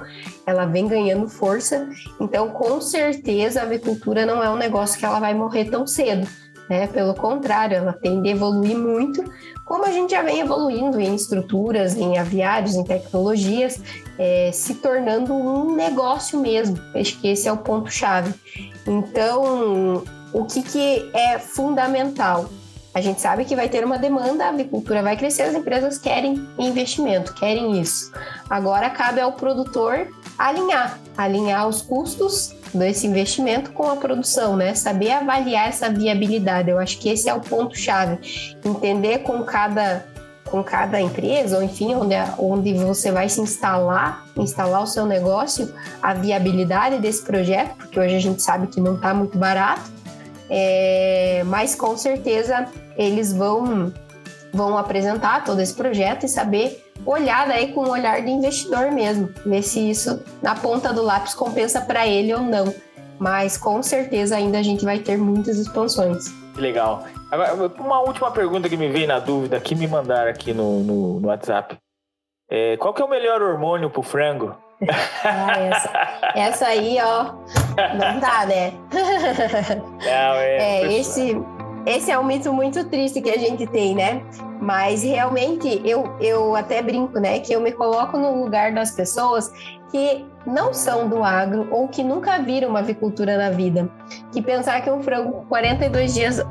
ela 0.46 0.66
vem 0.66 0.88
ganhando 0.88 1.28
força. 1.28 1.90
Então, 2.20 2.50
com 2.50 2.82
certeza, 2.82 3.62
a 3.62 3.64
avicultura 3.64 4.26
não 4.26 4.44
é 4.44 4.50
um 4.50 4.58
negócio 4.58 5.00
que 5.00 5.06
ela 5.06 5.20
vai 5.20 5.34
morrer 5.34 5.66
tão 5.66 5.88
cedo. 5.88 6.28
Né? 6.70 6.88
Pelo 6.88 7.14
contrário, 7.14 7.78
ela 7.78 7.94
tende 7.94 8.30
a 8.30 8.32
evoluir 8.32 8.78
muito, 8.78 9.24
como 9.66 9.86
a 9.86 9.92
gente 9.92 10.12
já 10.12 10.22
vem 10.22 10.40
evoluindo 10.40 11.00
em 11.00 11.16
estruturas, 11.16 11.96
em 11.96 12.18
aviários, 12.18 12.76
em 12.76 12.84
tecnologias, 12.84 13.80
é, 14.18 14.52
se 14.54 14.76
tornando 14.76 15.34
um 15.34 15.76
negócio 15.76 16.40
mesmo. 16.40 16.78
Acho 16.96 17.20
que 17.20 17.28
esse 17.28 17.48
é 17.48 17.52
o 17.52 17.58
ponto-chave. 17.58 18.34
Então, 18.86 20.04
o 20.34 20.46
que, 20.46 20.62
que 20.62 21.10
é 21.14 21.40
fundamental? 21.40 22.50
A 22.94 23.02
gente 23.02 23.20
sabe 23.20 23.44
que 23.44 23.56
vai 23.56 23.68
ter 23.68 23.84
uma 23.84 23.98
demanda, 23.98 24.46
a 24.46 24.50
avicultura 24.50 25.02
vai 25.02 25.18
crescer, 25.18 25.44
as 25.44 25.56
empresas 25.56 25.98
querem 25.98 26.48
investimento, 26.60 27.34
querem 27.34 27.80
isso. 27.82 28.12
Agora 28.48 28.90
cabe 28.90 29.20
ao 29.20 29.34
produtor 29.34 30.08
alinhar, 30.38 31.00
alinhar 31.18 31.68
os 31.68 31.82
custos 31.82 32.56
desse 32.74 33.06
investimento 33.08 33.72
com 33.72 33.90
a 33.90 33.96
produção, 33.96 34.56
né? 34.56 34.74
Saber 34.74 35.12
avaliar 35.12 35.70
essa 35.70 35.90
viabilidade. 35.90 36.70
Eu 36.70 36.80
acho 36.80 36.98
que 37.00 37.10
esse 37.10 37.30
é 37.30 37.34
o 37.34 37.40
ponto 37.40 37.78
chave. 37.78 38.56
Entender 38.66 39.20
com 39.20 39.44
cada 39.44 40.06
com 40.54 40.64
cada 40.64 41.02
empresa, 41.02 41.58
ou 41.58 41.64
enfim, 41.64 41.96
onde, 41.96 42.14
onde 42.38 42.74
você 42.76 43.12
vai 43.12 43.28
se 43.28 43.42
instalar, 43.42 44.24
instalar 44.38 44.84
o 44.84 44.86
seu 44.86 45.04
negócio, 45.04 45.74
a 46.00 46.14
viabilidade 46.14 47.00
desse 47.00 47.24
projeto, 47.24 47.76
porque 47.76 48.00
hoje 48.00 48.16
a 48.16 48.20
gente 48.20 48.40
sabe 48.40 48.68
que 48.68 48.80
não 48.80 48.94
está 48.94 49.16
muito 49.16 49.36
barato, 49.36 49.82
é, 50.48 51.42
mas 51.48 51.74
com 51.74 51.98
certeza 51.98 52.68
eles 52.96 53.34
vão, 53.34 53.92
vão 54.54 54.78
apresentar 54.78 55.44
todo 55.44 55.60
esse 55.60 55.74
projeto 55.74 56.28
e 56.28 56.30
saber 56.30 56.86
olhar 57.06 57.48
daí 57.48 57.74
com 57.74 57.82
o 57.82 57.90
olhar 57.90 58.22
de 58.22 58.30
investidor 58.30 58.92
mesmo, 58.92 59.30
ver 59.46 59.62
se 59.62 59.90
isso 59.90 60.24
na 60.42 60.56
ponta 60.56 60.94
do 60.94 61.02
lápis 61.02 61.34
compensa 61.34 61.82
para 61.82 62.08
ele 62.08 62.34
ou 62.34 62.42
não. 62.42 62.74
Mas 63.20 63.58
com 63.58 63.82
certeza 63.82 64.36
ainda 64.36 64.60
a 64.60 64.64
gente 64.64 64.84
vai 64.84 65.00
ter 65.00 65.18
muitas 65.18 65.58
expansões. 65.58 66.30
Que 66.54 66.62
legal. 66.62 67.04
Agora, 67.32 67.72
uma 67.80 68.02
última 68.02 68.32
pergunta 68.32 68.70
que 68.70 68.78
me 68.78 68.90
veio 68.90 69.08
na 69.08 69.20
dúvida, 69.20 69.60
que 69.60 69.76
me 69.76 69.88
mandaram 69.88 70.30
aqui 70.30 70.54
no, 70.54 70.80
no, 70.82 71.20
no 71.20 71.28
WhatsApp. 71.30 71.78
É, 72.50 72.78
qual 72.78 72.94
que 72.94 73.02
é 73.02 73.06
o 73.06 73.10
melhor 73.10 73.42
hormônio 73.42 73.90
pro 73.90 74.04
frango? 74.04 74.56
Ah, 75.24 75.60
essa, 75.60 76.32
essa 76.36 76.68
aí, 76.68 76.98
ó, 77.02 77.34
não 77.96 78.20
dá, 78.20 78.46
né? 78.46 78.74
Não, 80.04 80.36
é, 80.36 80.82
é 80.82 80.94
esse, 80.94 81.36
esse 81.86 82.12
é 82.12 82.18
um 82.18 82.24
mito 82.24 82.54
muito 82.54 82.84
triste 82.86 83.22
que 83.22 83.30
a 83.30 83.38
gente 83.38 83.68
tem, 83.68 83.96
né? 83.96 84.24
Mas 84.62 85.04
realmente 85.04 85.82
eu, 85.84 86.10
eu 86.20 86.56
até 86.56 86.82
brinco, 86.82 87.20
né? 87.20 87.40
Que 87.40 87.54
eu 87.54 87.62
me 87.62 87.72
coloco 87.72 88.18
no 88.18 88.44
lugar 88.44 88.74
das 88.74 88.92
pessoas 88.92 89.52
que 89.92 90.26
não 90.46 90.74
são 90.74 91.08
do 91.08 91.24
agro 91.24 91.68
ou 91.72 91.88
que 91.88 92.04
nunca 92.04 92.40
viram 92.40 92.70
uma 92.70 92.80
avicultura 92.80 93.38
na 93.38 93.50
vida. 93.50 93.90
Que 94.32 94.42
pensar 94.42 94.82
que 94.82 94.90
um 94.90 95.04
frango 95.04 95.32
com 95.32 95.46
42 95.46 96.14
dias 96.14 96.44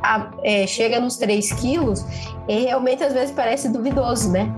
é, 0.42 0.66
chega 0.66 1.00
nos 1.00 1.16
3 1.16 1.52
quilos, 1.54 2.04
e 2.48 2.60
realmente 2.60 3.02
às 3.02 3.12
vezes 3.12 3.34
parece 3.34 3.68
duvidoso, 3.68 4.30
né? 4.30 4.48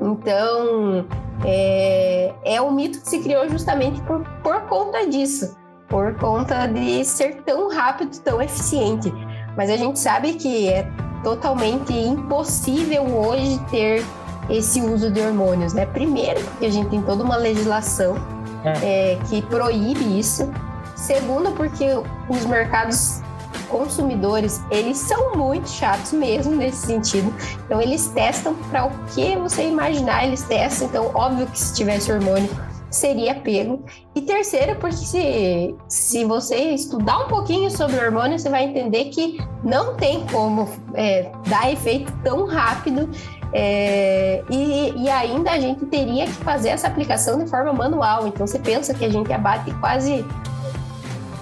Então, 0.00 1.06
é, 1.44 2.32
é 2.44 2.62
um 2.62 2.70
mito 2.70 3.00
que 3.00 3.08
se 3.08 3.20
criou 3.20 3.48
justamente 3.48 4.00
por, 4.02 4.24
por 4.42 4.62
conta 4.62 5.06
disso, 5.06 5.56
por 5.88 6.14
conta 6.16 6.66
de 6.66 7.04
ser 7.04 7.42
tão 7.42 7.68
rápido, 7.68 8.18
tão 8.20 8.40
eficiente. 8.40 9.12
Mas 9.56 9.70
a 9.70 9.76
gente 9.76 9.98
sabe 9.98 10.34
que 10.34 10.68
é 10.68 10.88
totalmente 11.22 11.92
impossível 11.92 13.04
hoje 13.04 13.58
ter 13.70 14.04
esse 14.50 14.80
uso 14.80 15.10
de 15.10 15.20
hormônios, 15.20 15.72
né? 15.72 15.86
Primeiro, 15.86 16.40
porque 16.44 16.66
a 16.66 16.70
gente 16.70 16.90
tem 16.90 17.02
toda 17.02 17.24
uma 17.24 17.36
legislação 17.36 18.16
é. 18.64 19.12
É, 19.12 19.18
que 19.28 19.42
proíbe 19.42 20.18
isso. 20.18 20.50
Segundo, 20.96 21.52
porque 21.52 21.86
os 22.28 22.44
mercados 22.46 23.20
consumidores, 23.68 24.62
eles 24.70 24.98
são 24.98 25.34
muito 25.34 25.68
chatos 25.68 26.12
mesmo 26.12 26.54
nesse 26.54 26.86
sentido. 26.86 27.32
Então, 27.64 27.80
eles 27.80 28.06
testam 28.08 28.54
para 28.70 28.86
o 28.86 28.90
que 29.14 29.36
você 29.36 29.66
imaginar, 29.66 30.24
eles 30.24 30.42
testam. 30.42 30.88
Então, 30.88 31.10
óbvio 31.14 31.46
que 31.46 31.58
se 31.58 31.74
tivesse 31.74 32.12
hormônio, 32.12 32.48
seria 32.94 33.34
pego. 33.34 33.84
E 34.14 34.20
terceiro, 34.20 34.76
porque 34.76 34.96
se, 34.96 35.74
se 35.88 36.24
você 36.24 36.54
estudar 36.72 37.18
um 37.18 37.28
pouquinho 37.28 37.70
sobre 37.70 37.96
hormônio, 37.96 38.38
você 38.38 38.48
vai 38.48 38.64
entender 38.64 39.06
que 39.06 39.38
não 39.62 39.96
tem 39.96 40.24
como 40.26 40.68
é, 40.94 41.30
dar 41.46 41.72
efeito 41.72 42.12
tão 42.22 42.46
rápido. 42.46 43.10
É, 43.52 44.42
e, 44.50 44.92
e, 44.96 45.08
ainda 45.08 45.52
a 45.52 45.60
gente 45.60 45.86
teria 45.86 46.24
que 46.26 46.32
fazer 46.32 46.70
essa 46.70 46.86
aplicação 46.86 47.42
de 47.42 47.50
forma 47.50 47.72
manual. 47.72 48.26
Então 48.26 48.46
você 48.46 48.58
pensa 48.58 48.94
que 48.94 49.04
a 49.04 49.10
gente 49.10 49.32
abate 49.32 49.72
quase 49.74 50.24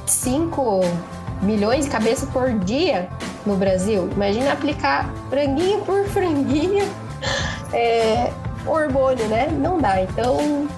5 0.07 0.81
milhões 1.43 1.85
de 1.85 1.91
cabeças 1.91 2.29
por 2.31 2.51
dia 2.61 3.09
no 3.45 3.57
Brasil. 3.57 4.09
Imagina 4.15 4.53
aplicar 4.53 5.13
franguinho 5.29 5.81
por 5.81 6.05
franguinho 6.09 6.87
é, 7.73 8.31
hormônio, 8.67 9.27
né? 9.29 9.49
Não 9.51 9.79
dá. 9.79 10.03
Então 10.03 10.69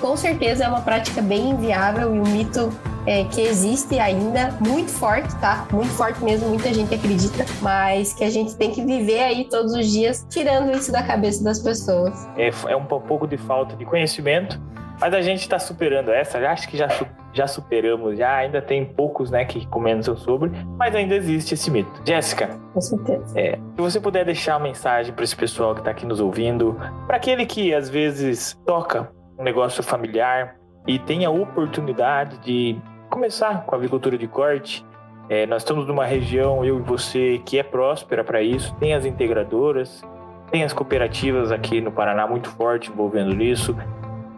com 0.00 0.16
certeza 0.16 0.64
é 0.64 0.68
uma 0.68 0.80
prática 0.80 1.20
bem 1.20 1.50
inviável 1.50 2.14
e 2.14 2.18
um 2.18 2.24
mito 2.24 2.72
é, 3.06 3.24
que 3.24 3.40
existe 3.40 3.98
ainda, 3.98 4.50
muito 4.60 4.90
forte, 4.90 5.34
tá? 5.40 5.66
Muito 5.70 5.90
forte 5.90 6.22
mesmo, 6.22 6.48
muita 6.48 6.72
gente 6.72 6.94
acredita, 6.94 7.44
mas 7.60 8.12
que 8.12 8.24
a 8.24 8.30
gente 8.30 8.56
tem 8.56 8.70
que 8.70 8.84
viver 8.84 9.20
aí 9.20 9.44
todos 9.44 9.72
os 9.74 9.90
dias, 9.90 10.26
tirando 10.28 10.70
isso 10.72 10.90
da 10.90 11.02
cabeça 11.02 11.42
das 11.44 11.58
pessoas. 11.60 12.28
É, 12.36 12.50
é 12.68 12.76
um 12.76 12.84
pouco 12.84 13.26
de 13.26 13.36
falta 13.36 13.76
de 13.76 13.84
conhecimento, 13.84 14.60
mas 15.00 15.14
a 15.14 15.20
gente 15.22 15.40
está 15.40 15.58
superando 15.58 16.10
essa, 16.10 16.38
acho 16.38 16.68
que 16.68 16.76
já, 16.76 16.88
já 17.32 17.46
superamos, 17.46 18.18
já 18.18 18.36
ainda 18.36 18.60
tem 18.60 18.84
poucos 18.84 19.30
né, 19.30 19.44
que 19.44 19.66
comentam 19.66 20.16
sobre, 20.16 20.50
mas 20.78 20.94
ainda 20.94 21.14
existe 21.14 21.54
esse 21.54 21.70
mito. 21.70 22.02
Jéssica, 22.04 22.48
com 22.74 22.80
certeza. 22.80 23.38
É, 23.38 23.56
se 23.56 23.80
você 23.80 23.98
puder 24.00 24.24
deixar 24.24 24.56
uma 24.56 24.64
mensagem 24.64 25.12
para 25.12 25.24
esse 25.24 25.36
pessoal 25.36 25.74
que 25.74 25.80
está 25.80 25.90
aqui 25.90 26.04
nos 26.04 26.20
ouvindo, 26.20 26.76
para 27.06 27.16
aquele 27.16 27.46
que 27.46 27.74
às 27.74 27.88
vezes 27.88 28.58
toca 28.66 29.10
um 29.40 29.42
negócio 29.42 29.82
familiar 29.82 30.56
e 30.86 30.98
tem 30.98 31.24
a 31.24 31.30
oportunidade 31.30 32.38
de 32.38 32.76
começar 33.08 33.64
com 33.64 33.74
a 33.74 33.78
avicultura 33.78 34.18
de 34.18 34.28
corte, 34.28 34.84
é, 35.30 35.46
nós 35.46 35.62
estamos 35.62 35.86
numa 35.86 36.04
região, 36.04 36.64
eu 36.64 36.78
e 36.78 36.82
você, 36.82 37.40
que 37.44 37.58
é 37.58 37.62
próspera 37.62 38.22
para 38.22 38.42
isso, 38.42 38.74
tem 38.74 38.94
as 38.94 39.06
integradoras, 39.06 40.02
tem 40.50 40.62
as 40.62 40.72
cooperativas 40.72 41.50
aqui 41.50 41.80
no 41.80 41.90
Paraná 41.90 42.26
muito 42.26 42.50
forte 42.50 42.90
envolvendo 42.90 43.34
nisso. 43.34 43.74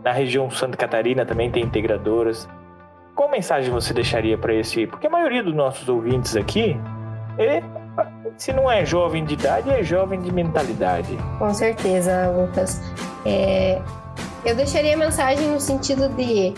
Na 0.05 0.13
região 0.13 0.51
Santa 0.51 0.77
Catarina 0.77 1.25
também 1.25 1.51
tem 1.51 1.63
integradoras. 1.63 2.49
Qual 3.15 3.29
mensagem 3.29 3.73
você 3.73 3.93
deixaria 3.93 4.39
para 4.39 4.55
esse? 4.55 4.87
Porque 4.87 5.07
a 5.07 5.11
maioria 5.11 5.43
dos 5.43 5.55
nossos 5.55 5.89
ouvintes 5.89 6.37
aqui, 6.37 6.79
ele, 7.39 7.65
se 8.37 8.53
não 8.53 8.71
é 8.71 8.85
jovem 8.85 9.25
de 9.25 9.35
idade, 9.35 9.71
é 9.71 9.83
jovem 9.83 10.21
de 10.21 10.33
mentalidade. 10.33 11.17
Com 11.39 11.53
certeza, 11.55 12.31
Lucas. 12.31 12.83
É, 13.25 13.81
eu 14.45 14.55
deixaria 14.55 14.95
a 14.95 14.97
mensagem 14.97 15.49
no 15.49 15.61
sentido 15.61 16.09
de 16.09 16.55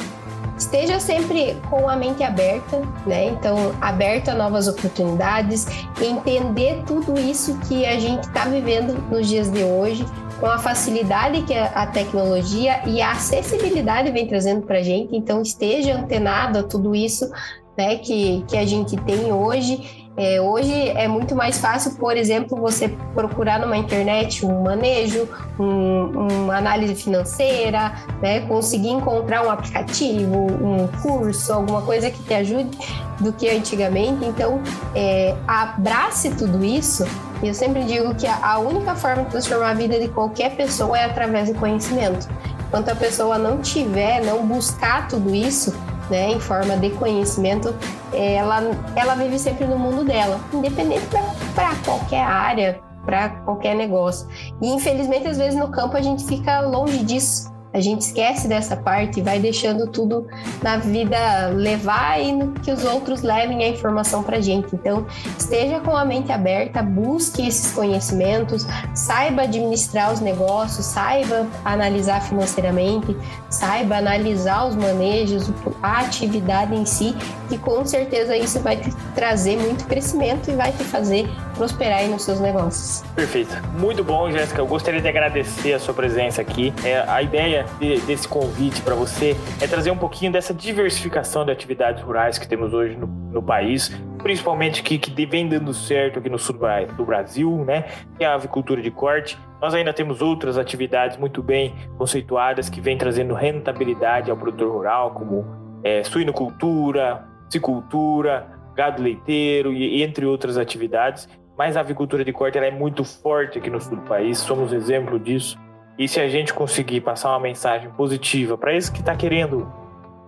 esteja 0.57 1.01
sempre 1.01 1.57
com 1.69 1.89
a 1.89 1.97
mente 1.97 2.23
aberta, 2.23 2.81
né? 3.07 3.27
Então, 3.27 3.75
aberta 3.81 4.33
a 4.33 4.35
novas 4.35 4.69
oportunidades, 4.69 5.67
entender 6.01 6.83
tudo 6.87 7.19
isso 7.19 7.59
que 7.69 7.85
a 7.85 7.99
gente 7.99 8.25
está 8.25 8.45
vivendo 8.45 8.95
nos 9.11 9.29
dias 9.29 9.51
de 9.51 9.65
hoje, 9.65 10.07
com 10.39 10.47
a 10.47 10.59
facilidade 10.59 11.43
que 11.43 11.55
a 11.55 11.87
tecnologia 11.87 12.83
e 12.87 13.01
a 13.01 13.13
acessibilidade 13.13 14.11
vem 14.11 14.27
trazendo 14.27 14.63
para 14.63 14.79
a 14.79 14.83
gente. 14.83 15.17
Então, 15.17 15.43
esteja 15.43 15.95
antenado 15.95 16.59
a 16.59 16.63
tudo 16.63 16.95
isso 16.95 17.31
né, 17.77 17.97
que, 17.97 18.45
que 18.49 18.57
a 18.57 18.67
gente 18.67 18.97
tem 18.99 19.33
hoje 19.33 20.05
é, 20.17 20.41
hoje 20.41 20.73
é 20.91 21.09
muito 21.09 21.35
mais 21.35 21.59
fácil, 21.59 21.97
por 21.97 22.17
exemplo, 22.17 22.57
você 22.57 22.89
procurar 23.15 23.59
numa 23.59 23.77
internet 23.77 24.47
um 24.47 24.63
manejo, 24.63 25.29
um, 25.59 26.45
uma 26.45 26.57
análise 26.57 26.95
financeira, 26.95 27.93
né, 28.23 28.41
conseguir 28.43 28.91
encontrar 28.91 29.45
um 29.45 29.51
aplicativo, 29.51 30.37
um 30.37 30.87
curso, 31.03 31.53
alguma 31.53 31.83
coisa 31.83 32.13
que 32.13 32.23
te 32.23 32.33
ajude 32.33 32.79
do 33.19 33.33
que 33.33 33.49
antigamente. 33.49 34.25
Então, 34.25 34.63
é, 34.95 35.35
abrace 35.49 36.31
tudo 36.31 36.65
isso. 36.65 37.05
Eu 37.43 37.53
sempre 37.53 37.83
digo 37.83 38.15
que 38.15 38.27
a 38.27 38.59
única 38.61 38.95
forma 38.95 39.25
de 39.25 39.31
transformar 39.31 39.71
a 39.71 39.75
vida 39.75 39.99
de 39.99 40.07
qualquer 40.09 40.57
pessoa 40.57 40.97
é 40.97 41.05
através 41.07 41.49
do 41.49 41.59
conhecimento. 41.59 42.29
Enquanto 42.69 42.89
a 42.89 42.95
pessoa 42.95 43.37
não 43.37 43.59
tiver, 43.59 44.25
não 44.25 44.47
buscar 44.47 45.09
tudo 45.09 45.35
isso, 45.35 45.75
né, 46.11 46.33
em 46.33 46.41
forma 46.41 46.77
de 46.77 46.91
conhecimento, 46.91 47.75
ela, 48.13 48.63
ela 48.97 49.15
vive 49.15 49.39
sempre 49.39 49.67
no 49.67 49.79
mundo 49.79 50.05
dela, 50.05 50.41
independente 50.53 51.07
para 51.55 51.75
qualquer 51.85 52.23
área, 52.23 52.81
para 53.05 53.29
qualquer 53.45 53.75
negócio. 53.75 54.29
E 54.61 54.69
infelizmente, 54.69 55.29
às 55.29 55.39
vezes 55.39 55.59
no 55.59 55.69
campo 55.69 55.97
a 55.97 56.03
gente 56.03 56.25
fica 56.25 56.61
longe 56.61 56.99
disso. 57.05 57.54
A 57.75 57.81
gente 57.81 58.03
esquece 58.03 58.47
dessa 58.47 58.77
parte 58.77 59.19
e 59.19 59.23
vai 59.23 59.41
deixando 59.41 59.89
tudo 59.89 60.29
na 60.63 60.77
vida 60.77 61.49
levar 61.49 62.21
e 62.21 62.33
que 62.63 62.71
os 62.71 62.85
outros 62.85 63.23
levem 63.23 63.65
a 63.65 63.69
informação 63.69 64.23
para 64.23 64.41
gente. 64.41 64.73
Então, 64.77 65.05
esteja 65.37 65.81
com 65.81 65.97
a 65.97 66.05
mente 66.05 66.31
aberta, 66.31 66.81
busque 66.81 67.45
esses 67.45 67.73
conhecimentos, 67.73 68.65
saiba 68.95 69.43
administrar 69.43 70.13
os 70.13 70.21
negócios, 70.21 70.87
saiba 70.87 71.49
analisar 71.65 72.23
financeiramente, 72.23 73.17
saiba 73.51 73.97
analisar 73.97 74.69
os 74.69 74.77
manejos, 74.77 75.51
a 75.83 75.99
atividade 75.99 76.77
em 76.77 76.87
si, 76.87 77.13
que 77.49 77.59
com 77.59 77.85
certeza 77.85 78.37
isso 78.37 78.61
vai 78.61 78.77
te 78.77 78.95
trazer 79.17 79.57
muito 79.57 79.85
crescimento 79.87 80.49
e 80.49 80.55
vai 80.55 80.71
te 80.71 80.85
fazer 80.85 81.29
prosperar 81.55 81.99
aí 81.99 82.09
nos 82.09 82.23
seus 82.23 82.41
negócios. 82.41 83.03
Perfeito. 83.15 83.55
Muito 83.79 84.05
bom, 84.05 84.31
Jéssica. 84.31 84.61
Eu 84.61 84.67
gostaria 84.67 85.01
de 85.01 85.09
agradecer 85.09 85.73
a 85.73 85.79
sua 85.79 85.95
presença 85.95 86.43
aqui. 86.43 86.73
É, 86.85 87.05
a 87.09 87.23
ideia 87.23 87.65
de, 87.79 88.01
desse 88.03 88.29
convite 88.29 88.83
para 88.83 88.95
você 88.95 89.37
é 89.61 89.67
trazer 89.67 89.91
um 89.91 89.97
pouquinho 89.97 90.33
dessa 90.33 90.53
diversificação 90.53 91.45
de 91.45 91.53
atividades 91.53 92.03
rurais 92.03 92.39
que 92.39 92.47
temos 92.47 92.73
hoje 92.75 92.97
no, 92.97 93.07
no 93.07 93.43
país, 93.43 93.91
principalmente 94.23 94.83
que, 94.83 94.99
que 94.99 95.27
vem 95.27 95.49
dando 95.49 95.73
certo 95.73 96.19
aqui 96.19 96.29
no 96.29 96.39
sul 96.39 96.59
do 96.97 97.05
Brasil, 97.05 97.65
né? 97.65 97.85
Que 98.17 98.25
é 98.25 98.27
a 98.27 98.35
avicultura 98.35 98.81
de 98.83 98.91
corte. 98.91 99.39
Nós 99.61 99.75
ainda 99.75 99.93
temos 99.93 100.21
outras 100.21 100.59
atividades 100.59 101.17
muito 101.17 101.43
bem 101.43 101.75
conceituadas 101.97 102.69
que 102.69 102.81
vêm 102.81 102.99
trazendo 102.99 103.35
rentabilidade 103.35 104.31
ao 104.31 104.37
produtor 104.37 104.71
rural, 104.71 105.11
como 105.13 105.45
é, 105.83 106.03
suinocultura, 106.05 107.25
piscicultura, 107.47 108.47
gado 108.75 109.03
leiteiro 109.03 109.73
e 109.73 110.03
entre 110.03 110.27
outras 110.27 110.59
atividades 110.59 111.29
mas 111.57 111.77
a 111.77 111.81
avicultura 111.81 112.25
de 112.25 112.33
corte 112.33 112.59
é 112.59 112.71
muito 112.71 113.05
forte 113.05 113.59
aqui 113.59 113.71
no 113.71 113.81
sul 113.81 113.97
do 113.97 114.03
país, 114.03 114.39
somos 114.39 114.73
exemplo 114.73 115.19
disso. 115.19 115.59
E 115.99 116.09
se 116.09 116.21
a 116.21 116.29
gente 116.29 116.53
conseguir 116.53 117.01
passar 117.01 117.31
uma 117.31 117.41
mensagem 117.41 117.89
positiva 117.91 118.59
para 118.59 118.75
esse 118.75 118.91
que 118.91 119.01
está 119.01 119.15
querendo 119.15 119.73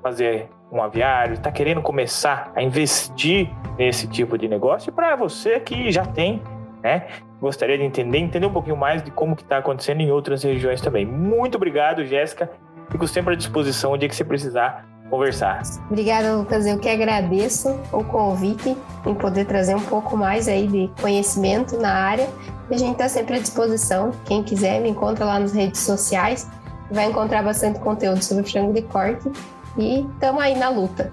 fazer 0.02 0.48
um 0.70 0.80
aviário, 0.80 1.34
está 1.34 1.50
querendo 1.50 1.82
começar 1.82 2.52
a 2.54 2.62
investir 2.62 3.50
nesse 3.76 4.06
tipo 4.06 4.38
de 4.38 4.46
negócio, 4.48 4.90
e 4.90 4.92
para 4.92 5.16
você 5.16 5.58
que 5.58 5.90
já 5.90 6.04
tem, 6.04 6.40
né? 6.82 7.06
Gostaria 7.40 7.76
de 7.76 7.84
entender, 7.84 8.18
entender 8.18 8.46
um 8.46 8.52
pouquinho 8.52 8.76
mais 8.76 9.02
de 9.02 9.10
como 9.10 9.36
que 9.36 9.42
está 9.42 9.58
acontecendo 9.58 10.00
em 10.00 10.10
outras 10.10 10.42
regiões 10.42 10.80
também. 10.80 11.04
Muito 11.04 11.56
obrigado, 11.56 12.04
Jéssica. 12.04 12.50
Fico 12.90 13.06
sempre 13.06 13.34
à 13.34 13.36
disposição 13.36 13.92
o 13.92 13.98
dia 13.98 14.08
que 14.08 14.14
você 14.14 14.24
precisar 14.24 14.86
conversar. 15.10 15.62
Obrigada, 15.90 16.34
Lucas. 16.34 16.66
Eu 16.66 16.78
que 16.78 16.88
agradeço 16.88 17.78
o 17.92 18.04
convite 18.04 18.76
em 19.04 19.14
poder 19.14 19.46
trazer 19.46 19.74
um 19.74 19.84
pouco 19.84 20.16
mais 20.16 20.48
aí 20.48 20.66
de 20.66 20.90
conhecimento 21.00 21.76
na 21.78 21.92
área. 21.92 22.28
A 22.70 22.76
gente 22.76 22.92
está 22.92 23.08
sempre 23.08 23.36
à 23.36 23.38
disposição. 23.38 24.10
Quem 24.24 24.42
quiser, 24.42 24.80
me 24.80 24.90
encontra 24.90 25.24
lá 25.24 25.38
nas 25.38 25.52
redes 25.52 25.80
sociais. 25.80 26.50
Vai 26.90 27.06
encontrar 27.06 27.42
bastante 27.42 27.78
conteúdo 27.80 28.22
sobre 28.22 28.50
frango 28.50 28.72
de 28.72 28.82
corte. 28.82 29.30
E 29.76 30.00
estamos 30.00 30.42
aí 30.42 30.56
na 30.56 30.68
luta. 30.68 31.12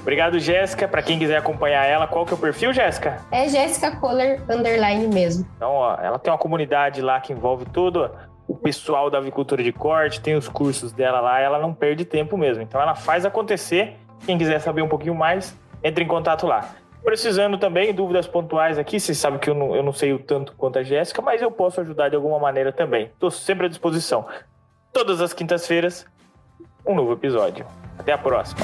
Obrigado, 0.00 0.38
Jéssica. 0.38 0.88
Para 0.88 1.02
quem 1.02 1.18
quiser 1.18 1.36
acompanhar 1.36 1.84
ela, 1.84 2.06
qual 2.06 2.24
que 2.24 2.32
é 2.32 2.34
o 2.34 2.38
perfil, 2.38 2.72
Jéssica? 2.72 3.18
É 3.30 3.48
Jéssica 3.48 3.96
Kohler 3.96 4.42
Underline 4.48 5.08
mesmo. 5.08 5.46
Então, 5.56 5.72
ó, 5.72 5.96
ela 6.00 6.18
tem 6.18 6.32
uma 6.32 6.38
comunidade 6.38 7.02
lá 7.02 7.20
que 7.20 7.32
envolve 7.32 7.66
tudo 7.66 8.10
o 8.50 8.56
pessoal 8.56 9.08
da 9.08 9.18
avicultura 9.18 9.62
de 9.62 9.72
corte, 9.72 10.20
tem 10.20 10.34
os 10.34 10.48
cursos 10.48 10.90
dela 10.92 11.20
lá, 11.20 11.38
ela 11.38 11.56
não 11.60 11.72
perde 11.72 12.04
tempo 12.04 12.36
mesmo. 12.36 12.64
Então 12.64 12.80
ela 12.80 12.96
faz 12.96 13.24
acontecer. 13.24 13.96
Quem 14.26 14.36
quiser 14.36 14.58
saber 14.60 14.82
um 14.82 14.88
pouquinho 14.88 15.14
mais, 15.14 15.56
entre 15.84 16.02
em 16.02 16.08
contato 16.08 16.48
lá. 16.48 16.74
Precisando 17.04 17.58
também, 17.58 17.94
dúvidas 17.94 18.26
pontuais 18.26 18.76
aqui, 18.76 18.98
vocês 18.98 19.16
sabem 19.16 19.38
que 19.38 19.48
eu 19.48 19.54
não, 19.54 19.76
eu 19.76 19.84
não 19.84 19.92
sei 19.92 20.12
o 20.12 20.18
tanto 20.18 20.52
quanto 20.56 20.80
a 20.80 20.82
Jéssica, 20.82 21.22
mas 21.22 21.40
eu 21.40 21.50
posso 21.52 21.80
ajudar 21.80 22.08
de 22.08 22.16
alguma 22.16 22.40
maneira 22.40 22.72
também. 22.72 23.04
Estou 23.04 23.30
sempre 23.30 23.66
à 23.66 23.68
disposição. 23.68 24.26
Todas 24.92 25.20
as 25.20 25.32
quintas-feiras, 25.32 26.04
um 26.84 26.96
novo 26.96 27.12
episódio. 27.12 27.64
Até 27.96 28.12
a 28.12 28.18
próxima. 28.18 28.60